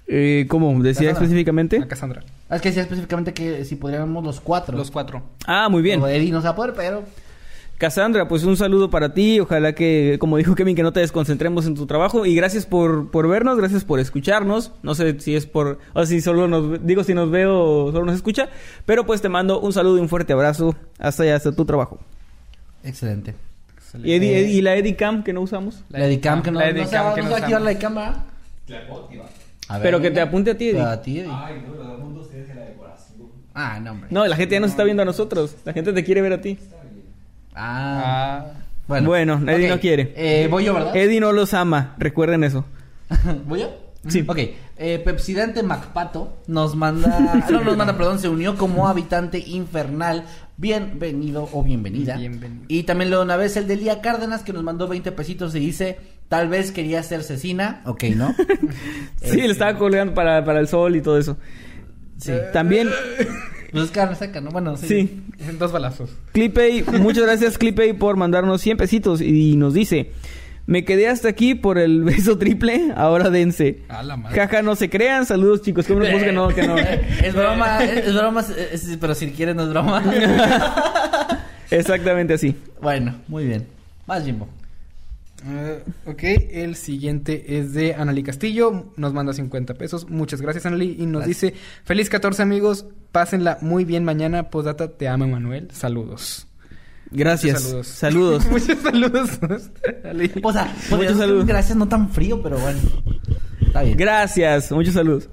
[0.07, 0.71] Eh, ¿Cómo?
[0.83, 1.11] ¿Decía Cassandra.
[1.23, 1.77] específicamente?
[1.77, 2.23] A Cassandra.
[2.49, 4.77] Ah, es que decía específicamente que si podríamos los cuatro.
[4.77, 5.23] Los cuatro.
[5.45, 6.01] Ah, muy bien.
[6.01, 7.03] O Eddie no se va a poder, pero
[7.77, 9.39] Cassandra, pues un saludo para ti.
[9.39, 12.25] Ojalá que, como dijo Kevin, que no te desconcentremos en tu trabajo.
[12.27, 14.71] Y gracias por, por vernos, gracias por escucharnos.
[14.83, 15.79] No sé si es por...
[15.93, 16.85] O si solo nos...
[16.85, 18.49] Digo, si nos veo o solo nos escucha.
[18.85, 20.75] Pero pues te mando un saludo y un fuerte abrazo.
[20.99, 21.99] Hasta allá, hasta tu trabajo.
[22.83, 23.33] excelente.
[24.03, 25.83] ¿Y, Eddie- Eddie- y la Eddie Cam que no usamos?
[25.89, 27.59] La Edicam que no, La no Edicam se va- que no no se va a
[27.59, 27.63] activar usamos.
[27.65, 28.23] la Edicam, ¿verdad?
[29.73, 30.81] Ver, Pero que te apunte a ti, Eddie.
[30.81, 31.31] A ti, Eddie.
[31.33, 33.27] Ay, no, dos ustedes en la decoración.
[33.53, 34.07] Ah, no, hombre.
[34.11, 35.55] No, la gente ya nos está viendo a nosotros.
[35.65, 36.57] La gente te quiere ver a ti.
[37.53, 38.43] Ah.
[38.45, 38.45] Ah,
[38.87, 39.07] Bueno.
[39.09, 40.13] Bueno, Eddie no quiere.
[40.15, 40.95] Eh, voy yo, ¿verdad?
[40.95, 42.65] Eddie no los ama, recuerden eso.
[43.45, 43.69] ¿Voy yo?
[44.07, 44.25] Sí.
[44.27, 44.37] Ok.
[44.77, 47.19] Eh, Pepsidante Macpato nos manda.
[47.51, 50.25] no, nos manda, perdón, se unió como habitante infernal.
[50.61, 52.17] Bienvenido o bienvenida.
[52.17, 52.65] Bienvenido.
[52.67, 55.59] Y también luego una vez el de Lía Cárdenas que nos mandó 20 pesitos y
[55.59, 55.97] dice:
[56.29, 57.81] Tal vez quería ser cecina.
[57.85, 58.35] Ok, ¿no?
[59.23, 61.37] Sí, le estaba colgando para, para el sol y todo eso.
[62.17, 62.33] Sí.
[62.53, 62.89] También,
[63.71, 64.51] Pues es carne seca, ¿no?
[64.51, 64.85] Bueno, sí.
[64.87, 65.23] sí.
[65.39, 66.11] en dos balazos.
[66.33, 70.11] Clipey, muchas gracias Clipey por mandarnos 100 pesitos y nos dice,
[70.65, 73.79] me quedé hasta aquí por el beso triple, ahora dense.
[73.89, 74.35] A la madre.
[74.39, 76.77] Jaja, no se crean, saludos chicos, ¿cómo les puse que no, que no?
[77.23, 78.49] es broma, es, es broma, es-
[78.85, 80.03] es- pero si quieres no es broma.
[81.71, 82.55] Exactamente así.
[82.81, 83.65] bueno, muy bien.
[84.07, 84.47] Más Jimbo.
[85.47, 88.91] Eh, ok, el siguiente es de Anali Castillo.
[88.97, 90.07] Nos manda 50 pesos.
[90.09, 90.97] Muchas gracias, Anali.
[90.99, 91.51] Y nos Gracias.
[91.53, 92.85] dice: Feliz 14, amigos.
[93.11, 94.49] Pásenla muy bien mañana.
[94.49, 95.69] Postdata, te amo, Manuel.
[95.71, 96.45] Saludos.
[97.11, 97.63] Gracias.
[97.63, 98.45] Muchos Saludos.
[98.49, 99.29] Muchos saludos.
[100.43, 101.45] O sea, ser saludos.
[101.45, 102.79] Gracias, no tan frío, pero bueno.
[103.61, 103.97] Está bien.
[103.97, 105.29] Gracias, muchos saludos.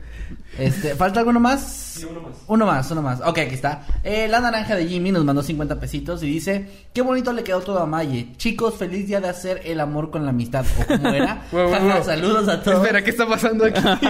[0.58, 1.84] Este, ¿falta alguno más?
[2.08, 2.32] uno más.
[2.46, 3.20] Uno más, uno más.
[3.20, 3.82] Ok, aquí está.
[4.04, 7.60] Eh, la naranja de Jimmy nos mandó 50 pesitos y dice, qué bonito le quedó
[7.60, 8.32] todo a Maye.
[8.36, 10.64] Chicos, feliz día de hacer el amor con la amistad.
[10.80, 11.42] ¿O cómo era?
[11.52, 12.04] Wow, wow, wow.
[12.04, 12.78] Saludos a todos.
[12.82, 13.80] Espera, ¿qué está pasando aquí?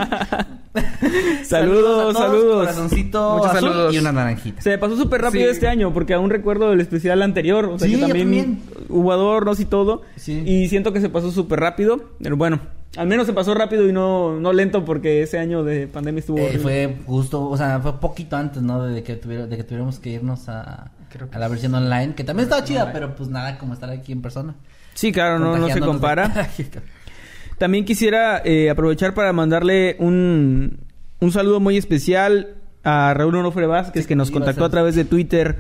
[1.44, 2.58] Saludos, a todos, saludos.
[2.66, 3.94] Corazoncito Muchos azul saludos.
[3.94, 4.60] y una naranjita.
[4.62, 5.50] Se pasó súper rápido Sí.
[5.52, 7.64] este año porque aún recuerdo el especial anterior.
[7.66, 8.62] O sea Sí, que yo también, también.
[8.88, 10.02] hubo adornos y todo.
[10.16, 10.42] Sí.
[10.46, 12.00] Y siento que se pasó súper rápido.
[12.22, 12.60] Pero bueno,
[12.97, 16.39] al menos se pasó rápido y no, no lento porque ese año de pandemia estuvo.
[16.39, 18.82] Eh, fue justo, o sea, fue poquito antes, ¿no?
[18.82, 22.15] De que, tuviera, de que tuviéramos que irnos a, Creo que a la versión online,
[22.15, 24.55] que también estaba chida, pero pues nada como estar aquí en persona.
[24.94, 26.51] Sí, claro, no, no se compara.
[27.59, 30.81] También quisiera eh, aprovechar para mandarle un,
[31.19, 34.66] un saludo muy especial a Raúl Onofre Vázquez, que nos a contactó ser.
[34.66, 35.56] a través de Twitter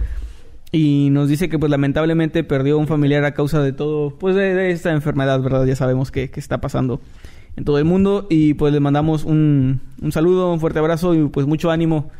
[0.70, 4.54] y nos dice que pues lamentablemente perdió un familiar a causa de todo, pues de,
[4.54, 5.64] de esta enfermedad, ¿verdad?
[5.64, 7.00] Ya sabemos que, que está pasando
[7.56, 11.26] en todo el mundo y pues le mandamos un, un saludo, un fuerte abrazo y
[11.28, 12.10] pues mucho ánimo,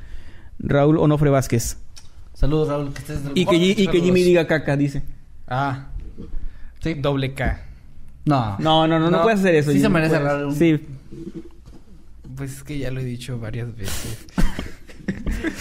[0.59, 1.79] Raúl Onofre Vázquez.
[2.35, 4.01] Saludos, Raúl, que estés del Y que, y que.
[4.01, 5.03] Jimmy diga caca, dice.
[5.49, 5.89] Ah.
[6.81, 6.95] Sí.
[6.95, 7.65] Doble K.
[8.25, 8.57] No.
[8.59, 9.73] No, no, no, no, No, puedes hacer eso.
[9.73, 10.39] sí se merece puedes.
[10.41, 10.81] Raúl Sí.
[12.37, 14.27] Pues es que ya lo he dicho varias veces.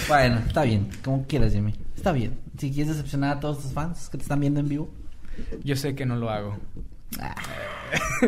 [0.08, 1.74] Bueno, está bien, como quieras, Jimmy.
[1.98, 2.40] Está bien.
[2.58, 4.90] Si quieres decepcionar a todos tus fans que te están viendo en vivo.
[5.64, 6.56] Yo sé que no lo hago.
[7.20, 7.36] Ah.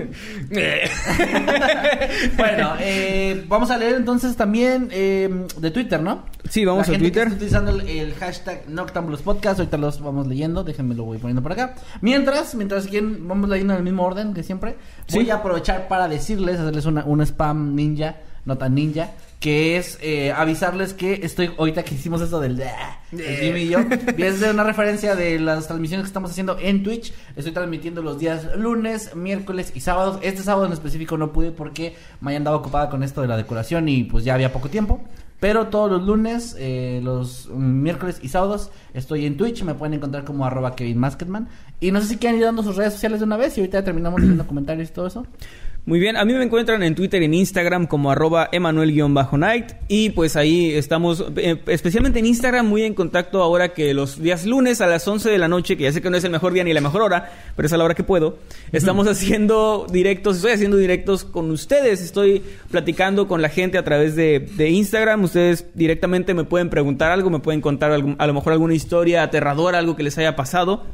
[2.38, 6.24] bueno, eh, vamos a leer entonces también eh, de Twitter, ¿no?
[6.50, 7.24] Sí, vamos La a gente que Twitter.
[7.28, 11.42] está utilizando el, el hashtag Noctambulus Podcast, ahorita los vamos leyendo, déjenme lo voy poniendo
[11.44, 11.76] por acá.
[12.02, 14.78] Mientras, mientras quieren, vamos leyendo en el mismo orden que siempre,
[15.14, 15.30] voy Sí.
[15.32, 18.16] a aprovechar para decirles, hacerles una, un spam ninja,
[18.46, 22.70] no tan ninja, que es eh, avisarles que estoy, ahorita que hicimos eso del, del
[23.12, 23.80] Jimmy y yo,
[24.18, 27.14] es de una referencia de las transmisiones que estamos haciendo en Twitch.
[27.38, 30.20] Estoy transmitiendo los días lunes, miércoles y sábados.
[30.24, 33.88] Este sábado en específico no pude porque me andaba ocupada con esto de la decoración
[33.88, 35.02] y pues ya había poco tiempo.
[35.40, 39.64] Pero todos los lunes, eh, los mm, miércoles y sábados estoy en Twitch.
[39.64, 41.48] Me pueden encontrar como arroba Kevin Masketman.
[41.80, 43.84] Y no sé si quieren ir dando sus redes sociales de una vez y ahorita
[43.86, 45.26] terminamos leyendo comentarios y todo eso.
[45.86, 50.12] Muy bien, a mí me encuentran en Twitter y en Instagram como arroba emanuel-night y
[50.12, 54.82] pues ahí estamos, eh, especialmente en Instagram, muy en contacto ahora que los días lunes
[54.82, 56.64] a las 11 de la noche, que ya sé que no es el mejor día
[56.64, 58.38] ni la mejor hora, pero es a la hora que puedo,
[58.72, 64.16] estamos haciendo directos, estoy haciendo directos con ustedes, estoy platicando con la gente a través
[64.16, 68.54] de, de Instagram, ustedes directamente me pueden preguntar algo, me pueden contar a lo mejor
[68.54, 70.86] alguna historia aterradora, algo que les haya pasado.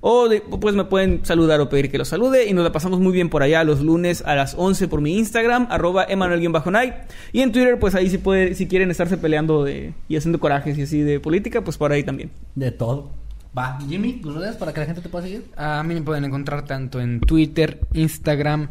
[0.00, 3.00] O de- pues me pueden saludar o pedir que los salude y nos la pasamos
[3.00, 6.94] muy bien por allá los lunes a las 11 por mi Instagram, arroba emanuel-night.
[7.32, 10.76] Y en Twitter pues ahí si, puede, si quieren estarse peleando de, y haciendo corajes
[10.78, 12.30] y así de política, pues por ahí también.
[12.54, 13.10] De todo.
[13.56, 15.44] Va, Jimmy, tus redes para que la gente te pueda seguir.
[15.56, 18.68] A mí me pueden encontrar tanto en Twitter, Instagram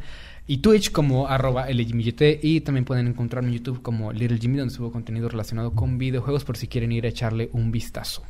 [0.48, 4.76] y Twitch como arroba LGMYT y también pueden encontrarme en YouTube como Little Jimmy donde
[4.76, 8.22] subo contenido relacionado con videojuegos por si quieren ir a echarle un vistazo.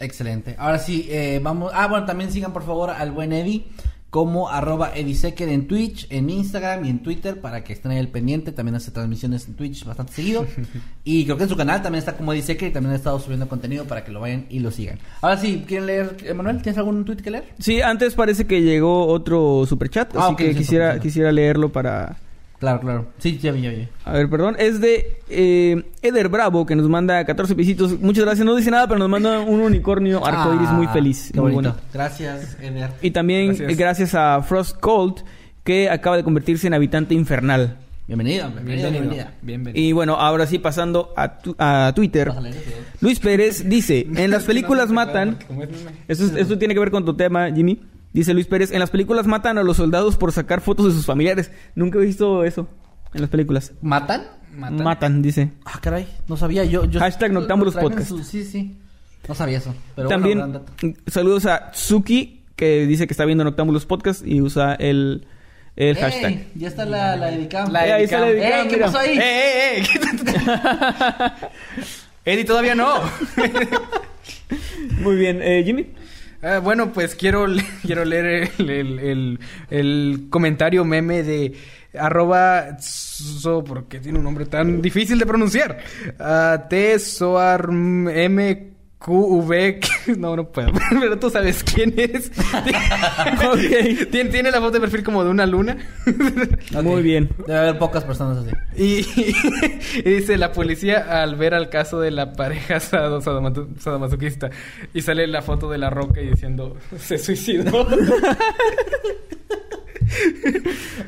[0.00, 0.56] Excelente.
[0.58, 1.70] Ahora sí, eh, vamos.
[1.74, 3.66] Ah, bueno, también sigan por favor al buen Eddie
[4.10, 8.08] como arroba edisecker en Twitch, en Instagram y en Twitter para que estén ahí al
[8.08, 8.50] pendiente.
[8.50, 10.46] También hace transmisiones en Twitch bastante seguido.
[11.04, 13.48] y creo que en su canal también está como edisecker y también ha estado subiendo
[13.48, 14.98] contenido para que lo vayan y lo sigan.
[15.20, 16.16] Ahora sí, ¿quieren leer?
[16.24, 17.44] Emanuel, ¿tienes algún tweet que leer?
[17.60, 22.16] Sí, antes parece que llegó otro superchat, Ah, así que sí, quisiera, quisiera leerlo para...
[22.60, 23.06] Claro, claro.
[23.18, 23.88] Sí, ya vi, ya vi.
[24.04, 27.98] A ver, perdón, es de eh, Eder Bravo que nos manda 14 pisitos.
[28.00, 31.30] Muchas gracias, no dice nada, pero nos manda un unicornio arcoíris Ah, muy feliz.
[31.32, 31.70] Qué muy bonito.
[31.72, 31.88] bonito.
[31.94, 32.90] Gracias, Eder.
[33.00, 33.76] Y también Gracias.
[33.78, 34.14] gracias.
[34.14, 35.22] a Frost Cold,
[35.64, 37.78] que acaba de convertirse en habitante infernal.
[38.06, 39.32] Bienvenido, bienvenido, bienvenida.
[39.40, 39.82] Bienvenido.
[39.86, 42.28] Y bueno, ahora sí, pasando a, tu- a Twitter.
[42.28, 42.58] Pásale, sí.
[43.00, 45.38] Luis Pérez dice, en las películas No, no, matan...
[46.08, 47.80] Esto, es- esto tiene que ver con tu tema, Jimmy.
[48.12, 51.06] Dice Luis Pérez, en las películas matan a los soldados por sacar fotos de sus
[51.06, 51.50] familiares.
[51.74, 52.68] Nunca he visto eso
[53.14, 53.72] en las películas.
[53.82, 54.26] ¿Matan?
[54.56, 55.22] Matan, Matan.
[55.22, 55.50] dice.
[55.64, 56.64] Ah, caray, no sabía.
[56.64, 58.08] Yo, yo Hashtag Noctámbulos Podcast.
[58.08, 58.76] su- Sí, sí.
[59.28, 59.72] No sabía eso.
[59.94, 60.72] Pero También bueno, dato.
[61.06, 65.26] saludos a Tsuki, que dice que está viendo Noctámbulos Podcast y usa el,
[65.76, 66.46] el Ey, hashtag.
[66.56, 67.30] Ya está la, la.
[67.30, 68.86] La Eh, ahí está la dedicam, Ey, ¿qué mira.
[68.86, 69.18] pasó ahí?
[69.18, 71.48] ¡Eh, eh, eh!
[72.24, 72.94] Eddie, todavía no.
[75.00, 75.86] Muy bien, eh, Jimmy.
[76.42, 77.46] Ah, bueno, pues quiero,
[77.82, 79.40] quiero leer el, el,
[79.70, 81.52] el- comentario meme de
[81.98, 85.78] arroba so, porque tiene un nombre tan difícil de pronunciar.
[86.18, 86.96] Ah, T
[88.08, 88.69] M
[89.00, 89.12] Q
[89.46, 89.80] V
[90.18, 90.70] no no puedo
[91.00, 92.30] pero tú sabes quién es
[93.50, 94.10] Ok.
[94.10, 95.78] tiene, tiene la foto de perfil como de una luna.
[96.82, 97.30] Muy bien.
[97.46, 98.50] Debe haber pocas personas así.
[98.76, 99.06] y,
[100.00, 104.50] y dice la policía al ver al caso de la pareja sado- sadomaso- sadomasoquista
[104.92, 107.86] y sale la foto de la roca y diciendo se suicidó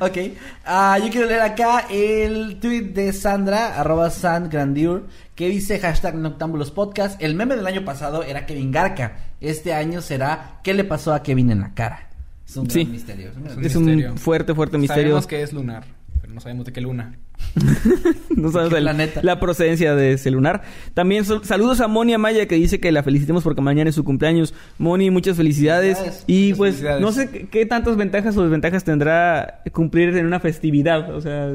[0.01, 0.17] Ok.
[0.65, 6.71] Ah, yo quiero leer acá el tweet de Sandra, arroba sandgrandeur, que dice hashtag Noctámbulos
[6.71, 7.21] Podcast.
[7.23, 9.17] El meme del año pasado era Kevin Garca.
[9.41, 12.09] Este año será ¿Qué le pasó a Kevin en la cara?
[12.47, 12.85] Es un gran Sí.
[12.87, 13.31] misterio.
[13.31, 14.11] es un gran Un Es misterio.
[14.13, 15.05] un fuerte, fuerte misterio.
[15.05, 15.85] Sabemos que es lunar,
[16.21, 17.17] pero no sabemos de qué luna.
[18.37, 19.21] No sabes ¿Qué el- planeta?
[19.23, 20.63] la procedencia de ese lunar.
[20.95, 24.55] También saludos a Moni Amaya que dice que la felicitemos porque mañana es su cumpleaños.
[24.79, 25.99] Moni, muchas felicidades.
[25.99, 26.25] Felicidades.
[26.27, 27.03] Y Muchas pues felicidades.
[27.03, 31.15] no sé qué, qué tantas ventajas o desventajas tendrá cumplir en una festividad.
[31.15, 31.55] O sea,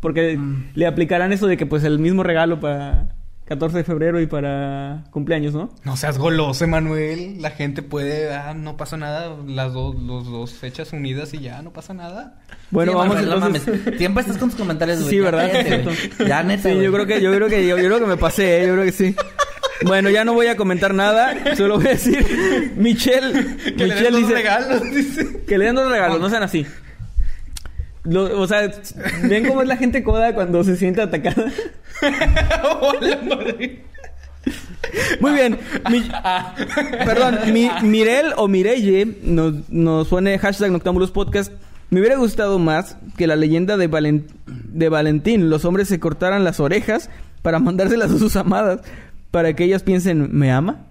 [0.00, 0.64] porque Mm.
[0.74, 3.08] le aplicarán eso de que pues el mismo regalo para
[3.46, 5.68] 14 de febrero y para cumpleaños, ¿no?
[5.84, 7.42] No seas goloso, Manuel.
[7.42, 11.60] La gente puede, ah, no pasa nada, las dos, los dos fechas unidas y ya,
[11.60, 12.40] no pasa nada.
[12.70, 13.62] Bueno, Sí, vamos Manuel, no mames.
[13.98, 15.10] Siempre estás con tus comentarios, güey.
[15.10, 15.50] Sí, ¿verdad?
[15.52, 15.84] cállate.
[16.26, 16.70] Ya, neta.
[16.70, 18.66] Sí, yo creo que, yo creo que, yo, yo creo que me pasé, ¿eh?
[18.68, 19.14] yo creo que sí.
[19.84, 24.12] Bueno, ya no voy a comentar nada, solo voy a decir, Michelle, Que le den
[24.12, 25.42] dos dice, regalos, dice.
[25.46, 26.64] que le den dos regalos, no sean así.
[28.04, 28.70] Lo- o sea,
[29.22, 31.46] ven cómo es la gente coda cuando se siente atacada.
[32.80, 33.84] Hola, madre.
[35.20, 35.58] Muy bien.
[35.90, 36.06] Mi-
[37.04, 41.52] perdón, mi- Mirel o Mirelle nos, nos pone hashtag Noctámbulos Podcast.
[41.90, 45.48] Me hubiera gustado más que la leyenda de, Valen- de Valentín.
[45.48, 47.08] Los hombres se cortaran las orejas
[47.42, 48.80] para mandárselas a sus amadas.
[49.30, 50.86] Para que ellas piensen, ¿me ama?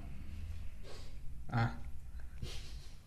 [1.51, 1.73] Ah,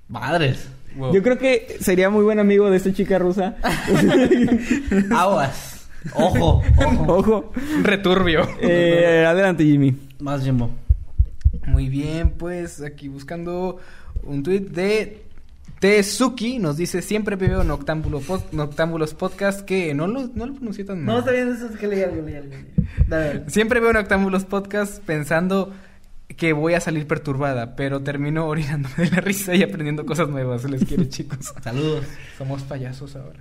[0.09, 0.69] Madres.
[0.97, 1.13] Wow.
[1.15, 3.57] Yo creo que sería muy buen amigo de esta chica rusa.
[5.15, 5.89] Aguas.
[6.15, 7.13] Ojo, ojo.
[7.17, 7.53] Ojo.
[7.83, 8.47] Returbio.
[8.61, 9.97] Eh, adelante, Jimmy.
[10.21, 10.71] Más Jimbo.
[11.67, 13.79] Muy bien, pues aquí buscando
[14.23, 15.23] un tweet de
[15.81, 16.59] Tezuki.
[16.61, 20.99] Nos dice, siempre veo Noctámbulo Pod- Noctámbulos Podcast, que no lo, no lo pronuncié tan
[21.05, 21.15] mal.
[21.15, 22.55] No, está bien, eso es que leí algo, leí algo.
[23.09, 23.43] Dale.
[23.49, 25.73] Siempre veo Noctámbulos Podcast pensando
[26.37, 30.63] que voy a salir perturbada, pero termino orinándome de la risa y aprendiendo cosas nuevas.
[30.63, 31.53] Se les quiere, chicos.
[31.63, 32.05] Saludos.
[32.39, 33.41] Somos payasos ahora.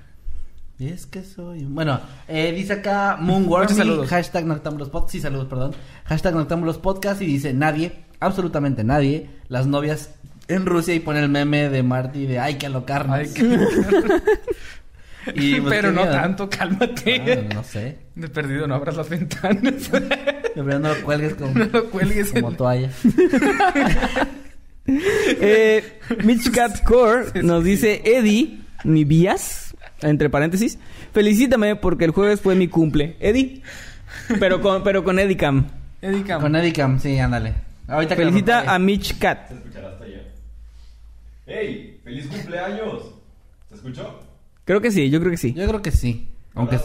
[0.77, 1.63] Y es que soy...
[1.65, 3.17] Bueno, eh, dice acá
[3.76, 4.09] saludos.
[4.09, 5.73] hashtag Noctámbulos Podcast, sí, saludos, perdón.
[6.05, 10.15] Hashtag Noctámbulos Podcast y dice nadie, absolutamente nadie, las novias
[10.49, 13.15] en Rusia y pone el meme de Marty de hay que alocarnos.
[13.17, 13.41] Ay, qué-
[15.34, 16.14] Y, pues, pero no miedo.
[16.14, 17.45] tanto, cálmate.
[17.49, 17.97] Ah, no sé.
[18.15, 19.91] De perdido, no abras las ventanas.
[19.91, 22.31] De verdad no lo cuelgues como, no lo cuelgues.
[22.31, 22.89] como en- toalla.
[24.88, 30.77] Eh, Mitch Cat Core nos dice Eddie, mi vías, entre paréntesis,
[31.11, 33.15] felicítame porque el jueves fue mi cumple.
[33.19, 33.64] Eddie,
[34.39, 35.65] pero con, pero con Eddie Cam.
[36.03, 36.39] Eddie Cam.
[36.39, 37.56] Con Edicam, sí, ándale.
[37.88, 39.47] Ahorita que lo Felicita a Mitch Cat.
[39.47, 40.22] Se escuchará hasta allá.
[41.47, 41.99] ¡Hey!
[42.03, 43.11] ¡Feliz cumpleaños!
[43.69, 44.19] ¿Se escuchó?
[44.66, 45.54] Creo que sí, yo creo que sí.
[45.54, 46.30] Yo creo que sí.
[46.56, 46.80] Aunque...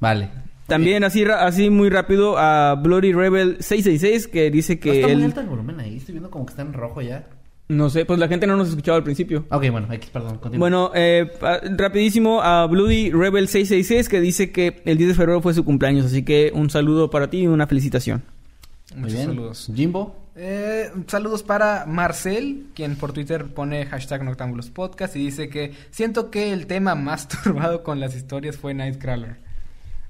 [0.00, 0.30] Vale.
[0.66, 5.24] También así, así muy rápido a Bloody Rebel 666 que dice ¿No que está muy
[5.24, 5.96] alto el volumen ahí?
[5.96, 7.26] Estoy viendo como que está en rojo ya.
[7.68, 9.44] No sé, pues la gente no nos escuchaba al principio.
[9.50, 10.58] Ok, bueno, X, perdón, continúa.
[10.58, 11.30] Bueno, eh,
[11.76, 16.06] rapidísimo a Bloody Rebel 666 que dice que el 10 de febrero fue su cumpleaños,
[16.06, 18.22] así que un saludo para ti y una felicitación.
[18.92, 19.26] Muy Muchos bien.
[19.28, 19.70] saludos.
[19.74, 20.16] Jimbo.
[20.42, 26.30] Eh, saludos para Marcel, quien por Twitter pone hashtag Noctámbulos Podcast y dice que siento
[26.30, 29.36] que el tema más turbado con las historias fue Nightcrawler.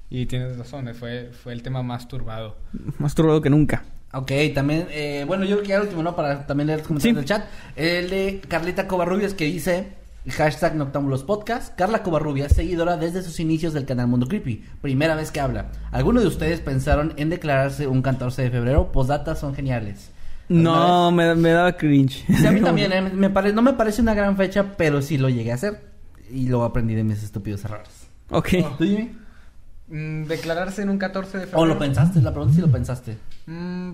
[0.09, 2.55] Y tienes razón, eh, fue, fue el tema más turbado.
[2.97, 3.83] Más turbado que nunca.
[4.13, 6.15] Ok, también, eh, bueno, yo creo que ya el último, ¿no?
[6.15, 7.19] Para también leer los comentarios Sí.
[7.19, 7.45] del chat.
[7.75, 9.93] El de Carlita Covarrubias que dice,
[10.29, 11.75] hashtag Noctámbulos Podcast.
[11.77, 14.63] Carla Covarrubias, seguidora desde sus inicios del canal Mundo Creepy.
[14.81, 15.71] Primera vez que habla.
[15.91, 18.93] ¿Alguno de ustedes pensaron en declararse un 14 de febrero?
[18.93, 20.10] Postdatas son geniales.
[20.51, 22.25] No, me, me daba cringe.
[22.27, 25.17] Sí, a mí también, eh, me pare- no me parece una gran fecha, pero sí
[25.17, 25.91] lo llegué a hacer.
[26.31, 27.89] Y lo aprendí de mis estúpidos errores.
[28.29, 28.49] Ok.
[28.77, 29.11] ¿Tú, Jimmy?
[29.87, 31.61] Mm, declararse en un 14 de febrero.
[31.61, 32.21] ¿O lo pensaste?
[32.21, 33.17] La pregunta es si lo pensaste.
[33.47, 33.91] Mm,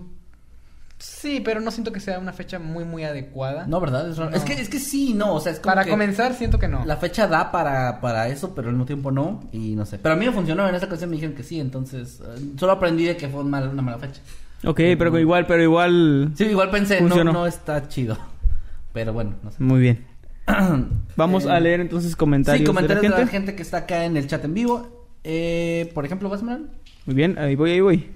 [1.00, 3.66] sí, pero no siento que sea una fecha muy, muy adecuada.
[3.66, 4.10] No, ¿verdad?
[4.10, 4.30] Es, raro.
[4.32, 4.38] No.
[4.38, 6.68] es que es que sí, no, o sea, es como Para que comenzar, siento que
[6.68, 6.86] no.
[6.86, 9.98] La fecha da para, para eso, pero al mismo tiempo no, y no sé.
[9.98, 12.74] Pero a mí me funcionó, en esa ocasión me dijeron que sí, entonces eh, solo
[12.74, 14.22] aprendí de que fue mal- una mala fecha.
[14.64, 16.32] Ok, pero igual, pero igual.
[16.36, 17.32] Sí, igual pensé, no, Funcionó.
[17.34, 18.18] no está chido.
[18.94, 19.62] Pero bueno, no sé.
[19.62, 20.06] Muy bien.
[21.16, 23.38] Vamos Eh, a leer entonces comentarios, Sí, comentarios de de la la gente.
[23.38, 25.08] gente que está acá en el chat en vivo.
[25.24, 26.70] Eh, por ejemplo, ¿vas, Manuel?
[27.06, 28.08] Muy bien, ahí voy, ahí voy.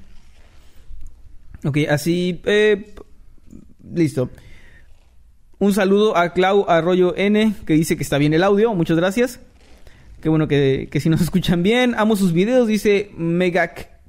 [1.63, 2.41] Ok, así.
[2.45, 2.95] eh,
[3.93, 4.29] listo.
[5.59, 8.73] Un saludo a Clau Arroyo N, que dice que está bien el audio.
[8.73, 9.39] Muchas gracias.
[10.21, 11.93] Qué bueno que, que si nos escuchan bien.
[11.95, 13.11] Amo sus videos, dice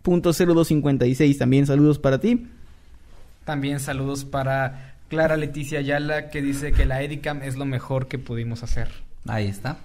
[0.05, 1.39] Megac.0256.
[1.39, 2.47] También saludos para ti.
[3.45, 8.19] También saludos para Clara Leticia Ayala, que dice que la Edicam es lo mejor que
[8.19, 8.89] pudimos hacer.
[9.27, 9.79] Ahí está.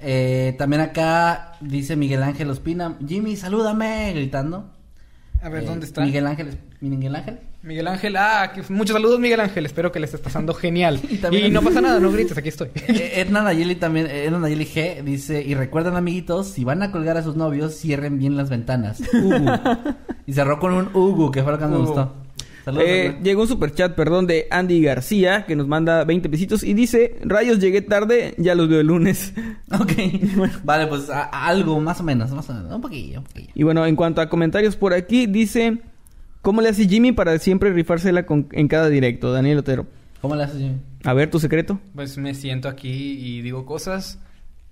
[0.00, 4.68] Eh, también acá dice Miguel Ángel Ospina, Jimmy, salúdame, gritando.
[5.42, 6.02] A ver, Eh, ¿dónde está?
[6.04, 7.40] Miguel Ángel, Miguel Ángel.
[7.66, 11.00] Miguel Ángel, ah, que- muchos saludos Miguel Ángel, espero que le estés pasando genial.
[11.32, 12.68] Y no pasa nada, no grites, aquí estoy.
[12.88, 16.92] Eh, Edna Nayeli también, eh, Edna Nayeli G dice, y recuerden amiguitos, si van a
[16.92, 19.00] colgar a sus novios, cierren bien las ventanas.
[19.12, 19.50] Ugu.
[20.26, 22.14] y cerró con un Ugu, que fue lo que más me gustó.
[22.64, 22.84] Saludos.
[22.88, 27.16] Eh, llegó un superchat, perdón, de Andy García, que nos manda 20 pesitos y dice:
[27.24, 29.32] Rayos, llegué tarde, ya los veo el lunes.
[29.72, 29.92] Ok.
[30.64, 32.72] Vale, pues a- a algo, más o menos, más o menos.
[32.72, 33.50] Un poquillo, un poquillo.
[33.54, 35.78] Y bueno, en cuanto a comentarios por aquí, dice:
[36.42, 39.32] ¿Cómo le hace Jimmy para siempre rifársela con- en cada directo?
[39.32, 39.86] Daniel Otero.
[40.20, 40.76] ¿Cómo le haces, Jimmy?
[41.04, 41.78] A ver, tu secreto.
[41.94, 44.18] Pues me siento aquí y digo cosas.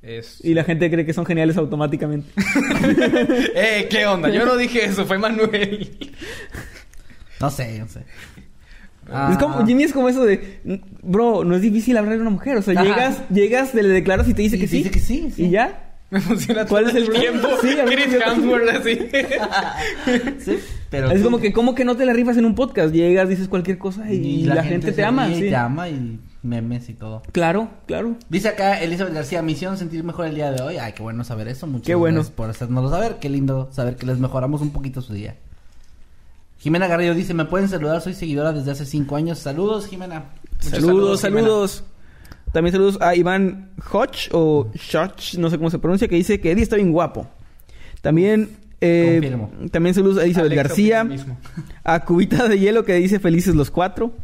[0.03, 0.39] Es...
[0.45, 2.29] Y la gente cree que son geniales automáticamente.
[3.55, 4.29] eh, ¿qué onda?
[4.31, 5.97] Yo no dije eso, fue Manuel.
[7.41, 8.01] No sé, no sé.
[9.31, 12.57] Es como, Jimmy es como eso de, bro, no es difícil hablar a una mujer.
[12.57, 12.85] O sea, Ajá.
[12.85, 14.77] llegas, llegas, le declaras y te dice Y que te sí.
[14.79, 15.45] dice que sí, sí.
[15.47, 15.81] Y ya.
[16.11, 17.49] Me funciona ¿Cuál todo es el tiempo.
[17.49, 17.91] problema?
[17.91, 18.15] Sí, Chris.
[18.27, 18.99] Hemsworth así.
[20.45, 20.59] Sí,
[21.01, 22.93] pero es tú- como que, ¿cómo que no te la rifas en un podcast?
[22.95, 25.29] Llegas, dices cualquier cosa y, la, gente, te ama.
[25.29, 25.41] y sí.
[25.43, 27.23] te ama y memes y todo.
[27.33, 28.17] Claro, claro.
[28.29, 30.77] Dice acá Elizabeth García, misión sentir mejor el día de hoy.
[30.77, 31.67] Ay, qué bueno saber eso.
[31.67, 32.17] Muchas Qué bueno.
[32.17, 33.17] gracias por hacérnoslo saber.
[33.21, 35.37] Qué lindo saber que les mejoramos un poquito su día.
[36.59, 38.01] Jimena Garrido dice, ¿me pueden saludar?
[38.01, 39.39] Soy seguidora desde hace cinco años.
[39.39, 40.31] Saludos, Jimena.
[40.63, 41.85] Muchos saludos, saludos, saludos.
[42.53, 46.53] También saludos a Iván Hodge o Hodge, no sé cómo se pronuncia, que dice que
[46.53, 47.27] Eddie está bien guapo.
[48.01, 49.51] También, eh, Confirmo.
[49.71, 51.07] también saludos a Alexa García,
[51.85, 54.15] a Cubita de Hielo que dice felices los cuatro.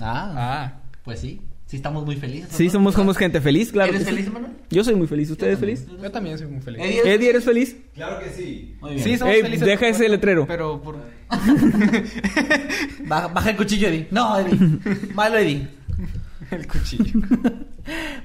[0.00, 0.72] Ah, Ah.
[1.04, 1.40] pues sí.
[1.66, 2.48] Sí, estamos muy felices.
[2.52, 3.90] Sí, somos, somos gente feliz, claro.
[3.92, 4.52] ¿Eres feliz, Manuel?
[4.70, 5.28] Yo soy muy feliz.
[5.32, 5.84] ¿Usted es feliz?
[6.00, 6.80] Yo también soy muy feliz.
[6.80, 7.76] Eddie, ¿eres- Eddie, ¿eres feliz?
[7.92, 8.76] Claro que sí.
[8.80, 9.02] Muy bien.
[9.02, 9.66] Sí, somos Ey, felices.
[9.66, 10.46] deja ese letrero.
[10.46, 10.96] Pero por...
[13.06, 14.06] Baja, baja el cuchillo, Eddie.
[14.10, 14.58] No, Eddie.
[15.14, 15.66] Malo, Eddie.
[16.52, 17.20] el cuchillo.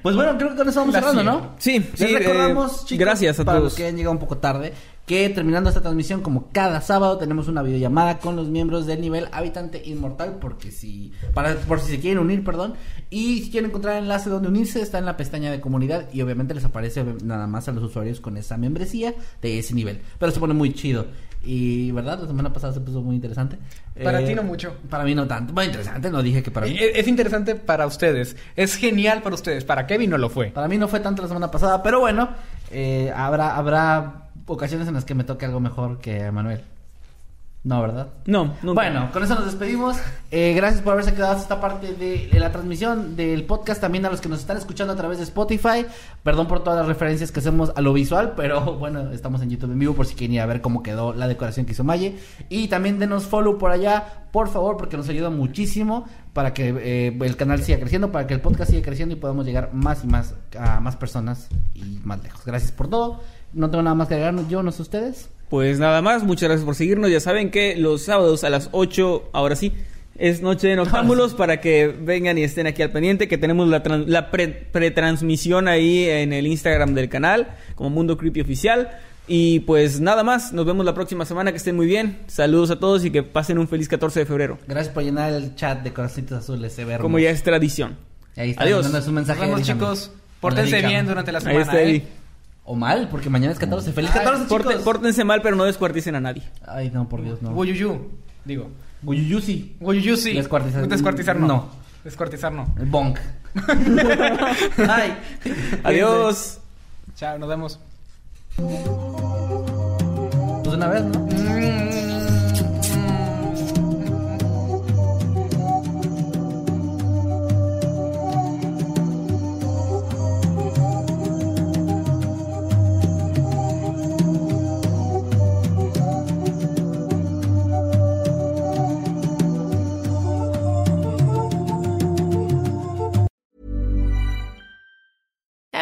[0.02, 1.22] Pues bueno, creo que con eso vamos La cerrando.
[1.24, 1.54] ¿no?
[1.58, 3.72] Sí, Les sí, recordamos, eh, chicos, gracias a para todos.
[3.72, 4.72] los que han llegado un poco tarde,
[5.12, 9.28] que terminando esta transmisión, como cada sábado, tenemos una videollamada con los miembros del nivel
[9.30, 12.72] Habitante Inmortal, porque si, para, por si se quieren unir, perdón,
[13.10, 16.22] y si quieren encontrar el enlace donde unirse, está en la pestaña de comunidad, y
[16.22, 19.12] obviamente les aparece nada más a los usuarios con esa membresía
[19.42, 21.04] de ese nivel, pero se pone muy chido.
[21.44, 22.20] Y, ¿verdad?
[22.20, 23.58] La semana pasada se puso muy interesante.
[24.02, 24.76] Para Eh, ti no mucho.
[24.88, 25.52] Para mí no tanto.
[25.52, 26.76] Muy interesante, no dije que para mí.
[26.78, 28.36] Eh, Es interesante para ustedes.
[28.54, 29.64] Es genial para ustedes.
[29.64, 30.46] Para Kevin no lo fue.
[30.52, 32.28] Para mí no fue tanto la semana pasada, pero bueno,
[32.70, 36.62] eh, habrá, habrá ocasiones en las que me toque algo mejor que Manuel.
[37.64, 38.08] No, ¿verdad?
[38.26, 38.82] No, nunca.
[38.82, 39.96] Bueno, con eso nos despedimos.
[40.32, 43.80] Eh, gracias por haberse quedado hasta esta parte de, de la transmisión del podcast.
[43.80, 45.86] También a los que nos están escuchando a través de Spotify.
[46.24, 49.70] Perdón por todas las referencias que hacemos a lo visual, pero bueno, estamos en YouTube
[49.70, 52.18] en vivo por si quieren ir a ver cómo quedó la decoración que hizo Maye.
[52.48, 57.16] Y también denos follow por allá, por favor, porque nos ayuda muchísimo para que eh,
[57.20, 60.08] el canal siga creciendo, para que el podcast siga creciendo y podamos llegar más y
[60.08, 62.44] más a más personas y más lejos.
[62.44, 63.20] Gracias por todo.
[63.54, 65.28] No tengo nada más que agregar, yo no sé ustedes.
[65.48, 67.10] Pues nada más, muchas gracias por seguirnos.
[67.10, 69.72] Ya saben que los sábados a las 8, ahora sí,
[70.18, 73.82] es noche de noctámbulos para que vengan y estén aquí al pendiente, que tenemos la,
[74.06, 78.90] la pre- pretransmisión ahí en el Instagram del canal, como Mundo Creepy Oficial.
[79.28, 82.18] Y pues nada más, nos vemos la próxima semana, que estén muy bien.
[82.26, 85.54] Saludos a todos y que pasen un feliz 14 de febrero, Gracias por llenar el
[85.54, 87.96] chat de corazoncitos azules, se ve como ya es tradición.
[88.36, 88.90] Ahí está, Adiós.
[88.90, 90.10] Nos vemos, chicos.
[90.40, 91.62] Pórtense bien durante la Ahí semana.
[91.62, 92.02] está ¿eh?
[92.64, 93.92] O mal, porque mañana es 14.
[93.92, 94.82] ¡Feliz Ay, 14, Porte- chicos!
[94.84, 96.42] pórtense mal, pero no descuarticen a nadie.
[96.66, 97.52] Ay, no, por Dios, no.
[97.52, 98.10] Guyuyu.
[98.44, 98.70] Digo.
[99.02, 99.76] Guyuyu sí.
[99.80, 101.46] Descuartizar- Descuartizar no.
[101.46, 101.68] no.
[102.04, 102.72] Descuartizar no.
[102.78, 103.18] El bonk.
[104.88, 105.14] Ay.
[105.84, 106.58] Adiós.
[107.16, 107.78] Chao, nos vemos.
[108.56, 108.86] Pues
[110.76, 111.28] una vez, ¿no?